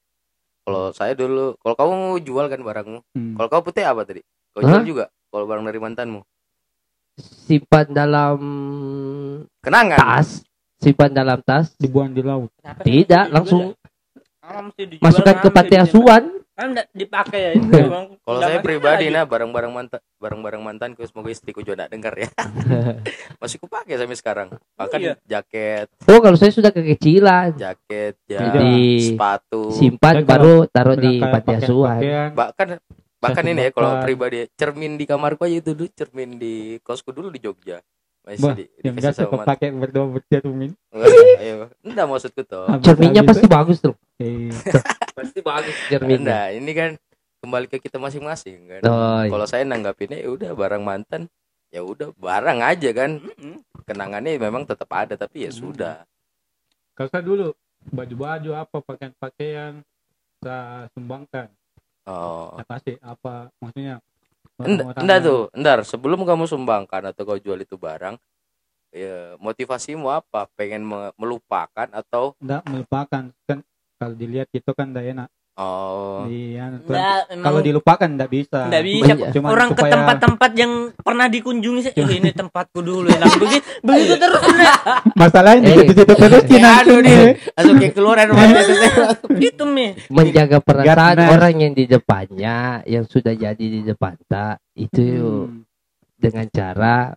Kalau 0.67 0.91
saya 0.91 1.15
dulu, 1.15 1.55
kalau 1.63 1.75
kamu 1.79 1.95
jual 2.27 2.47
kan 2.51 2.59
barangmu. 2.59 3.01
Hmm. 3.15 3.39
Kalau 3.39 3.49
kau 3.49 3.63
putih 3.63 3.87
apa 3.87 4.03
tadi? 4.03 4.19
Kau 4.51 4.67
jual 4.67 4.83
juga? 4.83 5.07
Kalau 5.31 5.47
barang 5.47 5.63
dari 5.63 5.79
mantanmu. 5.79 6.21
Simpan 7.19 7.87
dalam 7.91 8.39
Kenangan. 9.63 9.99
tas. 9.99 10.43
Simpan 10.79 11.11
dalam 11.15 11.39
tas. 11.41 11.73
Dibuang 11.79 12.11
di 12.13 12.23
laut. 12.23 12.51
Tidak 12.63 13.31
langsung 13.31 13.75
masukkan 15.01 15.37
ke 15.41 15.49
panti 15.49 15.77
asuhan. 15.81 16.45
Kan 16.55 16.71
enggak 16.71 16.87
dipakai 16.95 17.41
ya. 17.51 17.53
Kalau 18.27 18.39
saya 18.39 18.63
pribadi 18.63 19.11
nah 19.11 19.27
barang-barang 19.27 19.73
mantan 19.75 19.99
barang-barang 20.23 20.63
mantanku 20.63 21.03
semoga 21.03 21.35
istriku 21.35 21.67
juga 21.67 21.83
tidak 21.83 21.91
dengar 21.91 22.15
ya. 22.15 22.31
Masih 23.43 23.59
kupakai 23.59 23.99
sampai 23.99 24.15
sekarang. 24.15 24.49
Bahkan 24.79 24.99
iya. 25.03 25.15
jaket, 25.27 25.91
oh 26.07 26.23
kalau 26.23 26.39
saya 26.39 26.55
sudah 26.55 26.71
kekecilan. 26.71 27.59
Jaket, 27.59 28.23
ya, 28.31 28.39
Jadi, 28.39 29.03
sepatu. 29.03 29.75
simpan 29.75 30.23
baru 30.23 30.71
taruh 30.71 30.95
di 30.95 31.19
panti 31.19 31.59
asuhan. 31.59 31.99
Bahkan 32.39 32.69
bahkan 33.25 33.45
ini 33.47 33.61
ya 33.63 33.71
kalau 33.73 33.91
pribadi 34.01 34.37
cermin 34.53 34.93
di 34.95 35.05
kamarku 35.05 35.43
aja 35.45 35.57
itu 35.59 35.73
dulu 35.73 35.89
cermin 35.91 36.31
di 36.37 36.55
kosku 36.81 37.11
dulu 37.11 37.29
di 37.29 37.41
Jogja. 37.41 37.81
Masih 38.25 38.41
Bah, 38.41 38.57
di, 38.57 38.65
yang 38.81 38.97
kau 38.97 39.37
mantan. 39.37 39.49
pakai 39.53 39.69
berdua 39.69 40.05
bercermin 40.09 40.73
Ayo, 41.37 41.69
enggak 41.81 42.07
maksudku 42.07 42.41
tuh. 42.41 42.65
Cerminnya 42.81 43.21
pasti 43.21 43.45
itu, 43.45 43.53
bagus 43.53 43.79
tuh 43.81 43.93
Pasti 45.17 45.39
bagus. 45.41 45.75
cerminnya 45.89 46.25
Nah, 46.25 46.47
ini 46.51 46.73
kan 46.73 46.91
kembali 47.41 47.69
ke 47.69 47.77
kita 47.79 48.01
masing-masing 48.01 48.65
kan. 48.67 48.81
Oh, 48.85 49.21
iya. 49.21 49.29
Kalau 49.29 49.45
saya 49.45 49.65
nanggapinnya 49.65 50.17
ya 50.17 50.33
udah 50.33 50.51
barang 50.57 50.81
mantan, 50.81 51.29
ya 51.69 51.85
udah 51.85 52.17
barang 52.17 52.59
aja 52.61 52.91
kan. 52.97 53.21
Kenangannya 53.85 54.41
memang 54.41 54.65
tetap 54.65 54.89
ada 54.89 55.13
tapi 55.15 55.45
ya 55.45 55.53
Hmm. 55.53 55.61
sudah. 55.61 55.97
kalau 56.95 57.09
saya 57.11 57.21
dulu 57.21 57.47
baju-baju 57.85 58.51
apa 58.55 58.77
pakaian-pakaian 58.81 59.85
saya 60.39 60.89
sumbangkan 60.95 61.51
Oh. 62.05 62.53
saya 62.61 62.67
kasih 62.69 62.97
apa 63.01 63.49
maksudnya 63.61 63.97
Enggak, 64.55 64.87
orang-orang 64.87 65.03
enggak 65.03 65.19
tuh, 65.27 65.41
entar 65.51 65.79
sebelum 65.83 66.21
kamu 66.23 66.45
sumbangkan 66.47 67.03
atau 67.11 67.23
kau 67.27 67.41
jual 67.43 67.59
itu 67.59 67.75
barang, 67.75 68.15
ya 68.95 69.35
motivasimu 69.43 70.07
apa? 70.07 70.47
Pengen 70.55 70.87
me- 70.87 71.11
melupakan 71.19 71.91
atau 71.91 72.39
enggak 72.39 72.63
melupakan 72.71 73.23
kan 73.51 73.59
kalau 73.99 74.15
dilihat 74.15 74.47
itu 74.55 74.71
kan 74.71 74.95
enggak 74.95 75.11
enak 75.11 75.29
Oh. 75.55 76.27
Iya. 76.27 76.83
Kalau 77.39 77.63
dilupakan 77.63 78.11
enggak 78.11 78.27
bisa. 78.27 78.67
nggak 78.67 78.85
bisa. 78.85 79.13
Iya. 79.15 79.31
Cuma 79.31 79.47
Orang 79.49 79.71
ke 79.71 79.79
supaya- 79.79 79.95
tempat-tempat 79.95 80.51
yang 80.55 80.73
pernah 80.97 81.31
dikunjungi 81.31 81.81
sih. 81.81 81.93
"Eh, 81.95 82.19
ini 82.19 82.31
tempatku 82.31 82.83
dulu 82.83 83.07
enak 83.07 83.39
begitu. 83.39 83.63
Begitu 83.81 84.15
terus. 84.19 84.43
Nek. 84.43 84.75
Masalahnya 85.15 85.71
Eh. 85.71 85.77
di 85.81 85.95
situ 85.95 86.03
terus 86.09 86.43
Ya, 86.45 86.59
nanti 86.59 86.91
aduh 86.91 86.99
nih. 86.99 87.15
nih. 87.15 87.33
Langsung 87.55 87.77
kayak 87.79 87.95
keluaran 87.95 88.27
Itu 89.47 89.65
mi. 89.65 89.87
menjaga 90.09 90.59
perasaan 90.59 91.17
orang 91.23 91.55
yang 91.57 91.73
di 91.73 91.85
depannya 91.87 92.57
yang 92.85 93.05
sudah 93.05 93.33
jadi 93.33 93.55
di 93.65 93.81
depan 93.81 94.19
tak 94.25 94.59
itu 94.75 95.07
Hmm. 95.47 95.63
dengan 96.17 96.47
cara 96.49 97.15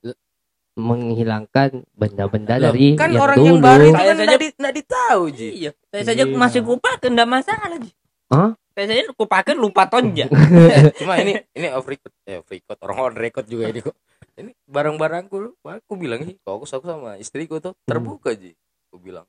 menghilangkan 0.77 1.89
benda-benda 1.91 2.61
dari 2.61 2.93
kan 2.93 3.09
yang 3.09 3.23
orang 3.23 3.33
dulu. 3.35 3.47
yang 3.47 3.59
baru 3.59 3.83
itu 3.83 3.97
Saya 3.97 4.13
kan 4.13 4.38
di- 4.38 4.53
nggak 4.55 4.75
ditahu 4.75 5.21
Ji. 5.31 5.47
Iya. 5.57 5.71
Saya 5.89 6.03
saja 6.05 6.23
Iya. 6.23 6.38
masih 6.38 6.61
kupakai 6.61 7.09
enggak 7.09 7.25
masalah. 7.27 7.67
Ji. 7.75 7.89
Hah? 8.28 8.51
Saya 8.71 8.86
saja 8.88 9.03
kupakai 9.11 9.53
lupa 9.53 9.86
tonja. 9.86 10.30
Cuma 10.99 11.17
ini 11.17 11.34
ini 11.51 11.67
off 11.71 11.84
record, 11.84 12.13
eh 12.23 12.38
off 12.38 12.47
record, 12.47 12.78
orang 12.80 12.97
on 13.01 13.15
record 13.15 13.45
juga 13.45 13.65
ini 13.65 13.80
kok. 13.80 13.95
Ini 14.38 14.53
barang-barangku, 14.63 15.38
aku 15.59 15.93
bilang 15.95 16.21
sih, 16.21 16.38
kalau 16.38 16.61
aku 16.61 16.69
aku 16.69 16.86
sama 16.86 17.17
istriku 17.17 17.57
tuh 17.57 17.73
terbuka 17.82 18.32
Ji. 18.32 18.53
Aku 18.86 19.01
bilang, 19.01 19.25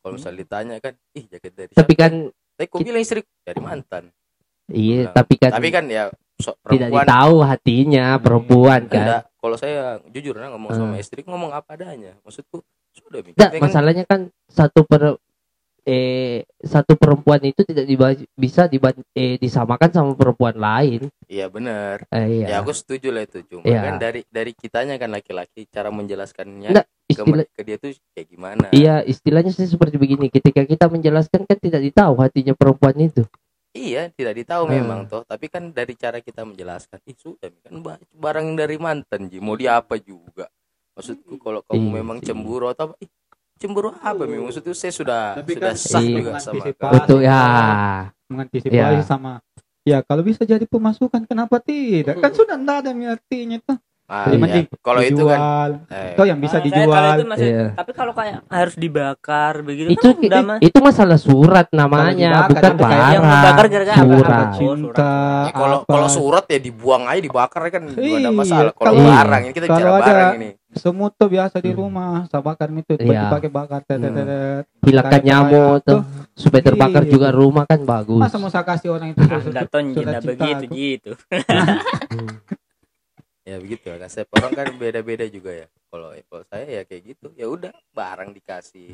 kalau 0.00 0.18
misalnya 0.18 0.42
ditanya 0.42 0.74
kan, 0.78 0.98
ih 1.12 1.24
jaket 1.24 1.52
dari 1.52 1.70
tapi 1.70 1.94
siapa? 1.94 2.02
kan 2.02 2.12
Tapi 2.52 2.66
aku 2.66 2.76
bilang 2.82 2.98
istriku 2.98 3.30
dari 3.40 3.60
mantan. 3.60 4.04
iya 4.66 5.06
Bilang. 5.06 5.14
tapi 5.14 5.34
kan 5.36 5.50
Tapi 5.54 5.68
kan 5.70 5.84
ya 5.86 6.04
so, 6.36 6.52
tidak 6.66 6.90
perempuan 6.90 7.06
ditahu 7.06 7.36
hatinya 7.40 8.06
perempuan 8.18 8.80
kan 8.84 9.00
Enggak, 9.00 9.22
kalau 9.38 9.56
saya 9.56 9.80
jujur 10.04 10.34
nah, 10.34 10.50
ngomong 10.50 10.72
sama 10.72 10.92
Hmm. 10.92 11.00
istri 11.00 11.20
ngomong 11.22 11.50
apa 11.50 11.70
adanya. 11.72 12.18
Maksudku 12.20 12.60
sudah 12.92 13.22
Mi. 13.22 13.30
Nggak, 13.30 13.38
Kita 13.46 13.54
kan- 13.54 13.62
masalahnya 13.62 14.04
kan 14.04 14.20
satu 14.44 14.82
per 14.82 15.16
eh 15.88 16.44
satu 16.60 17.00
perempuan 17.00 17.40
itu 17.40 17.64
tidak 17.64 17.88
diba- 17.88 18.28
bisa 18.36 18.68
diba- 18.68 18.92
eh, 19.16 19.40
disamakan 19.40 19.88
sama 19.88 20.12
perempuan 20.12 20.60
lain. 20.60 21.08
Iya 21.24 21.48
benar. 21.48 22.04
Eh, 22.12 22.44
Ya 22.44 22.52
iya. 22.52 22.56
aku 22.60 22.76
setuju 22.76 23.08
lah 23.08 23.24
itu 23.24 23.40
cuma 23.48 23.64
Iya. 23.64 23.80
kan 23.82 23.94
dari 23.96 24.20
dari 24.28 24.52
kitanya 24.52 25.00
kan 25.00 25.08
laki-laki 25.08 25.64
cara 25.64 25.88
menjelaskannya 25.88 26.68
Nggak, 26.68 26.86
ke, 26.86 27.12
istilah 27.16 27.44
ke 27.48 27.62
dia 27.64 27.76
tuh 27.80 27.96
kayak 28.12 28.28
gimana. 28.28 28.66
Iya, 28.68 29.00
istilahnya 29.00 29.48
sih 29.48 29.64
seperti 29.64 29.96
begini. 29.96 30.28
Ketika 30.28 30.68
kita 30.68 30.92
menjelaskan 30.92 31.48
kan 31.48 31.56
tidak 31.56 31.80
ditahu 31.80 32.20
hatinya 32.20 32.52
perempuan 32.52 32.92
itu. 33.00 33.24
Iya, 33.72 34.12
tidak 34.12 34.34
ditahu 34.44 34.64
Hmm. 34.68 34.74
memang 34.76 35.00
toh, 35.08 35.24
tapi 35.24 35.48
kan 35.48 35.72
dari 35.72 35.96
cara 35.96 36.20
kita 36.20 36.44
menjelaskan, 36.44 37.00
Mi, 37.04 37.14
kan 37.62 37.74
ba- 37.80 38.00
barang 38.12 38.56
dari 38.56 38.76
mantan 38.76 39.28
Ji, 39.28 39.40
mau 39.40 39.54
dia 39.54 39.78
apa 39.78 39.96
juga. 39.96 40.48
Maksudku 40.98 41.38
kalau 41.38 41.62
kamu 41.62 41.78
Iya 41.78 41.94
memang 42.02 42.18
cemburu 42.18 42.66
atau 42.66 42.90
apa, 42.90 42.94
ih 42.98 43.10
cemburu 43.58 43.90
apa 43.98 44.22
Mi? 44.24 44.38
Maksudku 44.38 44.72
saya 44.72 44.94
sudah 44.94 45.20
Tapi 45.36 45.52
sudah 45.58 45.70
kan 45.70 45.76
sah 45.76 46.00
Iya. 46.00 46.14
juga 46.16 46.30
sama. 46.38 46.62
Betul 46.94 47.20
ya. 47.22 47.42
mengantisipasi 48.28 48.76
Iya. 48.76 49.02
sama 49.02 49.32
ya 49.88 50.04
kalau 50.04 50.20
bisa 50.20 50.44
jadi 50.44 50.68
pemasukan 50.68 51.24
kenapa 51.24 51.56
tidak 51.64 52.20
kan 52.20 52.28
sudah 52.28 52.60
enggak 52.60 52.84
ada 52.84 52.92
artinya 53.08 53.56
tuh 53.64 53.80
Ah, 54.08 54.24
iya. 54.26 54.64
Kalau 54.80 55.00
itu 55.04 55.20
kan 55.20 55.36
dijual 55.36 55.70
eh, 55.92 56.16
Toh 56.16 56.24
yang 56.24 56.40
bisa 56.40 56.56
saya 56.56 56.64
kalau 56.64 56.72
dijual 56.72 57.04
itu 57.12 57.26
masih- 57.28 57.44
Iya. 57.46 57.66
Tapi 57.76 57.90
kalau 57.92 58.12
kayak 58.12 58.36
harus 58.48 58.74
dibakar 58.74 59.54
begitu 59.60 59.88
Itu 59.90 60.08
kan 60.08 60.24
udah 60.24 60.42
mah. 60.42 60.58
itu 60.58 60.78
masalah 60.80 61.18
surat 61.18 61.66
namanya, 61.70 62.08
dibakar, 62.32 62.48
bukan 62.48 62.56
itu 62.64 62.72
kayak 62.74 62.88
barang. 62.88 63.12
yang 63.12 63.24
dibakar 63.28 63.66
gara-gara 63.68 63.92
apa? 63.92 64.08
surat. 64.08 64.32
Apa? 64.32 64.56
cinta 64.56 65.12
Ya, 65.44 65.52
kalau 65.52 65.78
apa. 65.78 65.90
kalau 65.90 66.08
surat 66.08 66.44
ya 66.46 66.58
dibuang 66.58 67.04
aja 67.04 67.20
dibakar 67.20 67.60
kan 67.68 67.82
Iya, 67.90 68.16
ada 68.18 68.30
masalah. 68.32 68.72
Kalau 68.72 68.92
barang 68.96 69.42
ini 69.44 69.52
kita 69.52 69.66
kalau 69.66 69.76
bicara 69.76 70.00
barang 70.00 70.34
ini. 70.36 70.50
semut 70.70 71.12
tuh 71.12 71.28
biasa 71.28 71.56
di 71.58 71.70
rumah 71.70 72.24
saya 72.24 72.40
bakar 72.40 72.68
itu 72.70 72.92
Iya. 73.02 73.28
pakai 73.28 73.50
bakar 73.50 73.80
tet, 73.82 73.98
tet, 73.98 74.08
Hmm. 74.08 74.16
tet. 74.18 74.64
Hilangkan 74.82 75.20
nyamuk 75.22 75.76
tuh 75.82 76.00
supaya 76.34 76.62
terbakar 76.62 77.02
Iya. 77.02 77.10
juga 77.10 77.28
rumah 77.30 77.64
kan 77.64 77.80
bagus. 77.82 78.16
masa 78.18 78.36
mau 78.36 78.48
saya 78.48 78.64
kasih 78.64 78.88
orang 78.90 79.12
itu 79.12 79.20
surat- 79.20 79.44
enggak 79.44 79.68
enggak 79.68 80.16
cinta 80.18 80.20
begitu 80.24 80.64
gitu. 80.72 81.10
Hmm. 83.48 83.56
Ya 83.56 83.64
begitu. 83.64 83.88
Setiap 83.88 84.28
orang 84.36 84.52
kan 84.52 84.66
beda-beda 84.76 85.24
juga 85.24 85.50
ya. 85.56 85.66
Kalau 85.88 86.12
kalau 86.12 86.44
saya 86.52 86.64
ya 86.68 86.82
kayak 86.84 87.02
gitu. 87.16 87.32
Ya 87.32 87.48
udah 87.48 87.72
barang 87.96 88.36
dikasih. 88.36 88.92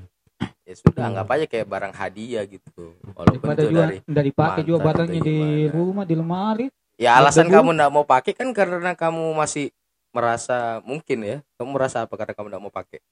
Ya 0.62 0.74
sudah 0.78 1.10
anggap 1.10 1.26
aja 1.34 1.44
kayak 1.50 1.66
barang 1.66 1.92
hadiah 1.98 2.46
gitu. 2.46 2.94
Walaupun 3.18 3.42
daripada 3.42 3.60
itu 3.60 3.68
juga 3.74 3.82
dari 3.82 3.98
dari 4.06 4.30
pakai 4.30 4.62
juga 4.62 4.78
barangnya 4.86 5.20
di 5.20 5.38
rumah 5.68 6.04
di 6.06 6.14
lemari 6.14 6.66
Ya 6.94 7.18
alasan 7.18 7.50
kamu 7.50 7.74
nggak 7.74 7.90
mau 7.90 8.06
pakai 8.06 8.38
kan 8.38 8.46
karena 8.54 8.94
kamu 8.94 9.34
masih 9.34 9.74
merasa 10.14 10.78
mungkin 10.86 11.18
ya. 11.26 11.38
Kamu 11.58 11.74
merasa 11.74 12.06
apa 12.06 12.14
karena 12.14 12.38
kamu 12.38 12.46
nggak 12.54 12.62
mau 12.62 12.70
pakai? 12.70 13.02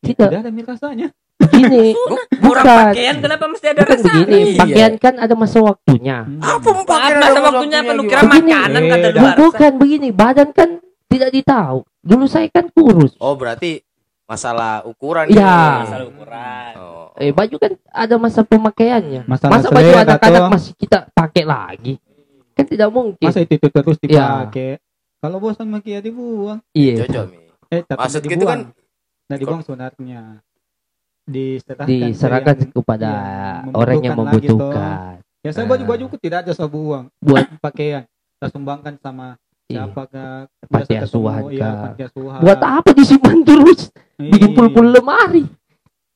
Tidak, 0.00 0.16
tidak 0.32 0.40
ada 0.48 0.62
rasanya 0.64 1.12
begini. 1.40 1.96
Kurang 2.36 2.64
Bukan. 2.64 2.84
pakaian 2.92 3.16
kenapa 3.18 3.44
mesti 3.46 3.66
ada 3.66 3.82
rasa? 3.82 4.04
begini, 4.04 4.40
pakaian 4.54 4.92
kan 4.96 5.14
ada 5.16 5.34
masa 5.34 5.58
waktunya. 5.58 6.18
Apa 6.38 6.68
mau 6.68 6.74
Maaf, 6.78 6.86
pakai 6.86 7.12
masa 7.16 7.40
waktunya 7.40 7.78
apa 7.78 7.92
lu 7.92 8.02
kira 8.04 8.22
makanan 8.22 8.82
kata 8.84 9.06
Beda. 9.06 9.18
luar? 9.18 9.34
Bukan 9.36 9.72
begini, 9.76 10.08
badan 10.10 10.48
kan 10.50 10.68
tidak 11.06 11.30
ditahu. 11.30 11.78
Dulu 11.98 12.24
saya 12.24 12.46
kan 12.48 12.68
kurus. 12.68 13.12
Oh 13.16 13.34
berarti 13.34 13.80
masalah 14.24 14.84
ukuran 14.84 15.26
Iya. 15.26 15.36
ini. 15.42 15.80
Masalah 15.82 16.06
ukuran. 16.06 16.72
Oh. 16.76 17.08
Eh 17.14 17.30
baju 17.30 17.56
kan 17.56 17.72
ada 17.86 18.14
masa 18.16 18.40
pemakaiannya. 18.40 19.22
Masalah 19.24 19.52
Masa 19.52 19.68
baju 19.68 19.90
anak-anak 19.98 20.40
toh. 20.40 20.50
masih 20.50 20.72
kita 20.74 20.98
pakai 21.10 21.44
lagi? 21.44 21.94
Kan 22.52 22.64
tidak 22.66 22.88
mungkin. 22.88 23.20
masa 23.22 23.40
itu, 23.40 23.54
itu 23.54 23.68
terus 23.68 23.96
Iya. 24.00 24.46
dipakai 24.46 24.70
kalau 25.18 25.36
bosan 25.38 25.68
maki 25.68 25.92
ya 25.92 26.00
dibuang 26.00 26.60
Iya. 26.72 27.04
Cocok 27.04 27.26
eh 27.68 27.80
tapi 27.82 27.98
Maksud 27.98 28.20
nggak 28.20 28.32
gitu 28.32 28.44
kan- 28.44 28.62
dibuang. 28.66 28.78
Nggak 29.22 29.38
dibuang 29.38 29.60
sebenarnya 29.62 30.20
diserahkan 31.30 31.86
Diserahkan 31.86 32.54
yang- 32.56 32.72
kepada 32.72 33.10
yang 33.62 33.72
orang 33.72 33.98
yang 34.00 34.14
membutuhkan 34.14 34.58
membutuhkan. 34.60 35.14
ya 35.40 35.50
saya 35.50 35.64
Ah. 35.64 35.70
baju 35.70 35.84
bajuku 35.86 36.16
tidak 36.18 36.38
ada 36.42 36.52
saya 36.52 36.66
buang 36.66 37.06
Buat 37.18 37.46
pakaian 37.64 38.02
saya 38.36 38.50
sumbangkan 38.50 38.94
sama 38.98 39.38
iya. 39.66 39.84
siapa 39.84 40.02
ke 40.06 40.24
Panti 40.66 40.94
asuhan 40.96 41.40
iya, 41.48 41.68
panti 41.80 42.02
asuhan 42.04 42.40
Buat 42.40 42.60
apa 42.60 42.90
disimpan 42.90 43.36
terus? 43.40 43.80
Iya. 44.16 44.30
Bikin 44.30 44.50
pul-pul 44.52 44.90
lemari. 44.90 45.44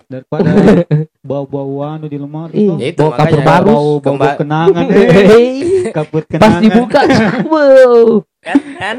daripada 0.05 0.53
bau-bau 1.25 1.81
anu 1.81 2.07
di 2.07 2.17
lemari 2.17 2.53
Iya. 2.61 2.75
Ya 2.77 2.87
itu 2.91 3.01
Bawa 3.01 3.17
kapur 3.17 3.41
baru. 3.41 3.67
bau 3.67 3.91
bau, 3.99 4.15
bau 4.15 4.35
kenangan 4.37 4.85
eh. 4.93 5.89
Kapur 5.91 6.23
Pas 6.23 6.29
kenangan 6.29 6.61
dibuka, 6.61 7.01
wow. 7.47 8.21
Kan? 8.41 8.59
Kan? 8.77 8.97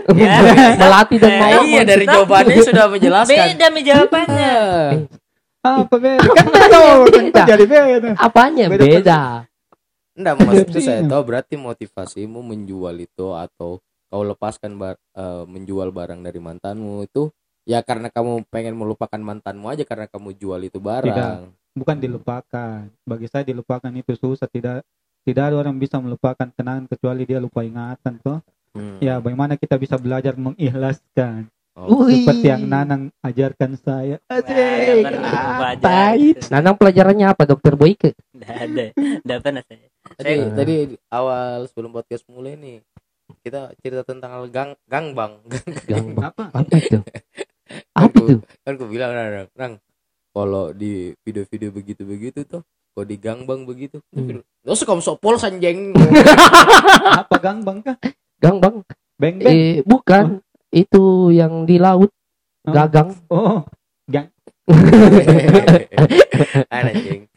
Melati 0.76 1.16
dan 1.18 1.30
Eh, 1.30 1.38
mau. 1.38 1.62
iya 1.64 1.82
dari 1.84 2.06
jawabannya 2.08 2.58
sudah 2.60 2.86
menjelaskan. 2.88 3.38
Beda 3.54 3.68
mi 3.70 3.82
jawabannya. 3.84 4.54
Apa 5.66 5.96
beda 5.96 6.30
kan 6.38 6.46
beda 6.48 6.80
kan 7.10 7.24
Beda. 7.26 7.44
jadi 7.46 7.66
beda 7.66 8.10
Apanya 8.16 8.66
Beda 8.68 8.86
beda? 8.86 9.20
Enggak 10.14 10.34
maksud 10.40 10.66
itu 10.70 10.80
saya 10.80 11.02
Iya. 11.02 11.10
tahu 11.10 11.22
berarti 11.26 11.56
motivasimu 11.56 12.40
menjual 12.40 12.96
itu 12.98 13.28
atau 13.32 13.82
kau 14.06 14.24
lepaskan 14.24 14.72
bar- 14.74 15.02
eh, 15.12 15.44
menjual 15.44 15.90
barang 15.90 16.22
dari 16.22 16.40
mantanmu 16.40 17.04
itu 17.04 17.28
ya 17.64 17.82
karena 17.82 18.08
kamu 18.08 18.46
pengen 18.48 18.74
melupakan 18.74 19.18
mantanmu 19.18 19.68
aja 19.68 19.84
karena 19.84 20.06
kamu 20.06 20.34
jual 20.34 20.62
itu 20.62 20.78
barang. 20.78 21.50
bukan 21.74 21.98
dilupakan 21.98 22.88
bagi 23.04 23.28
saya 23.28 23.44
dilupakan 23.44 23.92
itu 23.92 24.14
susah 24.14 24.48
tidak 24.48 24.88
tidak 25.22 25.44
ada 25.44 25.56
orang 25.58 25.76
bisa 25.76 25.98
melupakan 25.98 26.48
kenangan 26.48 26.86
kecuali 26.86 27.26
dia 27.26 27.38
lupa 27.38 27.62
ingatan 27.62 28.16
toh 28.18 28.40
Hmm. 28.72 29.00
ya 29.00 29.18
bagaimana 29.18 29.56
kita 29.56 29.76
bisa 29.76 29.96
belajar 29.96 30.36
mengikhlaskan 30.36 31.48
Oh, 31.76 32.08
seperti 32.08 32.48
yang 32.48 32.64
Nanang 32.66 33.12
ajarkan 33.20 33.76
saya 33.76 34.16
Asik. 34.26 35.04
Nah, 35.04 35.76
Pahit. 35.76 36.48
Nanang 36.48 36.80
pelajarannya 36.80 37.28
apa, 37.28 37.44
Dokter 37.44 37.76
Boyke? 37.76 38.16
Enggak 38.32 38.58
ada. 38.64 38.86
Enggak 38.96 39.40
pernah 39.44 39.64
saya. 39.68 39.88
Tadi, 40.16 40.34
tadi 40.56 40.74
di 40.88 40.96
awal 41.10 41.68
sebelum 41.68 41.92
podcast 41.92 42.24
mulai 42.28 42.56
nih 42.56 42.80
kita 43.42 43.76
cerita 43.78 44.08
tentang 44.08 44.32
hal 44.32 44.46
gang 44.48 44.72
gangbang. 44.86 45.44
Gang 45.84 46.16
apa 46.18 46.48
apa 46.50 46.74
itu? 46.74 47.00
Apa 47.92 48.22
itu? 48.22 48.46
kan 48.62 48.78
aku 48.78 48.86
bilang 48.86 49.10
Rang, 49.12 49.50
Rang, 49.52 49.74
kalau 50.30 50.70
di 50.70 51.12
video-video 51.20 51.74
begitu-begitu 51.74 52.46
tuh 52.46 52.62
kalau 52.94 53.04
di 53.04 53.18
gangbang 53.18 53.66
begitu 53.66 53.98
Hmm. 54.14 54.46
lo 54.62 54.72
suka 54.72 54.94
sok 54.96 55.18
pol 55.18 55.36
sanjeng 55.36 55.90
apa 57.12 57.36
gangbang 57.36 57.82
kah 57.82 57.98
Gang 58.38 58.62
bang? 58.62 58.76
beng 59.18 59.36
beng 59.40 59.50
Eh, 59.50 59.76
bukan. 59.82 60.45
Itu 60.76 61.04
yang 61.32 61.64
di 61.64 61.80
laut. 61.80 62.12
Oh. 62.62 62.74
Gagang. 62.74 63.10
oh 63.30 63.64
gang 64.06 64.28
anjing 66.70 67.30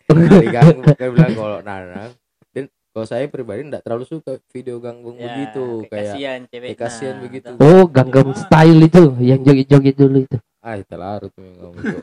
gangbang 0.49 0.97
dia 0.97 1.09
bilang 1.09 1.33
kalau 1.35 1.59
Narang 1.61 2.13
dan 2.51 2.65
kalau 2.91 3.07
saya 3.07 3.29
pribadi 3.29 3.61
enggak 3.63 3.85
terlalu 3.85 4.05
suka 4.05 4.41
video 4.49 4.81
gangbang 4.81 5.17
Ya, 5.17 5.25
begitu 5.29 5.65
kayak 5.87 6.05
kasihan 6.09 6.41
cewek. 6.47 6.69
kasihan 6.75 7.15
Nah, 7.15 7.23
begitu. 7.23 7.49
Oh, 7.57 7.85
Gangnam 7.87 8.33
Style 8.33 8.81
itu. 8.83 9.03
Yang 9.19 9.41
joget-joget 9.45 9.97
dulu 9.97 10.19
itu. 10.25 10.39
ah 10.59 10.75
itu 10.75 10.95
larut 10.95 11.33
nih 11.33 11.53
kamu 11.55 11.79
tuh 11.79 12.03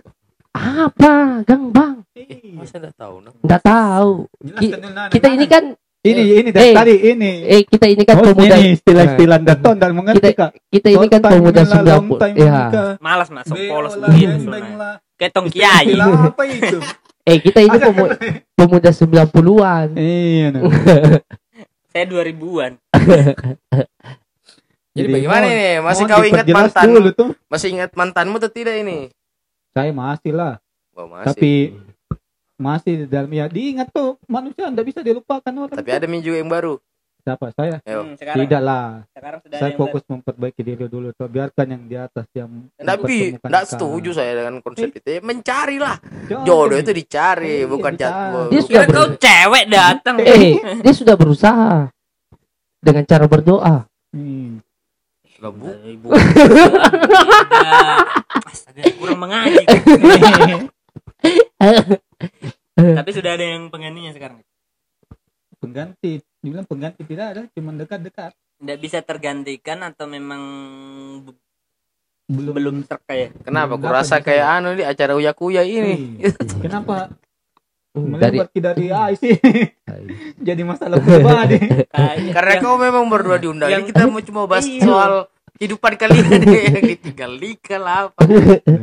Apa? 0.56 1.14
Gang 1.44 1.64
bang? 1.70 1.96
masa 2.56 2.80
enggak 2.80 2.96
tahu 2.96 3.16
nah 3.20 3.34
Nggak 3.36 3.62
tahu. 3.62 4.12
Nanang. 4.40 5.10
Kita 5.12 5.28
ini 5.28 5.46
kan, 5.46 5.64
ini 6.06 6.22
ini 6.36 6.50
dari 6.50 6.64
Eh. 6.64 6.72
tadi 6.72 6.94
ini 7.04 7.32
eh 7.44 7.60
kita 7.64 7.86
ini 7.88 8.02
kan 8.02 8.16
Oh, 8.16 8.24
pemuda. 8.28 8.56
ini 8.56 8.74
istilah-istilah 8.74 9.38
daton 9.42 9.76
dan 9.76 9.92
mengerti 9.92 10.32
kak 10.32 10.52
Kita 10.68 10.88
ini 10.88 11.06
kan 11.08 11.20
pemuda 11.20 11.62
lah, 11.62 11.80
long 11.82 12.06
90. 12.08 12.20
time 12.20 12.36
Ya. 12.38 12.60
Malas 12.98 13.28
masuk 13.28 13.54
Beo 13.54 13.70
polos 13.70 13.94
lah, 13.96 14.08
begitu. 14.08 14.46
beng 14.46 14.68
Nah. 14.68 14.78
lah. 14.78 14.94
Kayak 15.16 15.32
tong 15.32 15.48
kiai. 15.48 15.96
Apa 15.96 16.42
itu 16.46 16.78
Eh 17.26 17.38
kita 17.40 17.60
ini 17.60 17.76
pemu- 17.76 18.16
pemuda 18.54 18.90
90-an. 18.92 19.88
Iya, 19.96 20.46
nah. 20.52 20.62
Saya 21.90 22.04
2000-an. 22.06 22.72
Jadi 24.94 25.08
bagaimana 25.10 25.46
ini? 25.46 25.70
Masih 25.82 26.04
kau 26.06 26.22
ingat 26.22 26.46
mantan? 26.48 26.86
dulu 26.88 27.10
tuh. 27.12 27.30
Masih 27.50 27.68
ingat 27.72 27.90
mantanmu 27.94 28.38
atau 28.38 28.48
tidak 28.48 28.78
ini? 28.78 29.10
Saya 29.72 29.90
masih 29.90 30.32
lah, 30.32 30.54
Oh, 30.94 31.06
masih. 31.06 31.26
tapi 31.28 31.52
masih 32.56 33.04
di 33.04 33.06
dalam 33.12 33.28
ya 33.30 33.46
diingat 33.48 33.92
tuh 33.92 34.16
manusia 34.26 34.72
tidak 34.72 34.86
bisa 34.88 35.00
dilupakan 35.04 35.52
orang. 35.52 35.76
Tapi 35.76 35.90
tuh. 35.92 35.98
ada 36.00 36.08
juga 36.20 36.38
yang 36.40 36.52
baru. 36.52 36.76
siapa 37.26 37.50
saya? 37.58 37.82
Hmm, 37.82 38.14
sekarang, 38.22 38.38
Tidak 38.38 38.62
lah. 38.62 39.02
sekarang 39.10 39.40
sudah 39.42 39.58
Saya 39.58 39.72
fokus 39.74 40.06
memperbaiki 40.06 40.62
diri 40.62 40.86
dulu. 40.86 41.10
Tuh. 41.10 41.26
Biarkan 41.26 41.66
yang 41.74 41.84
di 41.90 41.98
atas 41.98 42.30
yang 42.38 42.70
Tapi 42.78 43.42
tidak 43.42 43.66
setuju 43.66 44.14
saya 44.14 44.32
dengan 44.46 44.62
konsep 44.62 44.94
itu. 44.94 45.10
Ya, 45.10 45.26
Mencarilah. 45.26 45.98
Jangan. 46.30 46.46
Jodoh 46.46 46.78
itu 46.78 46.94
dicari, 46.94 47.66
Iya, 47.66 47.66
bukan 47.66 47.94
jadwal. 47.98 48.54
Dia 48.54 48.62
baru. 48.62 48.68
sudah 48.70 48.86
kau 48.94 49.08
cewek 49.18 49.66
datang. 49.74 50.16
eh 50.22 50.54
dia 50.86 50.94
sudah 50.94 51.16
berusaha 51.18 51.90
dengan 52.78 53.04
cara 53.10 53.26
berdoa. 53.26 53.90
Hmm. 54.14 54.62
Ibu. 55.46 56.08
Astaga, 58.46 58.82
kurang 59.02 59.20
mengaji. 59.20 59.66
Tapi 62.76 63.10
sudah 63.10 63.32
ada 63.34 63.46
yang 63.46 63.68
penggantinya 63.70 64.12
sekarang. 64.12 64.40
Pengganti. 65.58 66.20
Dibilang 66.40 66.68
pengganti 66.68 67.02
tidak 67.02 67.28
ada, 67.32 67.42
cuma 67.52 67.74
dekat-dekat. 67.74 68.32
Tidak 68.56 68.78
bisa 68.78 69.00
tergantikan 69.02 69.82
atau 69.82 70.06
memang 70.06 70.42
Belum. 72.26 72.54
belum 72.54 72.76
terkaya. 72.84 73.30
Kenapa? 73.42 73.74
Belum 73.74 73.86
Kurasa 73.86 74.18
dapat 74.18 74.26
kayak 74.28 74.46
bisa. 74.46 74.56
anu 74.58 74.70
di 74.74 74.84
acara 74.84 75.14
Uya 75.14 75.34
Kuya 75.34 75.62
ini. 75.62 76.22
Iya. 76.22 76.34
Kenapa 76.58 77.10
Dari 77.96 78.44
di 78.76 78.88
AI 78.92 79.14
sih? 79.16 79.34
Jadi 80.48 80.62
masalah 80.62 81.00
pribadi. 81.00 81.58
Karena 82.36 82.52
yang- 82.60 82.64
kau 82.64 82.76
memang 82.76 83.08
berdua 83.08 83.40
diundang. 83.40 83.72
yang- 83.72 83.88
Ini 83.88 83.90
kita 83.90 84.06
mau 84.06 84.20
cuma 84.20 84.44
bahas 84.46 84.68
Iya. 84.68 84.84
soal 84.84 85.14
kehidupan 85.56 85.96
kalian 85.96 86.26
yang 86.28 86.44
ditinggal 86.84 87.32
nikah 87.40 87.80
lah 87.80 88.12
apa. 88.12 88.20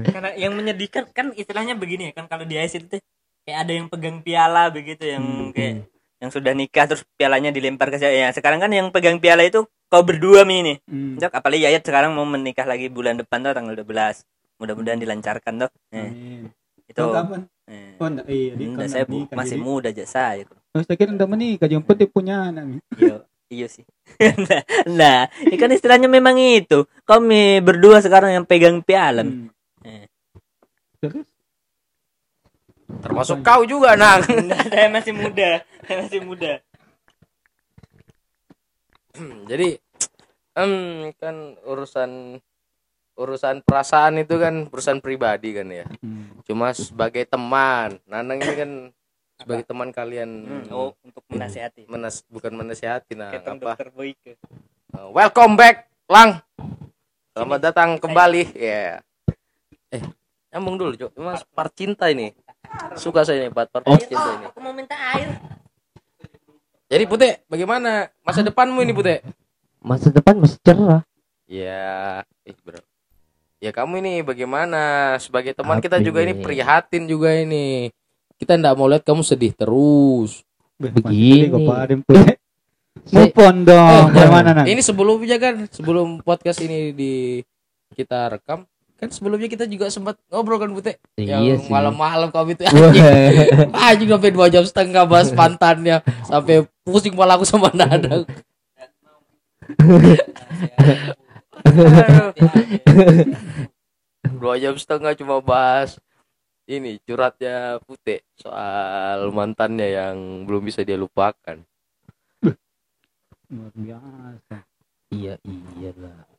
karena 0.09 0.32
yang 0.40 0.57
menyedihkan 0.57 1.05
kan 1.12 1.28
istilahnya 1.36 1.76
begini 1.76 2.09
ya 2.09 2.12
kan 2.16 2.24
kalau 2.24 2.49
di 2.49 2.57
IC 2.57 2.88
itu 2.88 2.97
kayak 3.43 3.59
ada 3.61 3.72
yang 3.72 3.86
pegang 3.86 4.18
piala 4.20 4.68
begitu 4.68 5.05
yang 5.05 5.22
Hmm. 5.22 5.51
kayak 5.51 5.74
yang 6.18 6.30
sudah 6.30 6.53
nikah 6.53 6.86
terus 6.86 7.03
pialanya 7.12 7.51
dilempar 7.51 7.90
ke 7.90 7.99
saya. 7.99 8.14
Ya, 8.14 8.28
sekarang 8.30 8.59
kan 8.59 8.70
yang 8.70 8.88
pegang 8.88 9.18
piala 9.18 9.43
itu 9.43 9.62
kau 9.88 10.03
berdua 10.03 10.47
mi 10.47 10.62
ini. 10.62 10.74
Hmm. 10.86 11.18
Cok, 11.18 11.34
apalagi 11.34 11.66
Yayat 11.66 11.82
sekarang 11.82 12.14
mau 12.14 12.22
menikah 12.22 12.62
lagi 12.62 12.86
bulan 12.86 13.18
depan 13.18 13.43
tuh 13.43 13.51
tanggal 13.51 13.74
12. 13.74 14.22
Mudah-mudahan 14.57 14.97
dilancarkan 14.97 15.53
tuh. 15.59 15.70
Eh, 15.90 15.99
Amin. 16.01 16.45
itu 16.86 17.03
kapan? 17.03 17.43
eh, 17.66 17.99
Oh, 17.99 18.07
enggak, 18.07 18.26
iya, 18.28 18.53
dia 18.55 18.66
enggak, 18.68 18.78
kan 18.78 18.88
saya 18.88 19.03
enggak 19.03 19.11
bu- 19.11 19.18
nikah, 19.18 19.36
masih 19.36 19.57
jadi- 19.57 19.64
muda 19.64 19.88
aja 19.88 20.05
saya. 20.05 20.43
Oh, 20.72 20.80
saya 20.80 20.97
kira 20.97 21.11
udah 21.11 21.28
menikah, 21.28 21.66
yang 21.66 21.82
penting 21.82 22.09
punya 22.09 22.36
anak. 22.45 22.78
Iya, 22.95 23.16
iya 23.49 23.66
sih. 23.66 23.82
nah, 24.47 24.62
nah, 24.86 25.18
ini 25.43 25.57
kan 25.57 25.70
istilahnya 25.70 26.07
memang 26.07 26.38
itu. 26.38 26.86
Kami 27.03 27.59
berdua 27.59 27.99
sekarang 27.99 28.30
yang 28.32 28.45
pegang 28.45 28.78
piala. 28.80 29.26
Hmm. 29.26 29.51
Eh. 29.82 30.07
Terus? 31.01 31.26
Termasuk 33.03 33.41
kau 33.41 33.62
juga, 33.62 33.95
Nang. 33.95 34.22
Enggak, 34.24 34.62
saya 34.72 34.89
masih 34.89 35.12
muda. 35.12 35.51
Saya 35.83 35.97
masih 36.03 36.20
muda. 36.20 36.53
Jadi 39.51 39.76
em 40.53 40.72
kan 41.16 41.37
urusan 41.62 42.41
urusan 43.12 43.61
perasaan 43.61 44.18
itu 44.18 44.37
kan 44.37 44.68
urusan 44.68 45.01
pribadi 45.01 45.53
kan 45.53 45.68
ya. 45.68 45.85
Hmm. 46.01 46.33
Cuma 46.43 46.72
sebagai 46.72 47.24
teman, 47.24 48.01
Nanang 48.05 48.41
ini 48.41 48.55
kan 48.57 48.70
sebagai 49.37 49.64
teman 49.64 49.91
kalian 49.91 50.30
Hmm, 50.43 50.64
oh, 50.70 50.95
untuk 51.03 51.24
menasihati. 51.28 51.85
menas 51.89 52.22
bukan 52.30 52.55
menasehati 52.55 53.12
nah 53.12 53.35
Ketong 53.35 53.59
apa 53.59 53.74
dokter 53.74 53.91
Boyke. 53.91 54.39
Uh, 54.93 55.11
welcome 55.11 55.59
back 55.59 55.91
Lang 56.07 56.39
selamat 57.33 57.61
datang 57.64 57.91
kembali 57.97 58.45
ya 58.55 59.01
eh 59.89 60.03
nyambung 60.49 60.76
dulu 60.76 60.93
cok 60.95 61.11
mas 61.16 61.43
part 61.49 61.72
cinta 61.72 62.07
ini 62.07 62.37
suka 62.96 63.22
saya 63.22 63.46
nih 63.46 63.52
part 63.52 63.68
part 63.68 63.84
cinta 63.98 64.16
ini. 64.36 64.46
Aku 64.48 64.58
mau 64.60 64.72
minta 64.72 64.94
air. 65.16 65.38
jadi 66.86 67.04
Pute 67.08 67.42
bagaimana? 67.46 68.12
Masa 68.20 68.44
depanmu 68.44 68.84
ini 68.84 68.92
Pute? 68.92 69.24
Masa 69.82 70.12
depan 70.12 70.38
masih 70.38 70.58
cerah. 70.62 71.02
ya 71.46 72.22
eh 72.44 72.56
bro. 72.62 72.80
Ya 73.62 73.70
kamu 73.70 74.02
ini 74.02 74.12
bagaimana? 74.22 75.14
Sebagai 75.18 75.54
teman 75.54 75.78
kita 75.78 75.98
Apa 75.98 76.04
juga 76.04 76.18
ini 76.24 76.34
ini? 76.34 76.42
prihatin 76.42 77.04
juga 77.06 77.30
ini. 77.30 77.92
Kita 78.36 78.58
ndak 78.58 78.74
mau 78.74 78.90
lihat 78.90 79.06
kamu 79.06 79.22
sedih 79.22 79.54
terus. 79.54 80.42
Begini. 80.80 81.46
Pak 81.62 81.78
Saya- 82.10 82.38
Move 83.02 83.34
on 83.40 83.56
dong. 83.64 84.12
Eh, 84.12 84.68
ini 84.68 84.82
sebelumnya 84.84 85.40
kan? 85.40 85.64
Sebelum 85.70 86.20
podcast 86.20 86.60
ini 86.60 86.92
di 86.92 87.40
kita 87.92 88.28
rekam 88.28 88.64
kan 89.03 89.11
sebelumnya 89.11 89.50
kita 89.50 89.66
juga 89.66 89.90
sempat 89.90 90.14
ngobrol 90.30 90.62
kan 90.62 90.70
Pute 90.70 91.03
Iya 91.18 91.42
yang 91.42 91.66
malam-malam 91.66 92.30
kau 92.30 92.46
itu 92.46 92.62
Wah, 93.74 93.90
anjing 93.90 94.07
sampai 94.07 94.30
dua 94.30 94.46
jam 94.46 94.62
setengah 94.62 95.03
bahas 95.03 95.34
pantannya. 95.34 96.07
Sampai 96.22 96.62
pusing 96.86 97.18
malah 97.18 97.34
aku 97.34 97.42
sama 97.42 97.74
Dadang. 97.74 98.22
Dua 104.22 104.55
jam 104.59 104.78
setengah 104.78 105.18
cuma 105.18 105.42
bahas 105.42 105.98
ini 106.70 107.03
curhatnya 107.03 107.82
Pute 107.82 108.22
soal 108.38 109.34
mantannya 109.34 109.98
yang 109.98 110.46
belum 110.46 110.62
bisa 110.62 110.86
dia 110.86 110.94
lupakan. 110.94 111.59
Luar 113.50 113.72
biasa. 113.74 114.62
iya 115.11 115.36
iya 115.42 115.90
lah. 115.98 116.32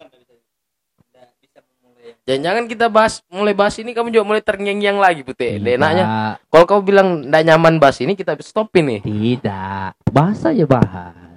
Jangan-jangan 2.24 2.65
kita 2.71 2.88
bahas 2.88 3.19
mulai 3.28 3.51
bahas 3.51 3.76
ini 3.80 3.91
kamu 3.91 4.07
juga 4.09 4.24
mulai 4.24 4.39
terngiang-ngiang 4.39 4.95
lagi 4.95 5.21
Pute 5.28 5.59
enaknya 5.59 6.03
Tidak, 6.07 6.34
kalau 6.47 6.65
kau 6.65 6.82
bilang 6.84 7.28
ndak 7.28 7.43
nyaman 7.43 7.76
bahas 7.80 7.99
ini 7.99 8.15
kita 8.15 8.39
stopin 8.39 8.88
nih 8.88 9.01
tidak. 9.03 9.95
Bahas 10.07 10.39
aja 10.47 10.63
bahas. 10.63 11.36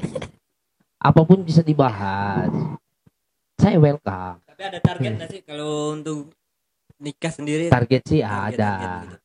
Apa 0.97 1.23
pun 1.23 1.43
bisa 1.43 1.63
dibahas. 1.63 2.51
Saya 3.57 3.79
welcome. 3.79 4.39
Tapi 4.47 4.63
ada 4.63 4.79
target 4.79 5.11
nggak 5.17 5.29
sih 5.33 5.41
kalau 5.43 5.97
untuk 5.97 6.31
nikah 7.01 7.33
sendiri? 7.33 7.67
Target 7.67 8.03
sih 8.07 8.21
Target, 8.23 8.55
ada. 8.55 8.71
target 8.71 8.91
gitu. 9.03 9.17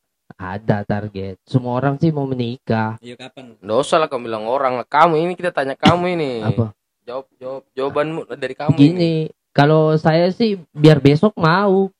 Ada 0.41 0.77
target. 0.87 1.35
Semua 1.45 1.77
orang 1.77 1.95
sih 2.01 2.09
mau 2.09 2.25
menikah. 2.25 2.97
Iya 3.03 3.13
kapan? 3.19 3.53
nggak 3.61 3.77
usah 3.77 3.97
lah 4.01 4.07
kamu 4.09 4.31
bilang 4.31 4.45
orang 4.49 4.81
lah 4.81 4.87
kamu 4.87 5.19
ini 5.21 5.33
kita 5.37 5.53
tanya 5.53 5.77
kamu 5.77 6.17
ini 6.17 6.31
Apa? 6.41 6.73
jawab 7.05 7.25
jawab 7.37 7.63
jawabanmu 7.77 8.21
dari 8.33 8.55
kamu 8.57 8.75
ini. 8.79 9.13
Kalau 9.51 9.95
saya 9.95 10.27
sih 10.29 10.55
biar 10.71 10.97
besok 10.97 11.35
mau. 11.35 11.91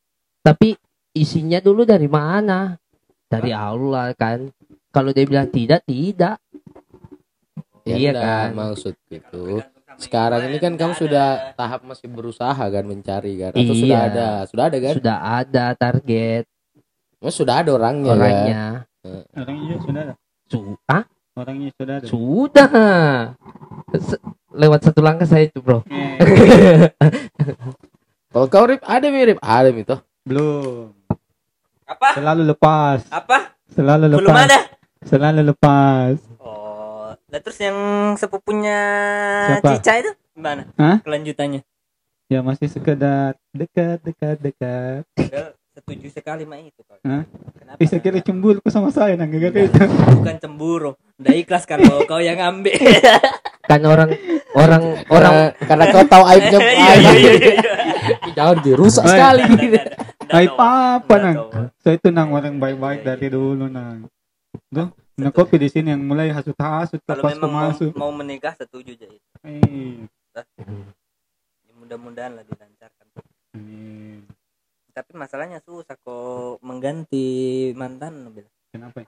Tapi 0.41 0.74
isinya 1.12 1.60
dulu 1.60 1.84
dari 1.84 2.08
mana? 2.08 2.80
Dari 3.26 3.52
Allah 3.52 4.12
kan. 4.14 4.49
Kalau 4.89 5.12
dia 5.12 5.24
bilang 5.24 5.47
tidak, 5.47 5.84
tidak. 5.84 6.39
Ya 7.82 7.95
Iya 7.97 8.12
enggak, 8.12 8.22
kan? 8.22 8.49
maksud 8.54 8.93
gitu 9.10 9.43
sekarang 9.97 10.47
ini 10.47 10.58
kan 10.58 10.74
kamu 10.74 10.93
sudah 10.95 11.52
tahap 11.54 11.82
masih 11.82 12.08
berusaha 12.08 12.54
kan 12.58 12.84
mencari 12.86 13.36
kan 13.36 13.52
atau 13.52 13.74
sudah 13.76 13.99
Iya. 13.99 14.08
ada 14.08 14.28
sudah 14.45 14.64
ada 14.64 14.78
kan 14.80 14.93
Sudah 14.95 15.18
ada 15.20 15.66
target 15.74 16.43
Mas 17.18 17.34
sudah 17.34 17.56
ada 17.58 17.70
orangnya 17.72 18.10
kan? 18.10 18.18
orangnya. 18.18 18.64
Orangnya 19.36 19.76
sudah 19.78 20.02
ada. 20.02 20.14
Su- 20.45 20.78
ah? 20.86 21.04
Orangnya 21.34 21.70
sudah 21.74 21.93
ada. 21.97 22.06
Sudah. 22.06 22.70
Lewat 24.62 24.86
satu 24.86 25.01
langkah 25.01 25.26
saya 25.26 25.49
itu, 25.49 25.57
Bro. 25.57 25.82
kalau 28.32 28.45
kau 28.45 28.70
rip 28.70 28.86
ada 28.86 29.09
mirip 29.09 29.41
ada 29.41 29.74
itu 29.74 29.97
Belum. 30.22 30.93
Apa? 31.89 32.14
Selalu 32.14 32.53
lepas. 32.53 33.09
Apa? 33.09 33.57
Selalu 33.74 34.05
lepas. 34.14 34.22
Belum 34.22 34.38
ada. 34.38 34.59
Selalu 35.01 35.41
lepas. 35.49 36.16
Oh, 36.38 37.09
lah 37.18 37.41
terus 37.41 37.57
yang 37.57 37.78
sepupunya 38.22 38.80
Siapa? 39.57 39.82
Cica 39.82 39.93
itu 39.97 40.12
gimana? 40.38 40.70
Hah? 40.78 41.01
Kelanjutannya. 41.01 41.66
Ya 42.30 42.45
masih 42.45 42.70
sekedar 42.70 43.34
dekat, 43.51 43.97
dekat, 44.05 44.38
dekat. 44.39 45.03
Setuju 45.72 46.07
sekali 46.11 46.43
mah 46.43 46.59
itu. 46.59 46.84
Hah? 46.84 47.24
Kenapa? 47.55 47.80
Saya 47.88 48.01
kira 48.03 48.19
cemburu 48.19 48.59
sama 48.67 48.91
saya 48.91 49.15
nang 49.15 49.32
gak 49.32 49.55
kayak 49.55 49.72
itu. 49.72 49.80
Bukan 50.19 50.36
cemburu. 50.38 50.91
Udah 51.15 51.34
ikhlas 51.34 51.63
kalau 51.63 52.03
kau 52.03 52.19
yang 52.19 52.36
ambil. 52.38 52.76
Kan 53.72 53.80
orang 53.88 54.11
orang 54.51 54.84
orang 55.07 55.55
karena, 55.63 55.86
karena 55.88 55.95
kau 55.95 56.03
tahu 56.03 56.24
aibnya 56.28 56.59
Iya, 56.59 56.74
iya, 56.76 56.91
aib. 56.91 57.03
iya, 57.15 57.32
iya. 57.32 57.53
jangan 58.36 58.57
dirusak 58.59 59.05
sekali 59.07 59.41
Aib 60.32 60.55
apa 60.59 61.15
nang? 61.19 61.36
Saya 61.80 61.95
itu 61.95 62.07
nang 62.11 62.36
orang 62.36 62.59
baik-baik 62.59 63.03
dari 63.03 63.32
dulu 63.32 63.67
nang. 63.67 64.11
Tuh, 64.67 64.91
nah 65.15 65.32
kopi 65.32 65.55
di 65.55 65.72
sini 65.72 65.91
yang 65.91 66.03
mulai 66.03 66.32
hasut-hasut 66.32 66.99
Kalau 67.03 67.24
pas 67.24 67.32
memang 67.32 67.51
mau, 67.51 67.63
masuk. 67.72 67.91
mau 67.95 68.11
menikah 68.11 68.51
setuju 68.55 68.91
jadi. 68.95 69.17
Eh, 69.43 70.03
Ya, 71.61 71.74
mudah-mudahan 71.76 72.39
lah 72.39 72.43
dilancarkan. 72.43 73.05
amin. 73.51 74.24
Tapi 74.92 75.12
masalahnya 75.14 75.60
susah 75.60 75.96
kok 75.96 76.60
mengganti 76.62 77.26
mantan. 77.74 78.30
Bil. 78.30 78.46
Kenapa? 78.70 79.04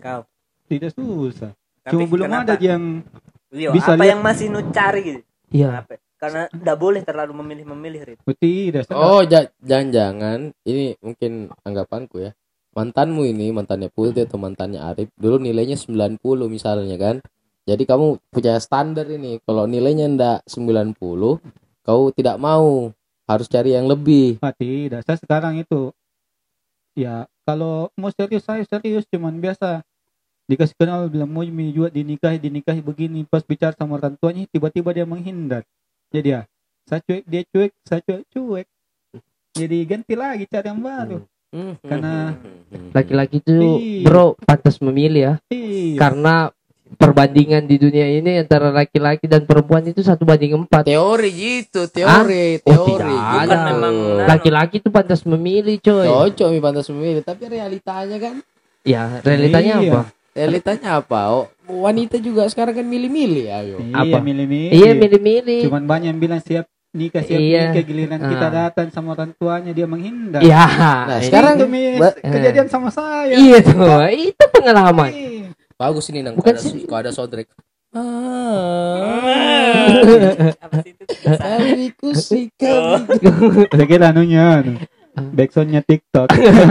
kau 0.00 0.26
tidak 0.66 0.90
susah 0.90 1.54
Tapi 1.80 1.92
cuma 1.94 2.04
belum 2.08 2.26
kenapa? 2.26 2.50
ada 2.50 2.54
yang 2.58 3.06
Iya, 3.46 3.70
bisa 3.70 3.94
apa 3.94 4.02
lihat- 4.02 4.10
yang 4.10 4.20
masih 4.20 4.46
nu 4.48 4.60
cari 4.70 5.00
gitu 5.04 5.20
Iya. 5.52 5.68
Apa? 5.78 5.94
karena 6.16 6.48
tidak 6.48 6.76
boleh 6.76 7.02
terlalu 7.04 7.32
memilih-memilih 7.36 8.00
Rit. 8.02 8.18
oh, 8.18 8.34
tidak 8.34 8.82
Oh, 8.90 9.22
ja- 9.22 9.52
jangan-jangan 9.60 10.50
ini 10.64 10.96
mungkin 10.98 11.52
anggapanku 11.60 12.18
ya. 12.18 12.32
Mantanmu 12.72 13.22
ini, 13.22 13.52
mantannya 13.52 13.86
Putih 13.86 14.24
atau 14.24 14.36
mantannya 14.36 14.80
Arif, 14.80 15.12
dulu 15.14 15.36
nilainya 15.38 15.76
90 15.76 16.18
misalnya 16.46 16.96
kan. 16.96 17.16
Jadi 17.62 17.84
kamu 17.84 18.18
punya 18.28 18.56
standar 18.56 19.04
ini. 19.06 19.38
Kalau 19.40 19.64
nilainya 19.64 20.08
ndak 20.08 20.38
90, 20.46 21.36
kau 21.80 22.08
tidak 22.10 22.36
mau, 22.36 22.90
harus 23.26 23.46
cari 23.46 23.74
yang 23.74 23.84
lebih. 23.84 24.38
Ah, 24.38 24.50
tidak 24.50 25.02
saya 25.02 25.18
sekarang 25.18 25.58
itu 25.58 25.90
ya 26.94 27.26
kalau 27.42 27.92
mau 27.92 28.08
serius 28.08 28.42
saya 28.42 28.62
serius 28.62 29.04
cuman 29.06 29.36
biasa 29.36 29.84
dikasih 30.46 30.74
kenal 30.74 31.06
bilang 31.06 31.28
mau 31.28 31.42
juga 31.44 31.90
dinikahi 31.90 32.38
dinikahi 32.38 32.80
begini 32.80 33.22
pas 33.22 33.42
bicara 33.42 33.74
sama 33.74 33.98
orang 33.98 34.14
tuanya 34.16 34.46
tiba-tiba 34.46 34.90
dia 34.90 35.02
menghindar 35.02 35.66
jadi 36.08 36.28
ya 36.30 36.40
saya 36.84 37.02
cuek 37.02 37.22
dia 37.26 37.42
cuek 37.44 37.72
saya 37.82 38.00
cuek 38.00 38.22
cuek 38.30 38.66
jadi 39.52 39.78
ganti 39.84 40.14
lagi 40.14 40.46
cari 40.46 40.66
yang 40.66 40.80
baru 40.80 41.20
Hmm. 41.46 41.78
Karena- 41.78 42.34
Laki-laki 42.90 43.38
itu 43.38 43.54
Iya. 43.78 44.02
bro 44.02 44.34
pantas 44.36 44.82
memilih 44.82 45.22
ya. 45.22 45.34
iya 45.48 45.94
Karena 45.96 46.50
perbandingan 46.88 47.62
di 47.62 47.76
dunia 47.76 48.06
ini 48.08 48.38
antara 48.38 48.70
laki-laki 48.70 49.26
dan 49.26 49.42
perempuan 49.42 49.82
itu 49.82 50.00
satu 50.00 50.22
banding 50.22 50.54
empat. 50.56 50.86
teori 50.86 51.30
gitu, 51.30 51.86
teori, 51.86 52.62
Oh, 52.62 52.86
teori. 52.86 53.10
tidak 53.10 53.18
gitu. 53.34 53.50
ada. 53.50 53.56
memang 53.68 53.94
Laki-laki 54.22 54.74
itu 54.78 54.88
pantas 54.88 55.20
memilih 55.22 55.76
coy. 55.76 56.06
Cocok 56.06 56.48
mi 56.48 56.60
pantas 56.60 56.86
memilih, 56.86 57.20
tapi 57.20 57.42
realitanya 57.46 58.16
kan 58.20 58.34
Ya 58.80 59.18
realitanya 59.18 59.72
Iya. 59.76 59.90
apa? 59.90 60.02
realitanya 60.30 60.88
apa? 60.96 61.20
Oh, 61.28 61.44
wanita 61.66 62.16
juga 62.16 62.46
sekarang 62.46 62.70
kan 62.72 62.86
milih-milih 62.86 63.46
ayo. 63.48 63.76
iya 63.82 63.98
Apa? 63.98 64.16
milih-milih 64.20 64.70
Iya 64.70 64.90
milih-milih. 64.94 65.60
cuman 65.66 65.82
banyak 65.84 66.08
yang 66.08 66.20
bilang 66.20 66.38
siap 66.38 66.70
nikah 66.92 67.20
siap 67.20 67.34
Iya. 67.36 67.62
nikah 67.66 67.82
giliran 67.82 68.20
kita 68.22 68.46
Ah. 68.46 68.52
datang 68.62 68.88
sama 68.88 69.12
orang 69.12 69.34
tuanya 69.34 69.74
dia 69.74 69.84
menghindar 69.84 70.38
Iya. 70.38 70.64
Nah, 71.04 71.18
sekarang- 71.18 71.58
itu 71.58 71.66
Mi, 71.66 71.98
ba- 71.98 72.14
kejadian 72.14 72.68
sama 72.68 72.88
saya 72.88 73.34
Iya 73.34 73.58
tuh, 73.60 73.82
itu 74.08 74.44
pengalaman. 74.50 75.10
Iya. 75.10 75.50
Bagus 75.76 76.08
ini 76.08 76.24
nang 76.24 76.40
Bukan 76.40 76.56
kalau 76.56 76.56
ada, 76.56 76.72
sih. 76.72 76.82
kalau 76.88 77.00
ada 77.04 77.12
soundtrack. 77.12 77.48
apa 80.56 80.80
sih 82.16 82.48
kira 83.88 84.12
anunya 84.12 84.60
anu, 84.60 84.76
backsoundnya 85.32 85.80
TikTok 85.80 86.28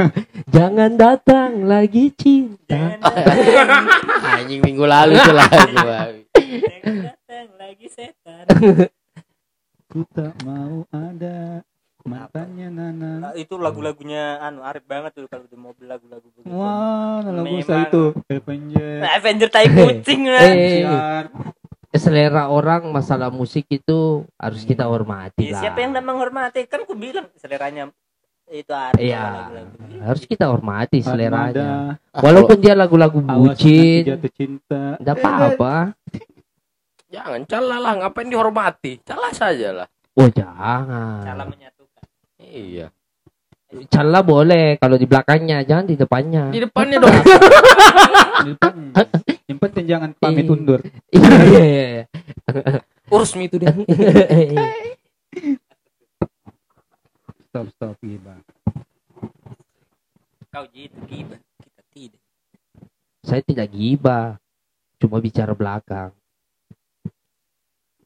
Jangan 0.55 0.93
datang 0.93 1.65
lagi 1.65 2.13
cinta. 2.13 2.97
Anjing 4.37 4.61
minggu 4.61 4.85
lalu 4.85 5.17
itu 5.17 5.31
lagi. 5.33 5.73
Bang. 5.87 6.13
datang 6.85 7.47
lagi 7.57 7.87
setan 7.89 8.45
ku 9.89 10.03
tak 10.11 10.33
mau 10.43 10.83
ada 10.91 11.63
mantannya 12.05 12.69
Nana 12.69 13.11
Nah, 13.19 13.33
itu 13.33 13.57
lagu-lagunya 13.57 14.37
anu 14.39 14.61
Arif 14.61 14.85
banget 14.85 15.11
tuh 15.13 15.25
kalau 15.25 15.43
di 15.43 15.57
mobil 15.57 15.85
lagu-lagu 15.85 16.25
begitu 16.31 16.47
wah 16.47 17.19
lagu 17.19 17.57
saya 17.59 17.85
itu 17.85 18.03
Avenger 18.29 18.93
Nah, 19.01 19.11
Avenger 19.15 19.49
tai 19.49 19.67
kucing 19.67 20.21
lah. 20.25 20.41
Eh, 20.45 20.69
Siar. 20.79 21.25
selera 21.91 22.43
orang 22.47 22.87
masalah 22.87 23.27
musik 23.29 23.65
itu 23.67 23.99
harus 24.35 24.61
kita 24.61 24.83
hormati 24.83 25.47
Ya, 25.47 25.51
lah. 25.51 25.61
siapa 25.61 25.77
yang 25.79 25.91
tidak 25.91 26.05
menghormati? 26.05 26.59
Kan 26.65 26.83
ku 26.83 26.93
bilang 26.93 27.25
seleranya 27.35 27.89
itu 28.45 28.69
Arif 28.69 29.01
Iya, 29.01 29.25
gitu. 29.49 29.97
harus 30.03 30.23
kita 30.23 30.45
hormati 30.45 30.99
Armada, 30.99 31.09
seleranya. 31.09 31.69
Ah, 32.11 32.21
Walaupun 32.21 32.57
dia 32.59 32.73
lagu-lagu 32.73 33.17
bucin, 33.17 34.05
jatuh 34.05 34.29
cinta 34.29 34.99
enggak 34.99 35.17
apa-apa. 35.17 35.75
Jangan 37.07 37.41
calah 37.45 37.79
lah, 37.79 37.93
ngapain 37.97 38.27
dihormati? 38.27 38.99
Calah 39.01 39.31
saja 39.31 39.71
lah. 39.73 39.87
Oh, 40.13 40.27
jangan. 40.27 41.23
Menyatukan. 41.23 41.73
Iya. 42.45 42.87
Cala 43.89 44.21
boleh 44.21 44.77
kalau 44.77 44.95
di 44.95 45.03
belakangnya, 45.03 45.65
jangan 45.65 45.85
di 45.89 45.95
depannya. 45.97 46.53
Di 46.53 46.61
depannya 46.63 46.97
dong. 47.01 47.11
Di 48.35 48.51
depan. 48.51 48.75
yang 49.47 49.59
penting 49.63 49.85
jangan 49.87 50.09
pamit 50.19 50.43
Iya. 50.43 50.51
undur 50.53 50.81
Iya, 51.15 51.63
iya, 51.63 51.85
iya. 51.87 52.03
Urus 53.07 53.31
mi 53.33 53.47
itu 53.47 53.55
dia. 53.55 53.71
stop 57.47 57.67
stop 57.71 57.95
gila 58.03 58.35
Kau 60.51 60.67
gitu 60.71 60.95
gibah, 61.07 61.39
kita 61.59 61.81
tidak. 61.91 62.21
Saya 63.23 63.41
tidak 63.43 63.67
gibah, 63.71 64.39
cuma 64.99 65.19
bicara 65.19 65.51
belakang. 65.51 66.15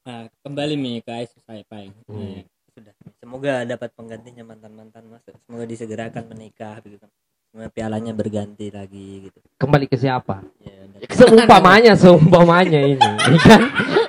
Nah, 0.01 0.25
kembali 0.41 0.73
nih 0.73 0.97
ke 1.05 1.11
ISIS 1.25 1.41
saya 1.45 1.61
Pai. 1.69 1.93
Hmm. 2.09 2.41
Nah, 2.41 2.41
sudah. 2.73 2.93
Semoga 3.19 3.67
dapat 3.67 3.91
penggantinya 3.99 4.47
mantan-mantan 4.47 5.03
Mas. 5.11 5.27
Semoga 5.27 5.67
disegerakan 5.67 6.23
menikah 6.31 6.79
begitu. 6.79 7.03
Semoga 7.51 7.67
pialanya 7.67 8.15
berganti 8.15 8.71
lagi 8.71 9.27
gitu. 9.27 9.43
Kembali 9.59 9.91
ke 9.91 9.99
siapa? 9.99 10.39
Ya, 10.63 10.87
dan- 10.87 11.03
Seumpamanya, 11.11 11.93
seumpamanya 11.99 12.79
ini. 12.79 12.95
ya 13.35 13.39
kan? 13.43 13.61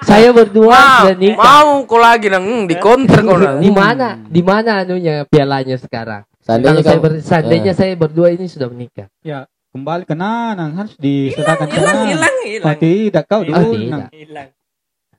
Saya 0.07 0.31
berdua 0.31 1.11
sudah 1.11 1.19
nikah. 1.19 1.43
Mau 1.43 1.83
kau 1.91 1.99
lagi 1.99 2.31
nang 2.31 2.47
hmm, 2.47 2.71
di 2.71 2.77
counter 2.79 3.19
kau 3.27 3.35
nang. 3.35 3.59
Di 3.59 3.71
mana? 3.75 4.07
Di 4.31 4.43
mana 4.47 4.71
anunya 4.87 5.27
pialanya 5.27 5.75
sekarang? 5.75 6.23
Seandainya 6.39 6.79
Kalau 6.79 6.87
saya 6.87 7.01
ber- 7.03 7.23
seandainya 7.23 7.73
saya 7.75 7.93
berdua 7.99 8.31
ini 8.31 8.47
sudah 8.47 8.71
menikah. 8.71 9.11
kembali 9.71 10.03
ke 10.03 10.15
Nanang 10.19 10.75
harus 10.75 10.99
diserahkan 10.99 11.71
ke 11.71 11.79
hilang, 11.79 12.07
hilang, 12.11 12.35
oh, 12.35 12.47
hilang. 12.47 12.79
tidak 12.79 13.25
kau 13.31 13.43
dulu 13.47 13.75
Hilang. 13.75 14.51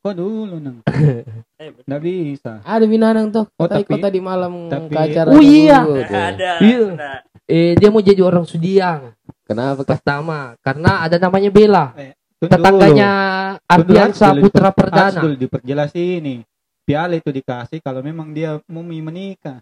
Kau 0.01 0.11
dulu 0.11 0.57
Nang 0.57 0.81
ber- 0.81 1.23
tidak 1.55 2.01
bisa 2.01 2.57
ada 2.59 2.83
binanang 2.83 3.29
tuh. 3.29 3.45
Oh, 3.51 3.65
Kota 3.65 3.77
tapi- 3.77 4.01
tadi 4.01 4.19
malam 4.19 4.65
tapi- 4.65 4.89
ke 4.89 4.97
acara. 4.99 5.29
Oh, 5.29 5.37
iya. 5.39 5.79
dulu 5.79 6.01
tuh. 6.01 6.17
Ada. 6.29 6.51
Iya. 6.59 6.81
Nah, 6.93 7.19
Eh 7.45 7.75
dia 7.75 7.89
mau 7.89 7.99
jadi 7.99 8.21
orang 8.21 8.43
Sudiang 8.43 9.11
Kenapa 9.43 9.83
pertama 9.83 10.55
karena 10.59 11.03
ada 11.03 11.19
namanya 11.19 11.51
Bella, 11.51 11.91
Tunggu 12.39 12.47
tetangganya. 12.47 13.11
Ardiansa 13.61 14.31
Putra 14.33 14.71
harus 14.71 14.77
Perdana. 14.77 15.19
dulu 15.19 15.35
diperjelas 15.35 15.91
ini 15.93 16.41
piala 16.81 17.13
itu 17.13 17.27
dikasih 17.27 17.77
kalau 17.77 17.99
memang 17.99 18.31
dia 18.31 18.55
mau 18.65 18.81
menikah 18.81 19.59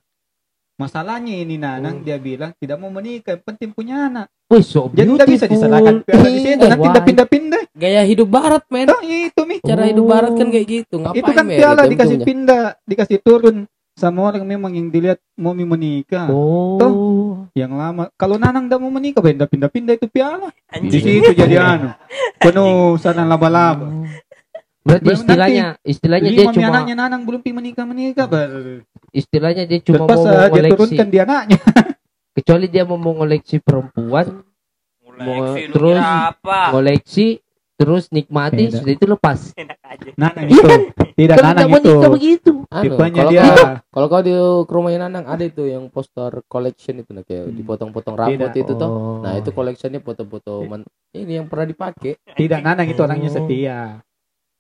masalahnya 0.80 1.36
ini 1.36 1.56
Nanang 1.56 2.00
Hmm. 2.00 2.06
dia 2.08 2.16
bilang 2.18 2.56
tidak 2.56 2.80
mau 2.80 2.88
menikah 2.88 3.36
yang 3.36 3.44
penting 3.44 3.70
punya 3.70 4.08
anak 4.08 4.32
Wih, 4.48 4.64
so 4.64 4.88
jadi 4.90 5.12
tidak 5.12 5.30
bisa 5.30 5.46
diserahkan 5.46 5.96
piala 6.02 6.26
di 6.26 6.40
situ 6.40 6.64
nanti 6.64 7.00
pindah-pindah 7.06 7.62
Gaya 7.72 8.04
hidup 8.04 8.28
barat, 8.28 8.60
men. 8.68 8.88
Nah, 8.88 9.00
itu 9.00 9.42
mi 9.46 9.56
Cara 9.62 9.88
hidup 9.88 10.04
barat 10.04 10.36
kan 10.36 10.52
kayak 10.52 10.68
gitu. 10.68 11.00
Ngapain 11.00 11.16
itu 11.16 11.32
kan 11.32 11.46
piala 11.48 11.82
Itu 11.82 11.92
dikasih 11.94 12.16
untungnya. 12.18 12.28
pindah 12.28 12.64
dikasih 12.84 13.18
turun 13.20 13.56
sama 13.94 14.20
orang 14.26 14.44
memang 14.44 14.72
yang 14.74 14.88
dilihat 14.88 15.20
mau 15.34 15.52
menikah 15.52 16.28
Oh. 16.28 17.48
yang 17.52 17.72
lama 17.72 18.08
kalau 18.16 18.36
Nanang 18.36 18.68
tidak 18.68 18.80
mau 18.80 18.88
menikah 18.90 19.20
pindah 19.20 19.44
pindah 19.46 19.68
pindah 19.68 19.94
itu 19.94 20.08
piala 20.08 20.52
di 20.74 20.88
anjing. 20.88 21.04
situ 21.20 21.32
jadi 21.32 21.56
anu 21.56 21.92
penuh 22.42 22.96
sana 22.96 23.24
laba-laba 23.24 23.88
Berarti 24.80 25.12
istilahnya 25.14 25.66
istilahnya 25.84 26.30
dia 26.32 26.40
lima 26.42 26.52
cuma 26.56 26.68
anaknya 26.74 26.96
Nanang 26.98 27.22
belum 27.24 27.40
pi 27.40 27.52
menikah 27.52 27.84
menikah 27.84 28.26
baru 28.26 28.82
istilahnya 29.12 29.64
dia 29.64 29.80
cuma 29.80 30.04
Terpas 30.04 30.16
mau 30.16 30.26
dia 30.26 30.34
mengoleksi 30.40 30.72
turunkan 30.72 31.08
di 31.08 31.18
anaknya 31.20 31.60
kecuali 32.36 32.66
dia 32.68 32.84
mau 32.84 32.96
mengoleksi 32.96 33.58
perempuan, 33.58 34.26
Mulai 35.02 35.26
Mau- 35.26 35.56
terus- 35.68 36.00
apa? 36.00 36.60
koleksi 36.72 37.28
terus 37.76 38.08
nikmati 38.10 38.68
Beda. 38.68 38.76
sudah 38.78 38.94
itu 38.94 39.06
lepas. 39.06 39.40
Enak 39.54 39.80
aja. 39.82 40.10
Nanang 40.14 40.46
Iya 40.46 40.54
itu 40.54 40.64
kan? 40.66 40.82
tidak 41.14 41.36
Kalau 41.36 41.48
Nanang 41.50 41.68
itu 41.70 41.80
nikah 41.90 42.12
begitu. 42.12 42.52
Tipenya 42.70 43.18
kalau 43.18 43.32
dia 43.32 43.44
kalau 43.90 44.08
kau 44.08 44.22
di 44.28 44.34
rumahnya 44.66 45.00
Nanang 45.02 45.26
ada 45.26 45.42
itu 45.42 45.64
yang 45.64 45.88
poster 45.88 46.44
collection 46.46 46.96
itu 46.98 47.10
nah, 47.10 47.24
kayak 47.24 47.48
Hmm. 47.48 47.56
dipotong-potong 47.56 48.16
rambut 48.16 48.36
Tidak. 48.48 48.62
itu 48.62 48.74
toh. 48.74 48.90
Oh. 48.90 49.18
Nah, 49.20 49.34
itu 49.36 49.50
collectionnya 49.50 50.00
foto-foto 50.00 50.68
ini 51.12 51.32
yang 51.34 51.48
pernah 51.48 51.66
dipakai. 51.66 52.20
tidak 52.34 52.60
Nanang 52.62 52.86
itu 52.86 53.00
orangnya 53.00 53.30
Oh. 53.30 53.36
setia 53.38 53.80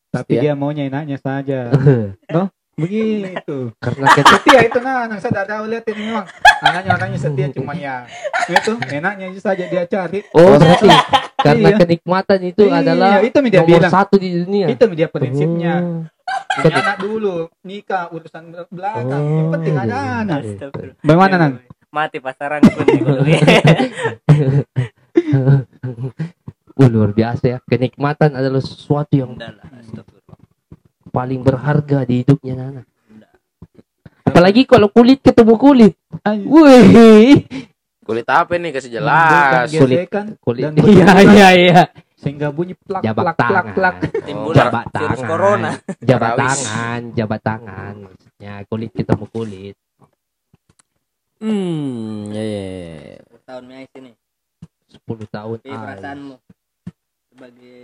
tapi 0.09 0.33
Setia? 0.33 0.41
dia 0.41 0.53
maunya 0.55 0.83
enaknya 0.85 1.15
saja 1.15 1.69
begitu. 2.79 3.57
Karena 3.77 4.05
kita 4.15 4.31
setia 4.39 4.59
itu 4.69 4.79
Nanang 4.79 5.19
saya 5.19 5.31
tidak 5.35 5.47
tahu 5.47 5.63
lihat 5.67 5.83
ini 5.87 6.01
memang. 6.07 6.25
Anaknya 6.59 6.91
orangnya 6.95 7.19
setia 7.19 7.47
cuma 7.51 7.73
ya 7.73 8.07
itu 8.47 8.73
enaknya 8.89 9.27
saja 9.37 9.63
dia 9.67 9.83
cari. 9.85 10.19
Oh, 10.31 10.55
berarti 10.55 10.87
karena 11.39 11.69
Iya. 11.71 11.77
kenikmatan 11.79 12.39
itu 12.43 12.63
Iya, 12.67 12.83
adalah 12.83 13.13
itu 13.23 13.37
dia 13.45 13.61
nomor 13.63 13.79
bilang. 13.79 13.91
satu 13.91 14.15
di 14.19 14.29
dunia. 14.33 14.65
itu 14.67 14.83
dia 14.91 15.07
prinsipnya. 15.07 15.73
Oh. 15.79 16.03
punya 16.59 16.75
anak 16.77 16.97
dulu 16.99 17.35
nikah 17.63 18.05
urusan 18.09 18.43
belakang. 18.69 19.23
Yang 19.23 19.47
penting 19.53 19.75
ada 19.77 19.95
anak. 20.21 20.39
Bagaimana 21.01 21.35
Nang 21.37 21.53
Mati 21.89 22.21
pasaran 22.21 22.61
pun 22.61 22.85
Wah, 26.77 26.87
luar 26.93 27.11
biasa 27.11 27.43
ya. 27.45 27.57
Kenikmatan 27.65 28.37
adalah 28.37 28.61
sesuatu 28.61 29.09
yang 29.11 29.33
Udah 29.33 29.51
lah, 29.57 29.67
astagfirullah. 29.81 30.18
Paling 31.09 31.41
berharga 31.41 32.05
di 32.05 32.23
hidupnya. 32.23 32.53
Nana. 32.55 32.81
Apalagi 34.23 34.63
kalau 34.63 34.87
kulit 34.93 35.19
ketemu 35.19 35.57
kulit. 35.57 35.93
Wih, 36.25 37.43
Kulit 38.05 38.25
apa 38.25 38.57
nih 38.57 38.73
kasih 38.73 38.89
jelas. 39.01 39.69
Kulit- 39.69 40.05
gesekan 40.05 40.25
kulit. 40.41 40.69
iya 40.85 41.13
iya 41.21 41.49
iya. 41.53 41.81
Sehingga 42.17 42.49
bunyi 42.51 42.73
plak 42.75 42.99
jabat 43.05 43.23
plak 43.31 43.37
plak 43.37 43.49
tangan. 43.49 43.75
plak. 43.77 43.95
Timbul 44.25 44.53
jabat 44.53 44.85
virus 44.91 45.19
tangan. 45.21 45.29
corona. 45.29 45.71
jabat 46.01 46.31
tangan 46.35 47.01
jabat 47.15 47.41
tangan. 47.41 47.93
Maksudnya 48.05 48.53
kulit 48.65 48.91
ketemu 48.93 49.25
kulit. 49.29 49.75
Hmm, 51.39 52.27
ya 52.35 52.43
ya. 52.43 52.67
Tahun 53.47 53.63
Mei 53.65 53.87
ini. 53.95 54.11
10 54.89 55.25
tahun. 55.29 55.57
Jadi 55.63 55.69
perasaanmu 55.71 56.35
sebagai 57.29 57.79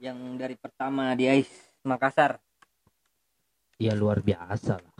yang 0.00 0.18
dari 0.34 0.56
pertama 0.56 1.12
di 1.12 1.28
AIS 1.28 1.50
Makassar. 1.80 2.36
Ya 3.80 3.96
luar 3.96 4.20
biasa 4.20 4.76
lah. 4.76 4.94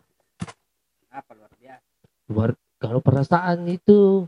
Apa 1.13 1.37
luar 1.37 1.53
biasa? 1.61 1.85
Luar 2.33 2.51
kalau 2.81 3.05
perasaan 3.05 3.69
itu 3.69 4.25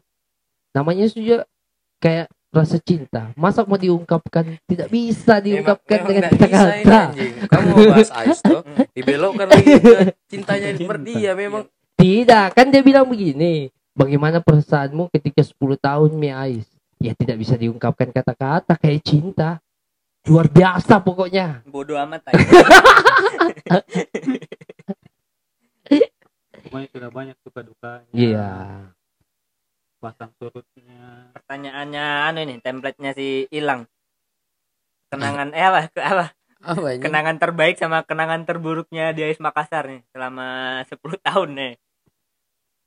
namanya 0.76 1.08
sudah 1.08 1.48
kayak 1.96 2.28
rasa 2.52 2.76
cinta. 2.76 3.32
Masa 3.32 3.64
mau 3.64 3.80
diungkapkan? 3.80 4.60
Tidak 4.68 4.92
bisa 4.92 5.40
diungkapkan 5.40 6.04
dengan 6.04 6.28
bisa 6.28 6.36
ini, 6.36 6.42
kata-kata 6.44 6.96
anjing. 7.08 7.34
Kamu 7.48 7.66
mau 7.72 7.84
bahas 7.88 8.10
Ais 8.12 8.40
tuh, 8.44 8.60
dibelokkan 8.92 9.46
lagi 9.48 9.72
cintanya 10.28 10.68
seperti 10.76 11.10
dia 11.16 11.32
memang. 11.32 11.64
tidak 11.96 12.52
kan 12.58 12.66
dia 12.68 12.82
bilang 12.82 13.06
begini 13.06 13.70
bagaimana 13.94 14.42
perasaanmu 14.42 15.08
ketika 15.14 15.40
10 15.40 15.56
tahun 15.80 16.10
mi 16.12 16.28
Ais? 16.28 16.68
Ya 17.00 17.16
tidak 17.16 17.40
bisa 17.40 17.56
diungkapkan 17.56 18.12
kata-kata 18.12 18.76
kayak 18.76 19.00
cinta 19.00 19.61
luar 20.30 20.46
biasa 20.46 21.02
pokoknya. 21.02 21.66
Bodoh 21.66 21.98
amat 21.98 22.22
aja 22.30 22.38
Pokoknya 26.62 26.88
sudah 26.94 27.10
banyak 27.10 27.36
suka 27.42 27.60
dukanya 27.66 28.14
iya. 28.14 28.50
Pasang 29.98 30.30
surutnya. 30.38 31.30
Pertanyaannya 31.34 32.04
anu 32.30 32.38
ini 32.46 32.62
template-nya 32.62 33.12
si 33.18 33.50
hilang 33.50 33.86
kenangan 35.10 35.52
eh 35.52 35.66
apa? 35.66 35.90
Ke 35.90 36.00
apa? 36.00 36.26
Apa 36.62 36.94
ini? 36.94 37.02
kenangan 37.02 37.42
terbaik 37.42 37.74
sama 37.74 38.06
kenangan 38.06 38.46
terburuknya 38.46 39.10
di 39.10 39.26
AIS 39.26 39.42
Makassar 39.42 39.90
nih 39.90 40.06
selama 40.14 40.80
10 40.86 41.18
tahun 41.26 41.50
nih. 41.58 41.74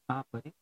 Apa 0.07 0.39
nih 0.39 0.55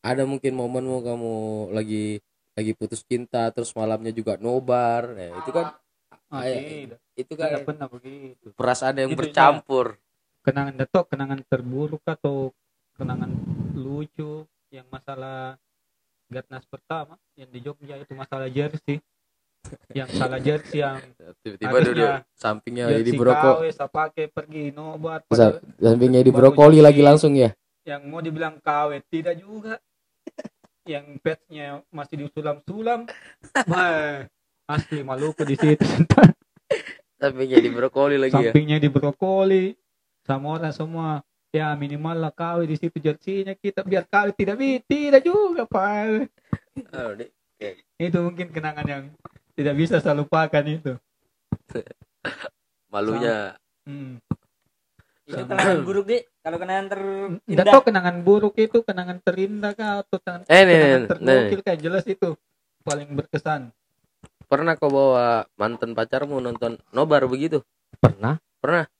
Ada 0.00 0.24
mungkin 0.24 0.54
momenmu 0.56 1.02
kamu 1.02 1.32
lagi 1.74 2.22
lagi 2.60 2.76
putus 2.76 3.00
cinta 3.02 3.48
terus 3.48 3.72
malamnya 3.72 4.12
juga 4.12 4.36
nobar. 4.36 5.16
Nah, 5.16 5.40
itu 5.40 5.50
kan 5.50 5.66
ah, 6.30 6.44
tidak 6.46 7.00
itu 7.18 7.32
tidak 7.34 7.48
kan 7.50 7.60
pernah 7.66 7.88
begitu 7.90 8.46
perasaan 8.54 8.96
yang 8.96 9.12
bercampur. 9.12 9.98
kenangan 10.40 10.74
datok 10.78 11.04
kenangan 11.12 11.40
terburuk 11.44 12.00
atau 12.06 12.54
kenangan 12.96 13.30
lucu 13.76 14.46
yang 14.72 14.86
masalah 14.88 15.58
Gatnas 16.30 16.62
pertama 16.70 17.18
yang 17.34 17.50
di 17.50 17.58
Jogja 17.58 17.98
itu 17.98 18.14
masalah 18.14 18.46
jersey 18.46 19.02
yang 19.98 20.08
salah 20.14 20.38
jersey 20.38 20.80
yang 20.80 21.02
Tiba-tiba 21.42 21.76
duduk 21.90 22.10
sampingnya 22.38 22.84
di 22.88 23.10
jersey 23.10 23.18
broko 23.18 23.50
KW 23.60 23.62
saya 23.74 23.90
pakai 23.90 24.24
pergi 24.30 24.70
nobar 24.70 25.26
sampingnya 25.76 26.22
di 26.22 26.32
brokoli 26.32 26.78
lagi 26.78 27.02
langsung 27.02 27.34
ya. 27.34 27.50
yang 27.84 28.06
mau 28.06 28.22
dibilang 28.22 28.62
KW 28.62 29.02
tidak 29.10 29.36
juga 29.42 29.76
yang 30.88 31.20
petnya 31.20 31.84
masih 31.92 32.26
disulam-sulam 32.26 33.04
Wah, 33.68 34.24
asli 34.70 35.02
Maluku 35.02 35.42
di 35.44 35.56
situ. 35.58 35.84
Sampingnya 37.20 37.60
di 37.60 37.68
brokoli 37.68 38.16
lagi 38.16 38.32
ya. 38.32 38.48
sampingnya 38.48 38.78
di 38.80 38.88
brokoli. 38.88 39.76
Sama 40.24 40.56
orang 40.56 40.72
semua. 40.72 41.20
Ya 41.50 41.74
minimal 41.74 42.14
lah 42.14 42.30
KW 42.30 42.62
di 42.62 42.78
situ 42.78 43.02
jersinya 43.02 43.58
kita 43.58 43.82
biar 43.82 44.06
KW 44.06 44.30
tidak 44.38 44.56
tidak 44.86 45.22
juga 45.26 45.66
pak. 45.66 46.30
Oh, 46.94 47.12
itu 47.98 48.18
mungkin 48.22 48.54
kenangan 48.54 48.86
yang 48.86 49.02
tidak 49.58 49.74
bisa 49.74 49.98
saya 49.98 50.14
lupakan 50.14 50.62
itu. 50.62 50.94
Malunya. 52.86 53.58
Hmm. 53.82 54.22
Itu 55.30 55.42
kenangan 55.46 55.78
buruk 55.86 56.04
deh 56.06 56.22
kalau 56.40 56.56
kenangan 56.58 56.84
tidak 56.86 56.98
terindah 57.46 57.64
tahu 57.70 57.82
kenangan 57.86 58.16
buruk 58.20 58.54
itu 58.56 58.78
kenangan 58.82 59.16
terindah 59.20 59.72
kah 59.72 60.02
atau 60.02 60.16
kenangan, 60.18 60.46
Eh, 60.46 60.60
nih, 60.60 60.74
kenangan 60.74 61.02
tergokil 61.06 61.60
kayak 61.62 61.80
jelas 61.80 62.04
itu 62.04 62.28
paling 62.80 63.08
berkesan 63.12 63.70
pernah 64.44 64.74
kau 64.74 64.90
bawa 64.90 65.26
mantan 65.54 65.94
pacarmu 65.94 66.38
nonton 66.38 66.74
nobar 66.90 67.22
begitu? 67.24 67.62
pernah 68.58 68.90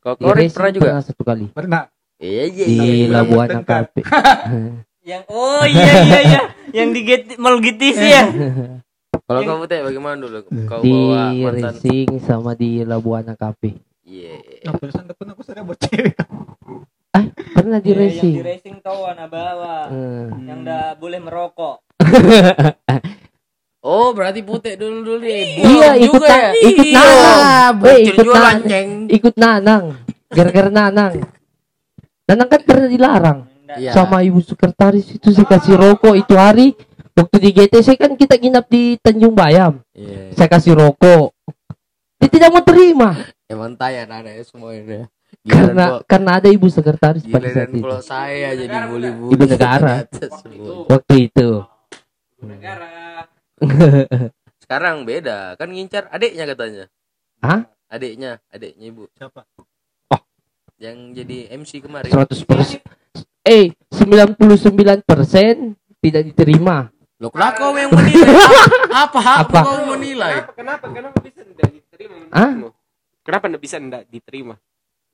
Kau 0.00 0.14
Di 0.14 0.24
korek 0.24 0.48
pernah 0.50 0.70
juga? 0.70 0.88
satu 1.00 1.22
kali 1.22 1.48
pernah 1.48 1.88
Iya 2.16 2.44
iya. 2.46 2.64
di 2.64 2.76
iya. 3.04 3.06
Labuan. 3.10 3.48
Akape 3.52 4.00
yang 5.10 5.24
oh 5.28 5.64
iya 5.64 5.92
iya 6.00 6.20
iya 6.22 6.40
yang 6.72 6.88
di 6.90 7.00
get 7.02 7.36
Mall 7.36 7.60
GTC 7.60 8.00
ya 8.00 8.24
Kalau 9.24 9.40
kamu 9.40 9.64
teh 9.64 9.80
bagaimana 9.80 10.16
dulu? 10.18 10.44
Kau 10.64 10.80
di 10.80 10.88
bawa 10.88 11.32
mantan? 11.32 11.74
racing 11.74 12.08
sama 12.20 12.52
di 12.52 12.80
Labuan 12.82 13.24
Akape 13.26 13.76
Iya. 14.04 14.36
Nah, 14.62 14.76
perusahaan 14.76 15.08
pun 15.08 15.26
aku 15.26 15.40
sudah 15.40 15.62
buat 15.62 15.80
cewek. 15.80 16.14
pernah 17.54 17.78
di 17.78 17.88
yang 17.88 18.00
racing 18.02 18.34
di 18.34 18.42
racing 18.42 18.76
kawan 18.82 19.14
bawa 19.24 19.86
Eh, 19.86 20.26
yang 20.44 20.60
udah 20.60 20.98
boleh 20.98 21.22
merokok 21.22 21.78
Oh 23.84 24.10
berarti 24.10 24.40
putih 24.40 24.74
dulu 24.74 24.98
dulu 25.04 25.22
nih. 25.22 25.62
iya 25.62 25.90
ikut 25.94 26.18
juga 26.18 26.26
ya? 26.26 26.50
ikut 26.56 26.84
Iya. 26.84 26.98
nanang 26.98 27.44
eh, 27.54 27.70
Bocil 27.76 28.04
ikut 28.10 28.26
nanang 28.26 28.58
ikut 29.06 29.34
nanang 29.36 29.84
gara-gara 30.26 30.68
nanang 30.68 31.12
nanang 32.24 32.48
kan 32.50 32.60
pernah 32.62 32.88
dilarang 32.88 33.38
Iya. 33.70 33.90
sama 33.90 34.20
ibu 34.20 34.38
sekretaris 34.38 35.14
itu 35.14 35.28
saya 35.30 35.46
kasih 35.46 35.74
rokok 35.74 36.14
itu 36.14 36.34
hari 36.34 36.74
waktu 37.12 37.36
di 37.38 37.50
GTC 37.52 37.94
kan 37.94 38.12
kita 38.12 38.34
nginap 38.34 38.66
di 38.66 38.98
Tanjung 38.98 39.32
Bayam 39.32 39.78
Iya. 39.90 40.34
saya 40.34 40.48
kasih 40.48 40.74
rokok 40.74 41.30
dia 42.18 42.28
tidak 42.28 42.50
mau 42.50 42.62
terima 42.62 43.10
Emang 43.44 43.76
tanya 43.76 44.08
ada 44.08 44.30
ya 44.30 44.42
semua 44.42 44.72
ini. 44.72 45.04
karena 45.44 45.98
karena 46.06 46.30
ada 46.38 46.46
ibu 46.46 46.70
sekretaris 46.70 47.26
pada 47.26 47.50
saat 47.50 47.68
itu 47.68 47.82
kalau 47.82 47.98
saya 47.98 48.54
jadi 48.54 48.86
bully-bully 48.86 49.34
Ibu 49.34 49.44
negara. 49.50 50.06
waktu 50.88 51.14
itu 51.26 51.50
Sekarang 54.58 55.04
beda, 55.04 55.58
kan 55.58 55.68
ngincar 55.68 56.08
adiknya 56.08 56.44
katanya. 56.48 56.84
Hah? 57.42 57.68
Adiknya, 57.90 58.40
adiknya 58.48 58.86
ibu. 58.88 59.04
Siapa? 59.12 59.44
Yang 60.80 60.96
jadi 61.14 61.36
MC 61.54 61.72
kemarin. 61.84 62.10
100 62.10 62.48
persen 62.48 62.78
eh 63.44 63.76
99 63.92 65.04
persen 65.04 65.76
tidak 66.00 66.22
diterima 66.24 66.88
Loh, 67.20 67.28
kenapa 67.28 67.60
kau 67.60 67.76
yang 67.76 67.92
menilai? 67.92 68.32
Apa 69.04 69.18
hak 69.20 69.38
Apa? 69.46 69.60
kau 69.62 69.84
menilai? 69.94 70.32
Kenapa? 70.48 70.52
Kenapa? 70.56 70.84
Kenapa 70.90 71.18
bisa 71.20 71.40
tidak 71.44 71.68
diterima? 71.70 72.16
Hah? 72.32 72.52
Kenapa 73.24 73.48
tidak 73.48 73.62
bisa 73.64 73.76
tidak 73.80 74.04
diterima? 74.06 74.54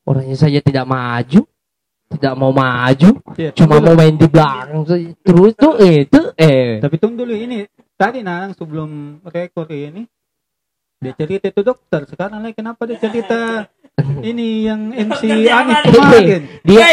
orangnya 0.02 0.34
saja 0.34 0.58
tidak 0.58 0.86
maju 0.88 1.44
tidak 2.10 2.34
mau 2.34 2.50
maju 2.50 3.10
Iya, 3.38 3.54
cuma 3.54 3.78
mau 3.78 3.94
main 3.94 4.16
di 4.18 4.26
belakang 4.26 4.82
saja. 4.82 5.12
terus 5.22 5.52
tuh 5.54 5.78
eh 5.78 6.08
itu 6.08 6.20
eh 6.34 6.82
Tapi 6.82 6.96
tunggu 6.98 7.22
dulu 7.22 7.36
ini 7.36 7.62
tadi 7.94 8.24
Nang 8.24 8.50
sebelum 8.56 9.22
rekor 9.22 9.70
ini 9.70 10.02
dia 11.00 11.16
cerita 11.16 11.48
itu 11.48 11.60
dokter. 11.64 12.04
Sekarang 12.04 12.44
lagi 12.44 12.60
kenapa 12.60 12.84
dia 12.84 13.00
cerita? 13.00 13.64
Ini 14.20 14.48
yang 14.68 14.80
MC 14.92 15.48
Anis 15.48 15.80
kemarin. 15.88 16.40
Dia 16.60 16.86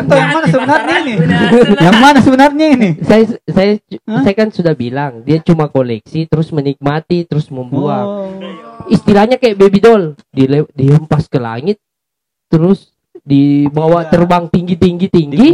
tahu 0.00 0.16
yang 0.16 0.32
mana 0.32 0.46
sebenarnya 0.48 0.96
ini? 1.00 1.14
yang 1.86 1.96
mana 2.00 2.18
sebenarnya 2.20 2.66
ini? 2.68 2.88
Saya 3.00 3.24
saya 3.48 3.72
saya 3.96 4.34
kan 4.36 4.48
sudah 4.52 4.76
bilang 4.76 5.24
dia 5.24 5.40
cuma 5.40 5.72
koleksi 5.72 6.28
terus 6.28 6.52
menikmati 6.52 7.24
terus 7.24 7.48
membuang. 7.48 8.04
Oh, 8.04 8.28
istilahnya 8.92 9.40
kayak 9.40 9.56
baby 9.56 9.80
doll. 9.80 10.16
Dile 10.28 10.68
dihempas 10.76 11.32
ke 11.32 11.40
langit 11.40 11.80
terus 12.52 12.92
dibawa 13.24 14.04
Iya. 14.04 14.10
terbang 14.12 14.44
tinggi 14.52 14.76
tinggi 14.76 15.06
tinggi 15.08 15.48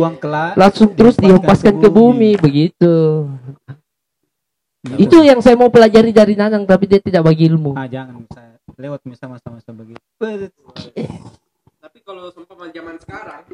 langsung 0.59 0.91
terus 0.91 1.15
dihempaskan 1.15 1.79
ke 1.79 1.87
bumi 1.93 2.35
begitu 2.35 3.29
itu 4.97 5.17
yang 5.21 5.45
saya 5.45 5.61
mau 5.61 5.69
pelajari 5.69 6.09
dari 6.11 6.33
Nanang 6.35 6.65
tapi 6.65 6.89
dia 6.89 7.01
tidak 7.01 7.27
bagi 7.27 7.49
ilmu 7.49 7.77
ah 7.77 7.85
jangan 7.85 8.25
saya 8.33 8.57
lewat 8.81 9.05
sama 9.13 9.37
sama 9.37 9.59
sama 9.61 9.85
begitu 9.85 10.01
Tapi 11.81 11.99
kalau 12.01 12.29
seumpama 12.31 12.69
zaman 12.71 12.97
sekarang 12.97 13.45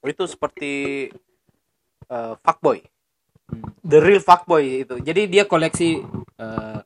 itu 0.00 0.24
seperti 0.24 0.72
eh, 2.08 2.34
fuckboy. 2.40 2.80
The 3.84 3.98
real 4.00 4.20
fuckboy 4.20 4.84
itu. 4.84 4.96
Jadi 5.00 5.28
dia 5.28 5.44
koleksi 5.44 6.00
eh, 6.36 6.78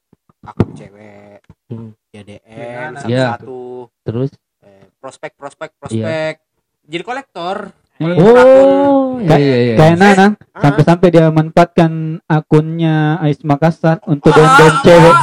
akun 0.42 0.74
cewek, 0.74 1.40
Hmm. 1.70 1.94
YDM 2.12 3.00
Iya. 3.08 3.38
satu-satu, 3.38 3.62
terus 4.04 4.30
eh, 4.60 4.84
prospek 5.00 5.32
prospek 5.38 5.70
prospek. 5.78 6.34
Jadi 6.84 7.02
kolektor. 7.02 7.70
Iya. 8.04 8.14
Oh, 8.18 9.18
iya 9.18 9.36
iya 9.36 9.56
iya. 9.62 9.74
Kayak 9.74 9.96
Nanang 9.96 10.32
sampai-sampai 10.52 11.08
dia 11.08 11.26
manfaatkan 11.28 11.90
akunnya 12.24 12.96
Ais 13.18 13.38
Makassar 13.40 14.02
untuk 14.04 14.30
dan 14.30 14.50
cewek. 14.80 15.14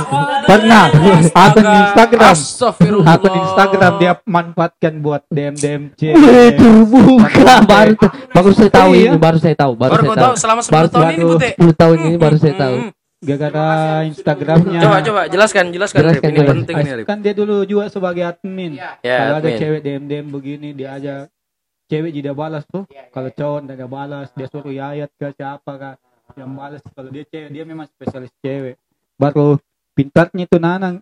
Pernah 0.41 0.84
akun 1.36 1.65
Instagram. 1.69 2.36
Akun 3.05 3.34
Instagram 3.36 3.91
dia 3.97 4.11
manfaatkan 4.23 4.93
buat 4.97 5.21
DM 5.27 5.53
DM 5.53 5.82
cewek. 5.93 6.55
terbuka 6.55 7.55
baru 7.63 7.93
baru 8.30 8.51
saya 8.51 8.71
tahu 8.71 8.91
Iya. 8.91 9.05
ini 9.05 9.17
baru 9.17 9.38
saya 9.38 9.55
tahu 9.55 9.73
baru 9.75 9.91
saya 9.91 10.09
tahu 10.09 10.17
tahu 10.17 10.36
selama 10.36 10.61
10 10.61 10.71
Baru 10.71 10.88
tahun 10.89 11.05
ini 11.05 11.17
baru- 11.17 11.30
Bute. 11.30 11.49
10 11.53 11.73
tahun 11.75 11.97
ini 11.99 12.17
baru 12.17 12.38
saya 12.38 12.55
tahu 12.55 12.77
Hmm, 12.80 12.91
Gara-gara 13.19 13.67
Instagramnya. 14.05 14.80
Coba 14.80 14.97
coba 15.01 15.21
jelaskan 15.27 15.65
jelaskan 15.69 15.99
Rip. 16.01 16.23
Jelaskan, 16.23 16.30
Ini 16.32 16.39
penting 16.47 16.75
nih 16.80 16.93
Rip. 16.95 17.05
Kan 17.05 17.17
dia 17.19 17.34
dulu 17.36 17.55
juga 17.63 17.91
sebagai 17.91 18.23
admin. 18.23 18.80
Ya, 18.80 18.95
Kalau 19.03 19.36
ada 19.38 19.49
cewek 19.51 19.80
DM 19.82 20.03
DM 20.07 20.27
begini 20.30 20.71
dia 20.71 20.95
aja 20.95 21.27
cewek 21.89 22.13
tidak 22.13 22.35
balas 22.37 22.63
tuh. 22.69 22.85
Kalau 23.09 23.29
cowok 23.33 23.59
tidak 23.65 23.89
balas 23.89 24.27
dia 24.37 24.47
suruh 24.47 24.69
Yayat 24.71 25.09
ke 25.17 25.33
siapa 25.33 25.71
kah 25.75 25.95
yang 26.37 26.53
balas. 26.53 26.85
Kalau 26.93 27.09
dia 27.09 27.25
cewek 27.25 27.49
dia 27.49 27.63
memang 27.65 27.89
spesialis 27.89 28.29
cewek. 28.39 28.77
Baru 29.17 29.57
pintarnya 29.97 30.45
itu 30.45 30.61
Nanang 30.61 31.01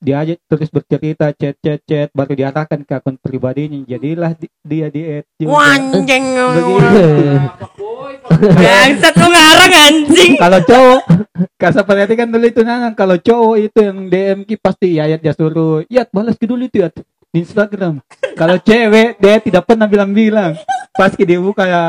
dia 0.00 0.16
aja 0.24 0.32
terus 0.48 0.72
bercerita 0.72 1.28
chat 1.36 1.60
chat 1.60 1.76
chat 1.84 2.08
baru 2.16 2.32
diarahkan 2.32 2.88
ke 2.88 2.94
akun 2.96 3.20
pribadinya 3.20 3.84
jadilah 3.84 4.32
di- 4.32 4.48
dia 4.64 4.88
di 4.88 5.00
add 5.04 5.28
juga. 5.36 5.50
Wanjeng. 5.60 6.24
Begitu. 6.56 7.04
Bangsat 8.40 9.14
lu 9.20 9.28
ngarang 9.28 9.74
anjing. 9.76 10.32
kalau 10.40 10.60
cowok 10.64 11.00
kasih 11.60 11.84
perhatikan 11.84 12.28
dulu 12.32 12.46
itu 12.48 12.60
Nanang 12.64 12.96
kalau 12.96 13.20
cowok 13.20 13.56
itu 13.60 13.78
yang 13.84 13.98
DM 14.08 14.38
ki 14.48 14.56
pasti 14.56 14.96
Yayat 14.96 15.20
dia 15.20 15.36
suruh 15.36 15.84
Yat 15.92 16.08
balas 16.08 16.40
ke 16.40 16.48
dulu 16.48 16.64
itu 16.64 16.80
Yat 16.80 16.96
di 17.30 17.46
Instagram. 17.46 18.02
Kalau 18.34 18.56
cewek 18.58 19.18
dia 19.22 19.38
tidak 19.38 19.62
pernah 19.66 19.86
bilang-bilang. 19.86 20.58
Pas 20.90 21.14
dia 21.14 21.38
buka 21.38 21.64
ya 21.64 21.82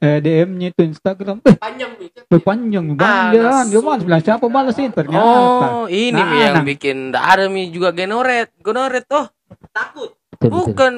eh, 0.00 0.18
DM-nya 0.24 0.72
itu 0.72 0.80
Instagram. 0.84 1.44
Eh 1.44 1.56
Panjang 1.56 1.92
nih. 2.00 2.08
eh, 2.16 2.40
panjang. 2.40 2.84
Ah, 2.96 3.30
banget 3.30 3.64
dia 3.70 3.80
balas 3.84 4.02
bilang 4.02 4.22
siapa 4.24 4.44
balas 4.48 4.76
ini? 4.80 4.90
Ternyata. 4.92 5.20
Oh, 5.22 5.84
ini 5.88 6.16
Nah, 6.16 6.32
yang 6.40 6.54
nah. 6.60 6.64
bikin 6.64 7.12
ada 7.12 7.44
Mi 7.52 7.68
juga 7.68 7.92
genoret. 7.92 8.52
Genoret 8.60 9.04
oh, 9.12 9.28
Takut. 9.70 10.16
Betul, 10.34 10.48
betul. 10.50 10.64
bukan 10.72 10.92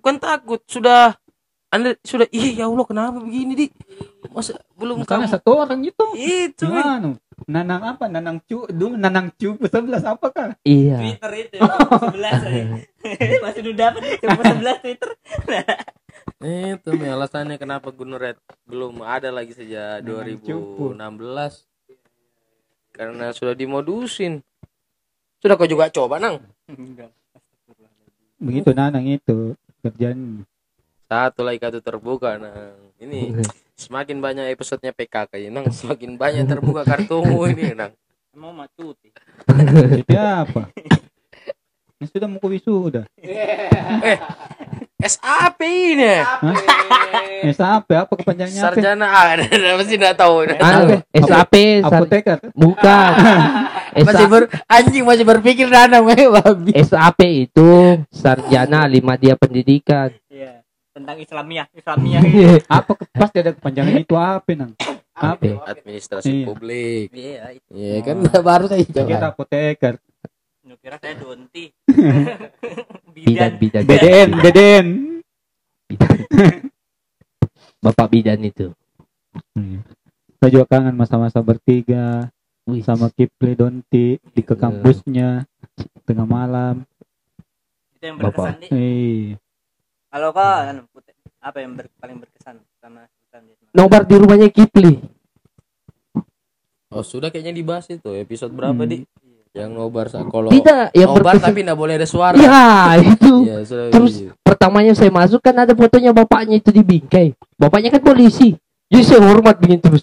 bukan 0.00 0.16
takut, 0.16 0.60
sudah 0.66 1.14
Anda 1.70 1.94
sudah 2.02 2.26
ih 2.34 2.58
ya 2.58 2.66
Allah 2.66 2.82
kenapa 2.82 3.22
begini 3.22 3.52
di 3.54 3.66
masa 4.34 4.58
belum 4.74 5.06
makanya 5.06 5.30
kamu 5.30 5.34
satu 5.38 5.50
orang 5.54 5.80
itu. 5.86 6.04
Itu 6.18 6.66
gimana 6.66 7.14
Nanang 7.48 7.96
apa 7.96 8.04
Nanang 8.10 8.42
cu 8.44 8.68
dulu 8.68 8.98
Nanang 8.98 9.32
cu 9.38 9.56
sebelas 9.64 10.04
apakah 10.04 10.58
iya 10.66 11.00
Twitter 11.00 11.48
itu 11.48 11.56
sebelas 11.96 12.40
masih 13.44 13.62
udah 13.72 13.90
dapat 14.20 14.44
sebelas 14.44 14.76
Twitter. 14.84 15.10
Itu 16.40 16.96
Mi 16.96 17.08
alasannya 17.08 17.60
kenapa 17.60 17.92
Gunung 17.92 18.20
Red 18.20 18.40
belum 18.64 19.04
ada 19.04 19.28
lagi 19.28 19.52
sejak 19.52 20.04
cupu. 20.44 20.96
2016. 20.96 22.96
Karena 22.96 23.32
sudah 23.32 23.54
dimodusin. 23.56 24.44
Sudah 25.40 25.56
kau 25.56 25.68
juga 25.68 25.88
coba, 25.88 26.20
Nang. 26.20 26.40
begitu 28.40 28.72
Nanang 28.72 29.04
itu 29.04 29.52
kerjaan 29.84 30.48
Satu 31.04 31.44
lagi 31.44 31.60
kartu 31.60 31.84
terbuka, 31.84 32.40
Nang. 32.40 32.76
Ini 33.00 33.36
semakin 33.80 34.20
banyak 34.20 34.52
episodenya 34.52 34.92
PKK 34.92 35.32
ya, 35.40 35.48
Nang. 35.48 35.72
Semakin 35.72 36.20
banyak 36.20 36.44
terbuka 36.44 36.84
kartumu 36.84 37.48
ini, 37.48 37.72
Nang. 37.72 37.96
Mau 38.36 38.52
matuti. 38.52 39.10
jadi 40.04 40.44
apa 40.46 40.70
ini 42.00 42.08
sudah 42.08 42.28
mau 42.32 42.40
ke 42.40 42.48
wisuda 42.48 43.04
SAP 45.00 45.60
ini. 45.64 46.16
Eh, 47.44 47.52
sampai 47.56 48.04
apa 48.04 48.12
kepanjangannya 48.16 48.60
apa? 48.60 48.68
Sarjana 48.72 49.06
ah, 49.08 49.32
masih 49.80 49.96
enggak 49.96 50.16
tahu. 50.16 50.44
anu 50.48 51.00
SAP 51.12 51.54
Apoteker. 51.84 52.38
bukan 52.52 53.12
Masih 53.96 54.26
ber 54.28 54.48
anjing 54.68 55.04
masih 55.04 55.24
berpikir 55.24 55.68
Nana 55.68 56.04
babi. 56.04 56.72
SAP 56.84 57.20
itu 57.48 58.00
sarjana 58.12 58.84
lima 58.88 59.16
dia 59.16 59.36
pendidikan 59.36 60.12
Iya. 60.28 60.59
Tentang 60.90 61.16
Islamiah, 61.16 61.66
Islamiah. 61.70 62.22
Apa 62.68 62.92
ke- 62.94 63.06
pasti 63.10 63.36
ada 63.38 63.54
kepanjangan 63.54 63.94
itu 63.96 64.14
apa 64.14 64.50
nang? 64.52 64.72
Apa? 65.14 65.62
Administrasi 65.68 66.26
Iya. 66.32 66.44
publik. 66.44 67.06
Iya, 67.12 67.42
itu. 67.52 67.68
Iya 67.70 67.98
kan 68.02 68.16
baru 68.48 68.64
saya 68.66 68.82
Kita 68.82 69.04
coba. 69.04 69.28
apoteker. 69.28 69.94
Kira 70.80 70.96
saya 70.96 71.14
donti. 71.14 71.64
bidan 73.14 73.52
Bidan. 73.58 73.82
bidan 73.84 73.84
BDN, 73.84 74.28
BDN. 74.38 74.86
bapak 77.80 78.06
bidan 78.08 78.38
itu 78.40 78.70
Saya 80.38 80.48
juga 80.48 80.66
kangen 80.68 80.94
masa-masa 80.94 81.38
bertiga 81.40 82.30
Wih. 82.64 82.80
sama 82.80 83.10
Kipli 83.10 83.52
Donti 83.52 84.16
di 84.16 84.40
ke 84.40 84.54
kampusnya 84.54 85.44
tengah 86.04 86.24
malam. 86.24 86.86
Itu 87.92 88.04
yang 88.06 88.16
Bapak. 88.16 88.56
berkesan 88.56 88.56
di. 88.62 88.68
Eh, 88.70 89.24
Kalau 90.10 90.28
kau 90.30 90.42
anu, 90.42 90.82
Putih, 90.90 91.14
apa 91.38 91.58
yang 91.58 91.72
ber- 91.72 91.92
paling 91.96 92.18
berkesan 92.18 92.58
sama 92.76 93.06
Sultan 93.06 93.42
di 93.46 93.52
nobar 93.70 94.02
di 94.02 94.14
rumahnya 94.14 94.48
Kipli 94.48 94.98
Oh 96.90 97.00
sudah 97.00 97.30
kayaknya 97.30 97.54
dibahas 97.54 97.86
itu 97.86 98.10
episode 98.12 98.50
berapa 98.50 98.74
Hmm. 98.76 98.90
di? 98.90 98.96
Yang 99.50 99.70
nobar 99.72 100.06
sa- 100.06 100.22
kalau 100.24 100.46
tidak 100.48 100.90
yang 100.92 101.08
nobar 101.08 101.22
berkesan 101.32 101.46
tapi 101.48 101.58
enggak 101.60 101.78
boleh 101.78 101.94
ada 101.96 102.06
suara. 102.06 102.34
ya 102.34 102.62
itu 103.00 103.32
Iya, 103.46 103.56
sudah. 103.62 103.86
Terus 103.88 104.12
iya. 104.16 104.30
pertamanya 104.36 104.92
saya 104.92 105.10
masuk 105.10 105.38
kan 105.38 105.54
ada 105.56 105.70
fotonya 105.72 106.10
bapaknya 106.12 106.56
itu 106.56 106.68
di 106.68 106.82
bingkai. 106.82 107.30
Bapaknya 107.54 107.90
kan 107.90 108.02
polisi. 108.04 108.58
Jadi 108.86 109.02
saya 109.04 109.22
hormat 109.22 109.54
begini 109.56 109.78
terus. 109.78 110.02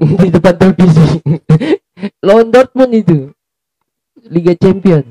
di 0.20 0.28
depan 0.28 0.54
televisi. 0.54 1.20
Lawan 2.26 2.48
Dortmund 2.48 2.92
itu. 2.94 3.18
Liga 4.22 4.52
Champion. 4.54 5.04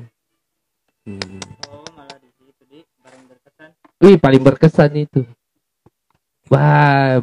Hmm. 1.02 1.38
Oh, 1.68 1.82
malah 1.92 2.14
di 2.16 2.30
situ 2.32 2.62
di 2.64 2.78
barang 2.96 3.22
berkesan. 3.26 3.70
Wih, 4.00 4.16
paling 4.16 4.40
berkesan 4.40 4.96
itu. 4.98 5.22
Wah, 6.48 7.20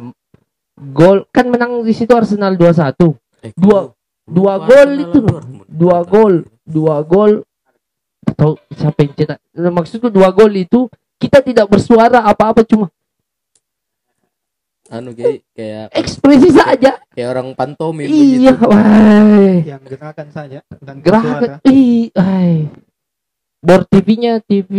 gol 0.88 1.26
kan 1.28 1.46
menang 1.46 1.82
di 1.82 1.90
situ 1.90 2.10
Arsenal 2.10 2.54
2-1. 2.54 3.18
Eh, 3.40 3.52
Dua- 3.52 3.90
dua 4.24 4.54
gol 4.58 4.90
itu. 4.96 5.20
Dua 5.66 5.98
gol, 6.02 6.34
dua 6.62 7.02
gol. 7.02 7.42
Tahu 8.28 8.54
siapa 8.70 8.98
yang 9.00 9.12
cetak? 9.12 9.38
Nah, 9.52 9.72
Maksudku 9.72 10.06
dua 10.06 10.30
gol 10.30 10.52
itu 10.52 10.86
kita 11.18 11.40
tidak 11.40 11.66
bersuara 11.66 12.22
apa-apa 12.22 12.62
cuma 12.62 12.86
Anu 14.88 15.12
kayak 15.12 15.44
kayak 15.52 15.86
ekspresi 15.92 16.48
saja. 16.48 16.96
kayak 17.10 17.28
orang 17.28 17.52
pantomim 17.52 18.08
Iya, 18.08 18.56
begitu. 18.56 18.64
wah. 18.64 19.56
yang 19.60 19.82
gerakan 19.82 20.28
saja 20.30 20.58
dan 20.78 20.96
Gerakan, 20.98 21.60
ih, 21.66 22.08
ay. 22.14 22.72
Bor 23.58 23.84
TV-nya 23.84 24.40
TV 24.40 24.72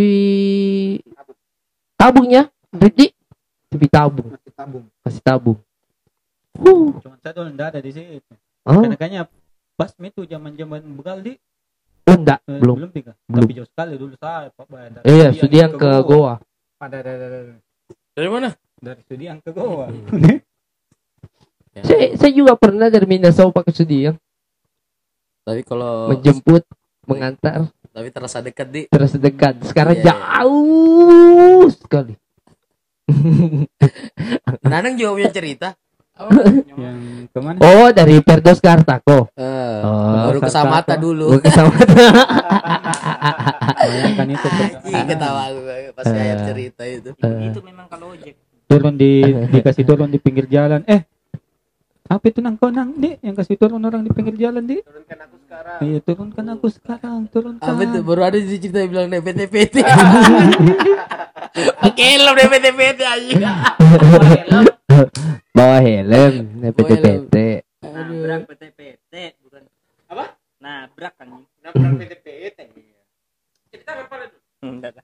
tabungnya, 2.00 2.48
Riti. 2.72 3.12
TV 3.70 3.86
tabung, 3.86 4.34
masih 4.34 4.54
tabung. 4.56 4.86
kasih 5.06 5.22
tabung. 5.22 5.58
Huh. 6.58 6.90
Cuma 7.06 7.16
satu 7.22 7.46
enggak 7.46 7.78
ada 7.78 7.80
di 7.86 7.92
situ. 7.94 8.34
Oh, 8.66 8.82
Karena 8.82 8.98
kayaknya 8.98 9.24
pas 9.78 9.94
itu 9.94 10.26
zaman-zaman 10.26 10.82
begal 10.98 11.22
di 11.22 11.38
oh, 12.10 12.16
enggak, 12.18 12.40
eh, 12.50 12.58
belum. 12.58 12.76
belum 12.82 12.92
tiga. 12.96 13.14
Belum. 13.30 13.46
Tapi 13.46 13.54
jauh 13.62 13.70
sekali 13.70 13.94
dulu 14.02 14.16
saya 14.18 14.50
Pak 14.50 14.66
Bay. 14.66 14.90
Dari 14.90 15.06
Iya, 15.06 15.28
Sudiang 15.38 15.38
Sudiang 15.38 15.72
ke 15.78 15.90
Goa. 16.02 16.36
Ada 16.82 16.98
ada 17.06 17.12
ada, 17.14 17.26
ada. 17.30 17.40
Dari 18.18 18.30
mana? 18.32 18.50
dari 18.80 19.02
Sudiang 19.06 19.40
ke 19.44 19.52
Goa. 19.54 19.88
Ya. 21.70 21.86
Saya, 21.86 22.06
saya 22.18 22.32
juga 22.34 22.58
pernah 22.58 22.90
dari 22.90 23.06
Minasau 23.06 23.54
pakai 23.54 23.70
Sudiang, 23.70 24.18
Tapi 25.46 25.62
kalau 25.62 26.10
menjemput, 26.10 26.66
mengantar, 27.06 27.70
tapi 27.90 28.08
terasa 28.10 28.40
dekat 28.40 28.68
di 28.68 28.82
terus 28.88 29.14
dekat. 29.14 29.60
Sekarang 29.64 29.96
Iya, 29.96 30.04
iya. 30.04 30.14
jauh 30.40 31.66
sekali. 31.70 32.14
Nanang 34.64 34.94
juga 34.94 35.12
punya 35.16 35.30
cerita. 35.30 35.70
yang 36.70 37.00
ke 37.26 37.40
mana? 37.40 37.58
Oh, 37.60 37.90
dari 37.90 38.20
Perdos 38.20 38.60
Kartako. 38.60 39.32
Eh, 39.34 39.80
Oh, 39.80 40.28
baru 40.28 40.40
ke 40.40 40.52
Samata 40.52 40.94
Sartako. 40.94 41.02
dulu. 41.02 41.26
Gue 41.32 41.42
ke 41.42 41.50
sama. 41.50 41.72
Bayangkan 43.80 44.28
itu 44.30 44.48
Ih, 44.86 45.04
ketawa 45.06 45.42
aku 45.48 45.60
pas 45.94 46.06
kayak 46.06 46.38
cerita 46.46 46.84
itu. 46.84 47.10
Eh, 47.16 47.48
Itu 47.48 47.60
memang 47.62 47.88
kalau 47.88 48.12
ojek. 48.12 48.36
turun 48.68 48.94
di 48.94 49.24
dikasih 49.50 49.82
turun 49.82 50.12
di 50.12 50.20
pinggir 50.20 50.46
jalan. 50.46 50.84
Eh, 50.86 51.08
apa 52.10 52.26
itu 52.26 52.42
nang 52.42 52.58
kau 52.58 52.74
nang 52.74 52.98
di 52.98 53.14
yang 53.22 53.38
kasih 53.38 53.54
turun 53.54 53.86
orang 53.86 54.02
di 54.02 54.10
pinggir 54.10 54.34
jalan 54.34 54.66
di? 54.66 54.82
Turunkan 54.82 55.30
aku 55.30 55.36
sekarang. 55.46 55.80
Iya 55.86 56.00
turunkan 56.02 56.46
aku 56.58 56.68
sekarang 56.74 57.18
turunkan. 57.30 57.70
Apa 57.70 57.82
itu 57.86 57.98
baru 58.02 58.22
ada 58.26 58.38
di 58.42 58.58
cerita 58.58 58.82
yang 58.82 58.90
bilang 58.90 59.14
DPT-PT. 59.14 59.76
Oke, 61.86 62.02
helm 62.18 62.34
DPT-PT 62.34 63.00
aja. 63.06 63.54
Bawa 65.54 65.78
helm, 65.86 66.66
PT-PT. 66.66 67.36
Nabrak 67.86 68.42
PT-PT 68.50 69.14
bukan. 69.46 69.62
Apa? 70.10 70.26
Nabrak 70.58 71.14
kan. 71.14 71.46
Nabrak 71.62 71.92
PTPT. 71.94 72.60
Cerita 73.70 73.92
apa 74.02 74.16
itu? 74.26 74.38
Enggak. 74.66 74.98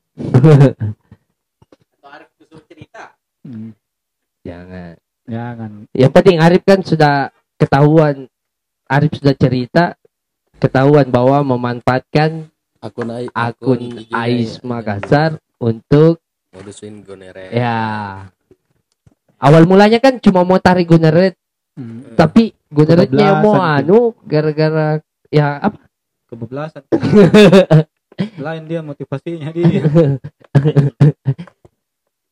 Atau 2.01 2.25
disuruh 2.41 2.65
cerita? 2.65 3.13
Hmm. 5.25 5.89
penting 6.11 6.37
Arif 6.37 6.61
kan 6.61 6.79
sudah 6.81 7.33
ketahuan 7.57 8.29
Arif 8.85 9.17
sudah 9.17 9.33
cerita 9.33 9.97
ketahuan 10.57 11.09
bahwa 11.09 11.41
memanfaatkan 11.55 12.49
akun 12.77 13.09
ai- 13.09 13.33
akun 13.33 13.79
IG-nya 13.81 14.13
Ais 14.13 14.57
ya. 14.57 14.61
Makassar 14.63 15.31
untuk 15.57 16.21
modusin 16.53 17.01
gonere 17.01 17.49
ya 17.49 17.77
awal 19.41 19.65
mulanya 19.65 19.97
kan 19.97 20.21
cuma 20.21 20.45
mau 20.45 20.61
tarik 20.61 20.87
Guneret 20.87 21.35
Hmm. 21.75 22.15
tapi 22.15 22.55
Guneretnya 22.71 23.43
mau 23.43 23.59
anu 23.59 24.15
gara-gara 24.23 25.03
ya 25.27 25.59
apa 25.59 25.83
Kebablasan. 26.25 26.87
Lain 28.39 28.63
dia 28.65 28.79
motivasinya 28.79 29.51
dia. 29.51 29.83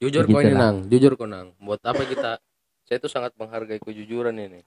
jujur 0.01 0.23
kau 0.27 0.41
nang 0.41 0.75
jujur 0.87 1.13
kau 1.15 1.27
nang 1.27 1.55
buat 1.59 1.79
apa 1.83 2.03
kita 2.03 2.31
saya 2.83 2.97
tuh 2.99 3.11
sangat 3.11 3.31
menghargai 3.39 3.79
kejujuran 3.79 4.35
ini. 4.35 4.61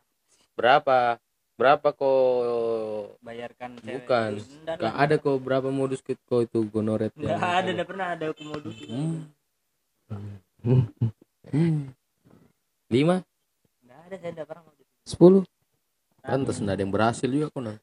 Berapa? 0.56 1.20
Berapa 1.56 1.88
kau 1.96 3.16
bayarkan. 3.24 3.80
Bukan. 3.80 4.30
Nggak 4.64 4.94
ada. 4.96 5.14
kau. 5.16 5.40
Berapa 5.40 5.72
modus 5.72 6.04
kit 6.04 6.20
kau 6.28 6.44
itu 6.44 6.60
gonoret? 6.68 7.12
Nggak 7.16 7.40
ada 7.40 7.68
nggak 7.72 7.88
pernah 7.88 8.06
ada 8.12 8.24
aku 8.32 8.42
modus. 8.44 8.76
Hmm. 8.86 9.24
Hmm. 11.46 11.94
lima? 12.90 13.22
Nggak 13.86 13.98
ada 14.10 14.14
saya 14.18 14.30
nggak 14.34 14.48
pernah 14.50 14.64
modus. 14.66 14.86
Sepuluh? 15.06 15.42
Pantas 16.18 16.58
nggak 16.58 16.74
ada 16.74 16.82
yang 16.82 16.90
berhasil 16.90 17.28
juga 17.30 17.46
kau 17.54 17.62
nang. 17.62 17.78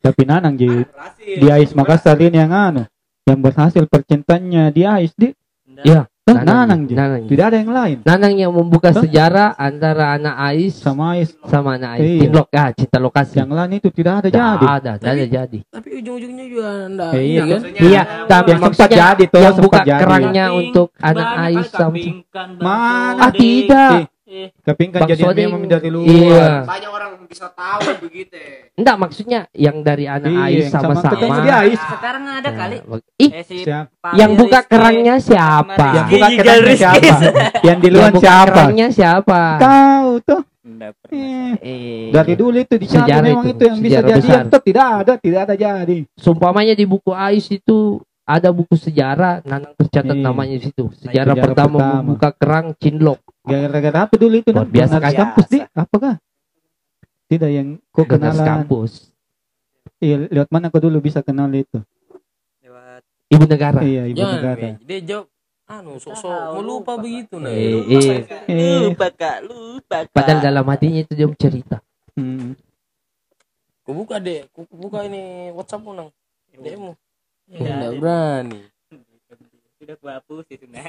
Tapi 0.00 0.22
Nanang 0.24 0.56
di 0.56 0.68
berhasil. 0.88 1.36
Di 1.36 1.46
Ais 1.52 1.76
Makassar 1.76 2.16
ini 2.16 2.40
yang 2.40 2.48
anu, 2.48 2.88
yang 3.28 3.44
berhasil 3.44 3.84
percintanya 3.84 4.72
di 4.72 4.88
Ais 4.88 5.12
di 5.12 5.36
Iya. 5.84 6.08
Nanang, 6.24 6.88
Ji. 6.88 6.96
Nanang. 6.96 7.28
Tidak 7.28 7.44
ada 7.44 7.56
yang 7.60 7.68
lain. 7.68 7.96
Nanang 8.00 8.32
yang 8.32 8.48
membuka 8.48 8.88
Hah? 8.88 9.04
sejarah 9.04 9.52
antara 9.60 10.16
anak 10.16 10.32
Ais 10.40 10.72
sama, 10.72 11.20
Sama 11.44 11.76
Ais 11.76 11.84
anak 11.84 11.90
Ais. 11.94 12.00
Iya. 12.00 12.20
Cinlok 12.24 12.48
ah, 12.48 12.70
cinta 12.72 12.96
lokasi. 12.96 13.34
yang 13.36 13.52
lain 13.52 13.72
itu 13.76 13.88
tidak 13.92 14.12
ada 14.16 14.28
Tidak 14.32 14.40
jadi. 14.40 14.64
ada, 14.64 14.92
tidak 14.96 15.12
ada 15.12 15.26
jadi. 15.28 15.58
tapi 15.68 15.88
ujung-ujungnya 16.00 16.44
juga 16.48 16.68
enggak 16.88 17.10
Eh, 17.12 17.22
iya. 17.28 17.42
iya 17.44 17.44
kan 17.44 17.60
Iya, 17.84 18.02
tapi 18.24 18.48
Yang 18.48 18.56
sempat 18.56 18.72
maksudnya 18.72 18.96
jadi 19.04 19.24
tuh, 19.28 19.40
yang 19.44 19.56
buka 19.60 19.78
jadi. 19.84 20.00
kerangnya 20.00 20.44
untuk 20.56 20.86
anak 20.96 21.28
Ais 21.36 21.68
sama 21.68 21.96
Mana? 22.56 23.20
Ah, 23.20 23.30
tidak. 23.30 23.92
Eh, 24.34 24.50
Tapi 24.60 24.90
kan 24.90 25.06
jadi 25.06 25.22
memang 25.46 25.62
dari 25.64 25.86
luar. 25.86 26.10
Iya. 26.10 26.46
Banyak 26.64 26.90
orang 26.90 27.10
bisa 27.24 27.46
tahu 27.48 27.86
begitu. 28.02 28.34
Enggak 28.74 28.96
maksudnya 28.98 29.40
yang 29.52 29.78
dari 29.80 30.04
anak 30.04 30.26
Iya, 30.26 30.42
Ais 30.42 30.64
sama 30.68 30.82
sama-sama. 30.90 31.12
ketemu 31.14 31.38
di 31.38 31.50
Ais. 31.52 31.78
sekarang 31.78 32.24
ada 32.26 32.50
kali 32.50 32.76
Nah, 32.82 32.98
Ih, 33.16 33.30
eh, 33.30 33.44
si 33.44 33.56
yang 34.12 34.32
buka 34.34 34.58
Rizky. 34.58 34.70
kerangnya 34.70 35.14
siapa? 35.20 35.86
Yang 35.88 36.06
buka 36.10 36.28
kerangnya 36.32 36.66
Rizky. 36.66 36.80
siapa? 36.82 37.14
Yang 37.62 37.78
di 37.78 37.88
luar 37.88 38.02
Yang 38.02 38.12
buka 38.12 38.24
siapa? 38.26 38.46
kerangnya 38.50 38.86
siapa? 38.90 39.40
Kau 39.56 40.08
tuh. 40.20 40.42
Eh, 41.06 41.54
Eh, 41.60 42.08
Dari 42.10 42.34
dulu 42.34 42.56
itu 42.56 42.74
dicari 42.74 43.06
Sejarah 43.06 43.22
memang 43.22 43.46
itu, 43.46 43.54
itu, 43.54 43.64
yang 43.64 43.78
bisa 43.78 44.00
jadi. 44.02 44.48
tuh 44.48 44.60
tidak 44.60 44.86
ada, 44.98 45.12
tidak 45.16 45.40
ada 45.44 45.54
jadi. 45.54 45.96
Sumpamanya 46.14 46.74
di 46.74 46.84
buku 46.84 47.10
Ais 47.10 47.46
itu 47.46 48.00
ada 48.24 48.48
buku 48.48 48.72
sejarah 48.74 49.44
Nanang 49.44 49.76
tercatat 49.76 50.10
Iya. 50.10 50.24
namanya 50.24 50.56
di 50.56 50.64
situ. 50.64 50.88
Sejarah, 50.96 51.12
Sejarah 51.30 51.44
pertama, 51.44 51.76
pertama. 51.76 51.94
membuka 52.00 52.28
kerang 52.32 52.66
Cinlok. 52.74 53.20
Gara-gara 53.44 53.98
apa 54.08 54.14
dulu 54.16 54.40
itu? 54.40 54.50
Luar 54.50 54.64
biasa 54.64 54.96
kan? 54.96 55.12
kampus 55.12 55.46
di 55.52 55.58
apakah? 55.70 56.16
Tidak 57.28 57.50
yang 57.50 57.68
kau 57.88 58.04
Jurnalis 58.04 58.40
kenalan. 58.40 58.46
kampus. 58.46 58.92
Iya, 60.00 60.16
lewat 60.28 60.48
mana 60.48 60.68
kau 60.68 60.80
dulu 60.80 60.98
bisa 60.98 61.20
kenal 61.20 61.52
itu? 61.52 61.80
lewat 62.60 63.04
Ibu 63.28 63.44
negara. 63.44 63.80
Iya, 63.80 64.02
ibu 64.08 64.16
jangan 64.16 64.34
negara. 64.40 64.68
Dia 64.80 65.00
jawab 65.04 65.26
anu 65.64 65.96
sok-sok 65.96 66.28
mau 66.28 66.60
lupa 66.60 66.92
lupa, 66.92 66.92
begitu 67.00 67.40
nah 67.40 67.48
Eh, 67.48 67.72
lupa, 67.72 67.96
eh. 67.96 68.20
Kak. 68.20 68.42
Eh. 68.52 68.78
lupa 68.84 69.06
kak 69.08 69.38
lupa 69.48 69.96
kak 70.04 70.12
Padahal 70.12 70.40
dalam 70.44 70.64
hatinya 70.68 71.00
itu 71.00 71.12
dia 71.16 71.28
cerita. 71.40 71.76
Hmm. 72.12 72.52
Kau 73.80 73.92
buka 73.92 74.16
deh, 74.16 74.44
kau 74.52 74.64
buka 74.68 75.04
ini 75.04 75.52
WhatsApp 75.52 75.84
nang. 75.86 76.08
Demo. 76.54 76.96
Ya, 77.44 77.60
Enggak 77.60 77.76
ada. 77.76 77.88
berani. 78.00 78.60
Sudah 79.84 80.00
aku 80.00 80.08
hapus 80.08 80.46
itu 80.48 80.64
nah 80.72 80.88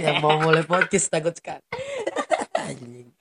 Yang 0.00 0.16
mau 0.24 0.40
mulai 0.40 0.64
podcast 0.64 1.12
takut 1.12 1.36
sekali. 1.36 1.60
Anjing. 2.56 3.12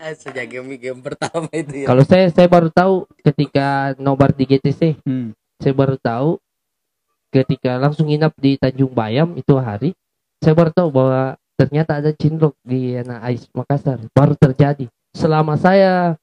Ah, 0.00 0.16
Sejak 0.16 0.48
game 0.48 0.80
game 0.80 1.04
pertama 1.04 1.46
itu 1.52 1.84
ya. 1.84 1.86
Kalau 1.92 2.00
saya 2.08 2.32
saya 2.32 2.48
baru 2.48 2.72
tahu 2.72 3.04
ketika 3.20 3.92
nobar 4.00 4.32
di 4.32 4.48
GTC, 4.48 4.96
Hmm. 5.04 5.36
saya 5.60 5.76
baru 5.76 6.00
tahu 6.00 6.40
ketika 7.28 7.76
langsung 7.76 8.08
nginap 8.08 8.32
di 8.40 8.56
Tanjung 8.56 8.96
Bayam 8.96 9.36
itu 9.36 9.52
hari, 9.60 9.92
saya 10.40 10.56
baru 10.56 10.72
tahu 10.72 10.88
bahwa 10.88 11.36
ternyata 11.60 12.00
ada 12.00 12.10
cinlok 12.16 12.56
di 12.64 12.96
anak 12.96 13.20
Ais 13.20 13.44
Makassar. 13.52 14.00
Baru 14.16 14.32
terjadi. 14.32 14.88
Selama 15.12 15.60
saya 15.60 16.16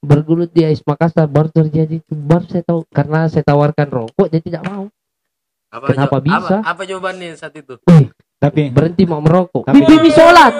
bergulut 0.00 0.54
di 0.54 0.62
Ais 0.64 0.86
Makassar 0.86 1.26
baru 1.26 1.50
terjadi. 1.50 1.98
Baru 2.06 2.46
saya 2.46 2.62
tahu 2.62 2.86
karena 2.94 3.26
saya 3.26 3.42
tawarkan 3.42 3.90
rokok 3.90 4.30
dia 4.30 4.38
tidak 4.38 4.62
mau. 4.70 4.86
Apa, 5.70 5.86
kenapa 5.86 6.18
jaw- 6.18 6.26
bisa? 6.26 6.54
Apa, 6.58 6.66
apa 6.68 6.82
jawabannya 6.82 7.30
saat 7.34 7.54
itu? 7.54 7.78
Tapi 8.36 8.70
Berhenti 8.70 9.06
mau 9.06 9.22
merokok. 9.22 9.70
Tapi- 9.70 9.86
Bibi 9.86 10.10
sholat. 10.10 10.50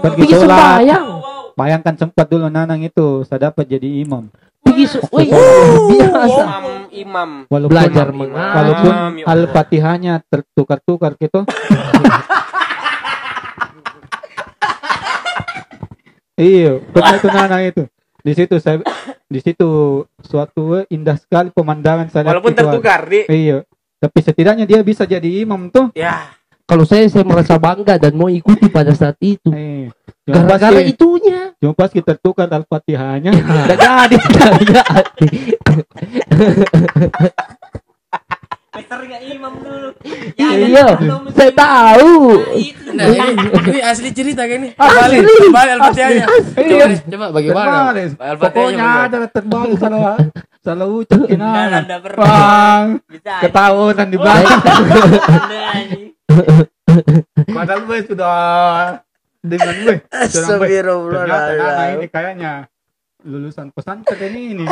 pergi 0.00 0.24
sholat. 0.26 0.42
sembahyang. 0.42 1.04
Bayangkan 1.52 1.94
sempat 1.94 2.26
dulu 2.26 2.48
Nanang 2.48 2.80
itu 2.80 3.22
saya 3.22 3.52
dapat 3.52 3.68
jadi 3.68 4.00
imam. 4.00 4.26
Pergi 4.60 4.84
Wih, 5.08 5.28
biasa. 5.28 6.42
Imam, 6.42 6.64
imam. 6.90 7.30
Walaupun 7.46 7.70
Belajar 7.70 8.06
mengaji. 8.10 8.56
walaupun 8.56 8.92
ya 9.14 9.24
al-fatihahnya 9.24 10.14
tertukar-tukar 10.26 11.14
gitu. 11.14 11.44
iya, 16.36 16.80
pernah 16.82 17.14
itu 17.14 17.28
Nanang 17.28 17.62
itu. 17.62 17.82
Di 18.20 18.32
situ 18.34 18.54
saya 18.56 18.80
di 19.26 19.40
situ 19.40 19.68
suatu 20.20 20.84
indah 20.86 21.16
sekali 21.16 21.48
pemandangan 21.50 22.08
saya 22.08 22.24
Walaupun 22.26 22.52
tertukar 22.52 23.06
di. 23.06 23.24
Iya. 23.26 23.64
Tapi 24.00 24.18
setidaknya 24.24 24.64
dia 24.64 24.80
bisa 24.80 25.04
jadi 25.04 25.44
imam 25.44 25.68
tuh. 25.68 25.92
Ya. 25.92 26.32
Kalau 26.64 26.88
saya 26.88 27.04
saya 27.10 27.26
merasa 27.26 27.58
bangga 27.60 27.98
dan 27.98 28.16
mau 28.16 28.30
ikuti 28.30 28.70
pada 28.70 28.94
saat 28.94 29.18
itu. 29.20 29.50
Eh, 29.52 29.90
Gara-gara 30.24 30.80
itunya. 30.80 31.50
cuma 31.60 31.74
pas 31.74 31.90
kita 31.90 32.14
tertukar 32.14 32.46
al-fatihahnya, 32.46 33.34
udah 33.36 33.76
jadi. 33.76 34.16
Peternya 38.70 39.18
imam 39.18 39.58
dulu 39.58 39.90
Iya, 40.38 40.94
saya 41.34 41.52
tahu. 41.52 42.38
Nah, 42.94 43.06
ini, 43.10 43.44
ini 43.66 43.80
asli 43.82 44.14
cerita 44.14 44.46
kan 44.46 44.62
ini. 44.62 44.70
Asli. 44.78 45.18
Kembali 45.20 45.70
Al-Fatihahnya. 45.74 46.26
Coba, 46.26 46.62
Iya. 46.62 46.86
coba 47.02 47.26
bagaimana? 47.34 47.66
Terbalik. 47.66 48.06
Al-Fatihahnya 48.14 48.38
Pokoknya 48.38 48.86
ada 49.10 49.18
terbalik 49.26 49.76
salah 49.76 50.14
salah 50.60 50.88
ucap 50.88 51.24
pernah 51.24 51.80
Bang, 52.16 52.86
ketahuan 53.40 54.06
di 54.12 54.18
belakang. 54.20 54.60
Anda, 55.40 55.60
anjing. 55.72 56.12
Padahal 57.48 57.80
gue 57.88 57.98
sudah 58.04 58.36
dengan 59.40 59.74
gue. 59.84 59.96
Sudah. 60.28 60.58
Ternyata 60.60 61.82
ini 61.96 62.06
kayaknya 62.12 62.52
lulusan 63.24 63.72
pesantren 63.72 64.32
ini. 64.36 64.64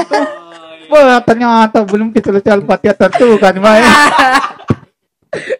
Wah, 0.89 1.21
ternyata 1.21 1.85
belum 1.85 2.17
kita 2.17 2.33
selesai 2.33 2.53
Al-Fatihah 2.57 2.97
tertukar, 2.97 3.53
Mbak. 3.57 3.77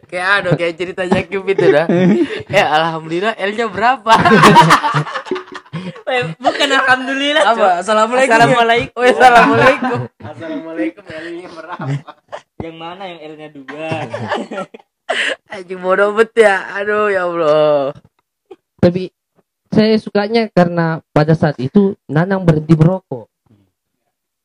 Kayak 0.09 0.29
aduh, 0.41 0.53
kayak 0.57 0.73
cerita 0.81 1.05
Jakub 1.05 1.45
itu 1.45 1.69
dah. 1.69 1.85
Ya 2.55 2.65
alhamdulillah 2.73 3.37
L-nya 3.37 3.69
berapa? 3.69 4.13
Eh, 6.09 6.23
bukan 6.41 6.69
alhamdulillah 6.69 7.43
Apa? 7.43 7.67
Assalamualaikum. 7.83 8.33
Assalamualaikum 8.33 8.97
Oh, 8.97 9.05
assalamualaikum. 9.05 9.99
Assalamualaikum. 10.19 11.03
Ini 11.05 11.45
berapa? 11.47 11.85
yang 12.59 12.75
mana 12.75 13.03
yang 13.07 13.19
L 13.23 13.33
nya 13.39 13.49
dua 13.55 13.87
Anjing 15.49 15.79
bodoh 15.81 16.13
bet 16.13 16.35
ya. 16.37 16.69
Aduh 16.77 17.09
ya 17.09 17.25
Allah. 17.25 17.95
Tapi 18.77 19.09
saya 19.69 19.95
sukanya 19.97 20.49
karena 20.53 21.01
pada 21.13 21.33
saat 21.33 21.57
itu 21.57 21.97
Nanang 22.05 22.45
berhenti 22.45 22.77
merokok. 22.77 23.25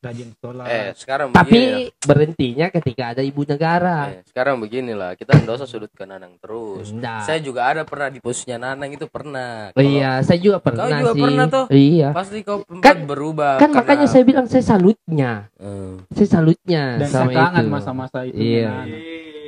Rajin 0.05 0.29
sholat. 0.37 0.65
Eh, 0.65 0.89
sekarang 0.93 1.27
begini. 1.29 1.41
Tapi 1.41 1.59
berhentinya 2.05 2.65
ketika 2.69 3.03
ada 3.11 3.21
ibu 3.21 3.41
ya. 3.41 3.49
negara. 3.51 3.97
Eh, 4.11 4.21
sekarang 4.25 4.55
beginilah, 4.57 5.17
kita 5.17 5.33
enggak 5.33 5.57
usah 5.57 5.65
sudutkan 5.65 6.05
Nanang 6.05 6.37
terus. 6.37 6.93
Nah, 6.93 7.19
Saya 7.19 7.41
juga 7.41 7.65
ada 7.65 7.81
pernah 7.81 8.07
di 8.07 8.19
posisinya 8.19 8.61
Nanang 8.61 8.93
itu 8.93 9.05
pernah. 9.05 9.73
oh 9.73 9.81
iya, 9.81 10.21
saya 10.21 10.37
juga 10.37 10.61
pernah 10.61 10.85
juga 10.85 11.11
sih. 11.11 11.21
pernah 11.21 11.45
tuh? 11.49 11.65
Iya. 11.67 12.09
Pasti 12.13 12.37
kau 12.41 12.61
Kan- 12.77 13.03
berubah. 13.03 13.57
Kan 13.57 13.69
karena- 13.69 13.77
makanya 13.81 14.07
saya 14.07 14.23
bilang 14.23 14.45
saya 14.45 14.61
salutnya. 14.61 15.49
Eh, 15.57 15.97
Saya 16.13 16.27
salutnya 16.31 16.83
Dan 16.97 17.09
sama 17.09 17.27
saya 17.27 17.37
kangen 17.49 17.65
masa-masa 17.67 18.19
itu. 18.23 18.37
Iya. 18.37 18.71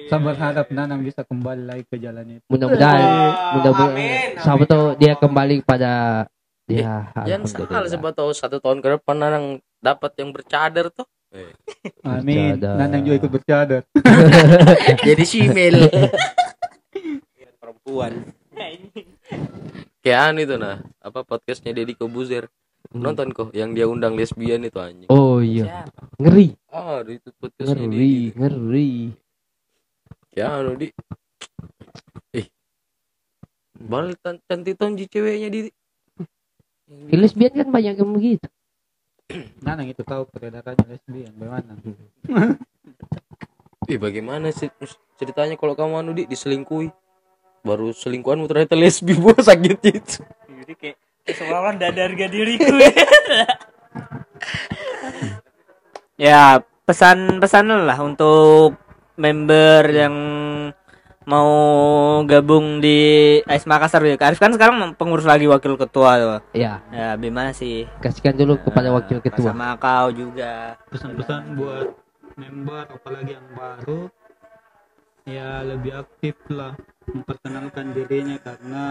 Saya 0.08 0.20
berharap 0.24 0.68
Nanang 0.72 1.04
bisa 1.04 1.22
kembali 1.22 1.64
lagi 1.64 1.84
ke 1.84 2.00
jalan 2.00 2.40
itu. 2.40 2.44
Mudah-mudahan, 2.48 3.00
mudah-mudahan. 3.60 4.40
Siapa 4.40 4.64
tahu 4.64 4.86
dia 4.96 5.14
kembali 5.14 5.56
pada 5.62 6.24
ya. 6.66 7.12
Jangan 7.28 7.44
salah 7.68 7.86
siapa 7.86 8.10
tahu 8.12 8.32
satu 8.32 8.58
tahun 8.58 8.80
ke 8.80 8.88
depan 8.98 9.16
Nanang 9.20 9.46
dapat 9.78 10.12
yang 10.18 10.30
bercadar 10.32 10.90
tuh. 10.90 11.08
Amin. 12.02 12.56
Bercadar. 12.56 12.76
Nanang 12.78 13.02
juga 13.02 13.16
ikut 13.18 13.32
bercadar. 13.32 13.82
Jadi 15.08 15.24
simil. 15.24 15.76
Perempuan. 17.62 18.14
kayak 20.00 20.22
anu 20.26 20.40
itu 20.40 20.56
nah 20.56 20.80
apa 20.98 21.20
podcastnya 21.22 21.76
Deddy 21.76 21.92
Kobuzer 21.92 22.48
nonton 22.90 23.28
kok 23.30 23.52
yang 23.52 23.76
dia 23.76 23.84
undang 23.86 24.16
lesbian 24.16 24.64
itu 24.64 24.80
anjing 24.80 25.10
Oh 25.10 25.44
iya. 25.44 25.84
Ngeri, 26.16 26.56
ah 26.72 27.04
itu 27.04 27.28
podcastnya 27.36 27.76
ngeri, 27.78 27.92
Deddy 27.92 28.16
ngeri. 28.34 28.92
kayak 30.32 30.50
anu 30.54 30.72
di 30.74 30.88
eh 32.32 32.48
bal 33.76 34.16
tan- 34.18 34.40
cantik 34.42 34.80
tonji 34.80 35.06
ceweknya 35.06 35.50
di 35.50 35.62
Di 36.88 37.16
lesbian 37.20 37.52
kan 37.54 37.68
banyak 37.68 38.00
yang 38.00 38.10
begitu. 38.10 38.48
Nana 39.66 39.84
itu 39.84 40.04
tahu 40.04 40.28
peredarannya 40.32 40.86
lesbian 40.88 41.34
bagaimana? 41.36 41.72
Eh 43.88 43.96
bagaimana 43.96 44.52
sih 44.52 44.68
ceritanya 45.16 45.56
kalau 45.56 45.72
kamu 45.72 46.04
anu 46.04 46.12
di 46.12 46.28
diselingkuhi 46.28 46.92
baru 47.64 47.96
selingkuhanmu 47.96 48.44
ternyata 48.52 48.76
lesbi 48.76 49.16
buat 49.24 49.40
sakit 49.40 49.80
itu 49.80 50.20
Jadi 50.44 50.74
kayak 50.76 50.98
kayak 51.24 51.38
seolah-olah 51.44 51.76
dadar 51.76 52.12
harga 52.12 52.28
diriku. 52.32 52.68
ya, 56.28 56.64
pesan-pesan 56.88 57.68
lah 57.84 58.00
untuk 58.00 58.80
member 59.20 59.84
yang 59.92 60.16
mau 61.28 61.52
gabung 62.24 62.80
di 62.80 62.98
AIS 63.44 63.68
Makassar 63.68 64.00
ya. 64.08 64.16
Arif 64.16 64.40
kan 64.40 64.56
sekarang 64.56 64.96
pengurus 64.96 65.28
lagi 65.28 65.44
wakil 65.46 65.76
ketua 65.76 66.12
tuh. 66.16 66.40
Ya, 66.56 66.80
Ya, 66.90 67.20
gimana 67.20 67.52
sih? 67.52 67.84
kasihkan 68.00 68.40
dulu 68.40 68.56
kepada 68.64 68.90
wakil 68.96 69.20
ketua. 69.20 69.52
Sama 69.52 69.76
kau 69.76 70.08
juga. 70.16 70.80
Pesan-pesan 70.88 71.60
buat 71.60 71.92
member 72.40 72.86
apalagi 72.88 73.36
yang 73.36 73.48
baru 73.52 74.08
ya 75.28 75.60
lebih 75.66 75.92
aktif 76.00 76.40
lah 76.48 76.78
memperkenalkan 77.10 77.92
dirinya 77.92 78.40
karena 78.40 78.86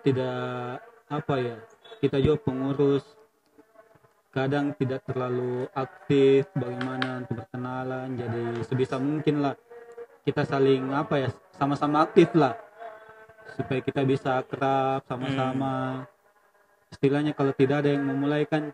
tidak 0.00 0.80
apa 1.12 1.34
ya 1.36 1.58
kita 2.00 2.16
juga 2.22 2.40
pengurus 2.48 3.04
kadang 4.32 4.72
tidak 4.80 5.04
terlalu 5.04 5.68
aktif 5.76 6.48
bagaimana 6.56 7.20
untuk 7.20 7.44
berkenalan 7.44 8.16
jadi 8.16 8.44
sebisa 8.64 8.96
mungkin 8.96 9.44
lah 9.44 9.54
kita 10.22 10.42
saling 10.42 10.90
apa 10.92 11.14
ya 11.18 11.28
sama-sama 11.54 12.02
aktif 12.02 12.30
lah. 12.34 12.54
Supaya 13.54 13.80
kita 13.80 14.00
bisa 14.02 14.40
akrab 14.40 15.02
sama-sama. 15.04 16.06
Istilahnya 16.88 17.32
kalau 17.32 17.52
tidak 17.52 17.82
ada 17.84 17.90
yang 17.90 18.04
memulai 18.04 18.44
kan 18.44 18.70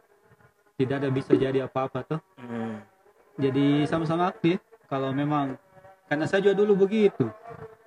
tidak 0.75 1.03
ada 1.03 1.09
bisa 1.11 1.33
jadi 1.35 1.66
apa-apa 1.66 2.07
tuh. 2.07 2.20
Hmm. 2.39 2.79
jadi 3.39 3.87
sama-sama 3.87 4.27
aktif 4.27 4.59
kalau 4.91 5.15
memang 5.15 5.55
karena 6.11 6.27
saya 6.27 6.43
juga 6.43 6.59
dulu 6.59 6.87
begitu. 6.87 7.31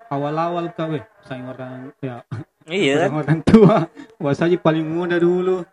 Awal-awal 0.08 0.72
kau 0.72 0.92
eh 0.92 1.04
sayang 1.24 1.52
orang 1.52 1.92
ya 2.00 2.24
Iya. 2.72 3.08
orang 3.12 3.16
orang 3.24 3.40
tua. 3.44 3.76
Wah 4.20 4.34
saya 4.36 4.56
paling 4.56 4.84
muda 4.84 5.20
dulu. 5.20 5.64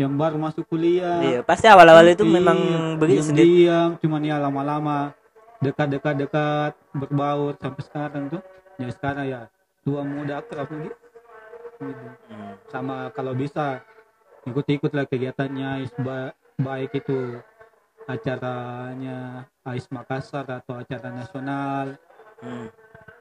Yang 0.00 0.12
baru 0.16 0.36
masuk 0.40 0.64
kuliah. 0.66 1.20
Iya, 1.20 1.40
pasti 1.44 1.68
awal-awal 1.68 2.16
itu 2.16 2.24
memang 2.24 2.56
begitu 2.96 3.28
sedikit. 3.28 3.44
diam. 3.44 3.88
Cuman 4.00 4.24
ya 4.24 4.36
lama-lama 4.40 5.12
dekat-dekat 5.64 6.14
dekat 6.20 6.72
berbaur 6.92 7.56
sampai 7.56 7.82
sekarang 7.82 8.24
tuh 8.28 8.42
jadi 8.76 8.92
sekarang 8.92 9.24
ya 9.26 9.40
tua 9.82 10.04
muda 10.04 10.44
akrab 10.44 10.68
gitu 10.68 10.92
Gitu. 11.74 12.06
Hmm. 12.30 12.54
sama 12.70 13.10
kalau 13.10 13.34
bisa 13.34 13.82
ikut-ikut 14.46 14.94
lah 14.94 15.10
kegiatannya 15.10 15.90
baik 16.54 17.02
itu 17.02 17.42
acaranya 18.06 19.42
Ais 19.66 19.90
Makassar 19.90 20.46
atau 20.46 20.78
acara 20.78 21.10
nasional 21.10 21.98
Hmm. 22.38 22.68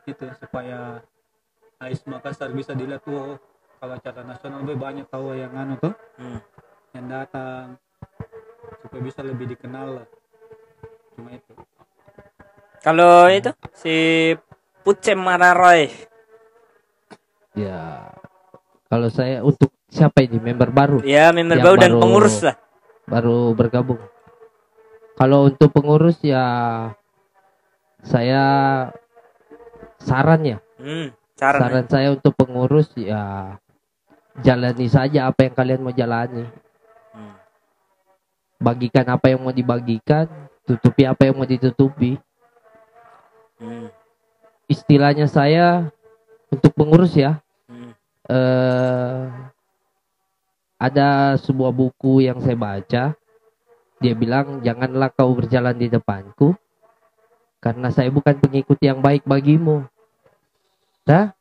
itu 0.06 0.26
supaya 0.38 1.02
Ais 1.82 2.06
Makassar 2.06 2.54
bisa 2.54 2.78
dilihat 2.78 3.02
tuh 3.02 3.42
kalau 3.82 3.94
acara 3.98 4.22
nasional 4.22 4.62
lebih 4.62 4.78
banyak 4.78 5.08
tahu 5.10 5.34
yang 5.34 5.52
anu 5.58 5.74
tuh 5.82 5.96
Hmm. 6.22 6.40
yang 6.94 7.06
datang 7.10 7.82
supaya 8.86 9.02
bisa 9.02 9.26
lebih 9.26 9.50
dikenal 9.50 9.98
lah 9.98 10.08
cuma 11.18 11.30
itu 11.34 11.54
Kalau 12.84 13.32
itu 13.32 13.50
si 13.74 13.96
Pucem 14.84 15.16
Mararoy. 15.16 15.88
Ya. 17.56 18.12
Kalau 18.92 19.08
saya 19.08 19.40
untuk 19.42 19.72
siapa 19.88 20.22
ini 20.22 20.38
member 20.38 20.70
baru 20.70 20.98
Ya, 21.02 21.32
member 21.32 21.58
baru 21.58 21.78
dan 21.80 21.92
baru- 21.96 22.02
pengurus 22.02 22.38
lah. 22.44 22.56
baru 23.08 23.56
bergabung. 23.56 24.02
Kalau 25.14 25.48
untuk 25.48 25.70
pengurus 25.72 26.20
ya 26.22 26.44
saya 28.04 28.44
saran 29.98 30.42
ya. 30.44 30.58
Hmm. 30.76 31.16
Saran. 31.40 31.60
Saran 31.62 31.86
saya 31.88 32.08
untuk 32.12 32.34
pengurus 32.36 32.92
ya 32.94 33.56
jalani 34.42 34.90
saja 34.90 35.32
apa 35.32 35.48
yang 35.48 35.56
kalian 35.56 35.80
mau 35.80 35.94
jalani. 35.94 36.44
Hmm. 37.14 37.34
Bagikan 38.60 39.08
apa 39.08 39.32
yang 39.32 39.40
mau 39.40 39.54
dibagikan, 39.54 40.28
tutupi 40.66 41.08
apa 41.08 41.24
yang 41.24 41.40
mau 41.40 41.48
ditutupi. 41.48 42.20
Hmm. 43.62 43.90
Istilahnya 44.70 45.30
saya 45.30 45.94
untuk 46.50 46.74
pengurus 46.74 47.14
ya, 47.14 47.42
Hmm. 47.70 47.94
eh 48.30 49.22
ada 50.84 51.40
sebuah 51.40 51.72
buku 51.72 52.28
yang 52.28 52.44
saya 52.44 52.58
baca. 52.60 53.04
Dia 54.04 54.14
bilang, 54.20 54.60
"Janganlah 54.60 55.16
kau 55.16 55.32
berjalan 55.32 55.80
di 55.80 55.88
depanku, 55.88 56.52
karena 57.64 57.88
saya 57.88 58.12
bukan 58.12 58.36
pengikut 58.36 58.76
yang 58.84 59.00
baik 59.00 59.24
bagimu." 59.24 59.88
Nah, 61.08 61.32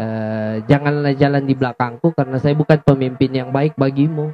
eh, 0.00 0.64
janganlah 0.64 1.12
jalan 1.12 1.44
di 1.44 1.52
belakangku, 1.52 2.16
karena 2.16 2.40
saya 2.40 2.56
bukan 2.56 2.80
pemimpin 2.80 3.32
yang 3.32 3.52
baik 3.52 3.76
bagimu. 3.76 4.32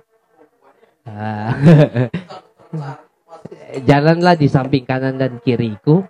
Ah. 1.02 1.50
Jalanlah 3.88 4.38
di 4.38 4.46
samping 4.46 4.86
kanan 4.86 5.18
dan 5.18 5.42
kiriku, 5.42 6.06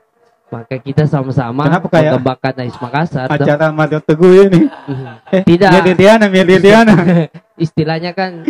maka 0.49 0.81
kita 0.81 1.05
sama-sama 1.05 1.69
Kenapa 1.69 1.87
kayak 1.93 2.13
mengembangkan 2.17 2.55
Ais 2.65 2.77
Makassar. 2.81 3.29
acara 3.29 3.69
Mario 3.69 4.01
Teguh 4.01 4.49
ini 4.49 4.63
eh, 5.37 5.43
Tidak. 5.45 5.69
Mia 5.69 5.95
Diana 5.95 6.27
Diana 6.29 6.95
istilahnya 7.65 8.17
kan 8.17 8.49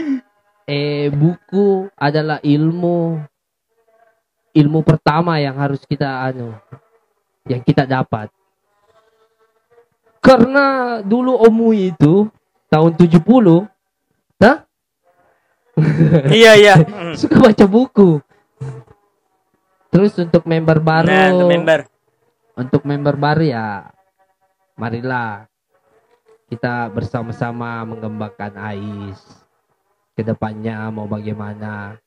eh 0.68 1.10
buku 1.10 1.90
adalah 1.98 2.38
ilmu 2.44 3.18
ilmu 4.54 4.80
pertama 4.84 5.40
yang 5.42 5.56
harus 5.58 5.82
kita 5.88 6.28
anu 6.28 6.54
yang 7.48 7.64
kita 7.64 7.88
dapat 7.88 8.28
karena 10.20 10.98
dulu 11.00 11.34
omu 11.40 11.72
itu 11.72 12.28
tahun 12.68 12.92
70 12.94 13.64
nah 14.38 14.68
iya, 16.28 16.52
iya. 16.58 16.74
Suka 17.20 17.38
baca 17.48 17.64
buku 17.64 18.20
terus 19.98 20.14
untuk 20.14 20.46
member 20.46 20.78
baru. 20.78 21.10
Nah, 21.10 21.26
untuk 21.34 21.50
member. 21.50 21.80
untuk 22.54 22.82
member 22.86 23.14
baru 23.18 23.42
ya 23.50 23.66
marilah 24.78 25.50
kita 26.46 26.86
bersama-sama 26.94 27.82
mengembangkan 27.82 28.54
AIS. 28.54 29.18
Ke 30.14 30.22
depannya 30.22 30.86
mau 30.94 31.10
bagaimana? 31.10 31.98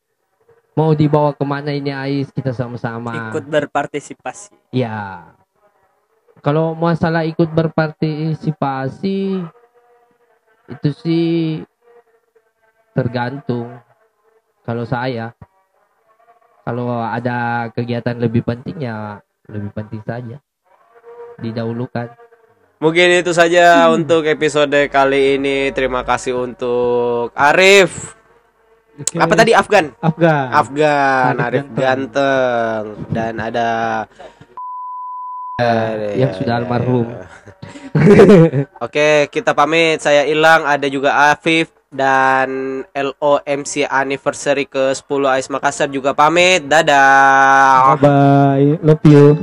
Mau 0.71 0.95
dibawa 0.95 1.35
ke 1.35 1.43
mana 1.43 1.75
ini 1.75 1.91
AIS? 1.91 2.31
Kita 2.31 2.55
sama-sama. 2.55 3.35
Ikut 3.35 3.43
berpartisipasi. 3.51 4.55
ya. 4.71 5.27
Kalau 6.39 6.71
masalah 6.71 7.27
ikut 7.27 7.51
berpartisipasi 7.51 9.19
itu 10.71 10.89
sih 10.95 11.27
tergantung. 12.95 13.83
Kalau 14.63 14.87
saya 14.87 15.35
kalau 16.71 17.03
ada 17.03 17.67
kegiatan 17.75 18.15
lebih 18.15 18.47
penting 18.47 18.87
ya 18.87 19.19
lebih 19.51 19.75
penting 19.75 19.99
saja. 20.07 20.39
Didahulukan. 21.43 22.15
Mungkin 22.79 23.19
itu 23.19 23.35
saja 23.35 23.91
untuk 23.91 24.23
episode 24.23 24.87
kali 24.87 25.35
ini. 25.35 25.75
Terima 25.75 26.07
kasih 26.07 26.39
untuk 26.39 27.35
Arif. 27.35 28.15
Oke. 29.03 29.19
Apa 29.19 29.33
tadi? 29.35 29.51
Afgan? 29.51 29.91
Afgan. 29.99 30.47
Afgan, 30.55 31.33
Arif 31.43 31.67
Arif 31.67 31.67
ganteng. 31.75 32.83
Dan 33.11 33.33
ada 33.43 33.69
yang 36.15 36.31
sudah 36.39 36.55
almarhum. 36.55 37.11
Oke, 38.87 39.27
kita 39.27 39.51
pamit. 39.51 39.99
Saya 39.99 40.23
Ilang, 40.23 40.63
ada 40.63 40.87
juga 40.87 41.35
Afif 41.35 41.80
dan 41.91 42.81
LOMC 42.95 43.83
anniversary 43.85 44.63
ke 44.65 44.95
10 44.95 45.03
Ais 45.27 45.51
Makassar 45.51 45.91
juga 45.91 46.15
pamit. 46.15 46.63
Dadah. 46.63 47.99
bye 47.99 47.99
bye 47.99 48.67
love 48.81 49.03
you. 49.03 49.35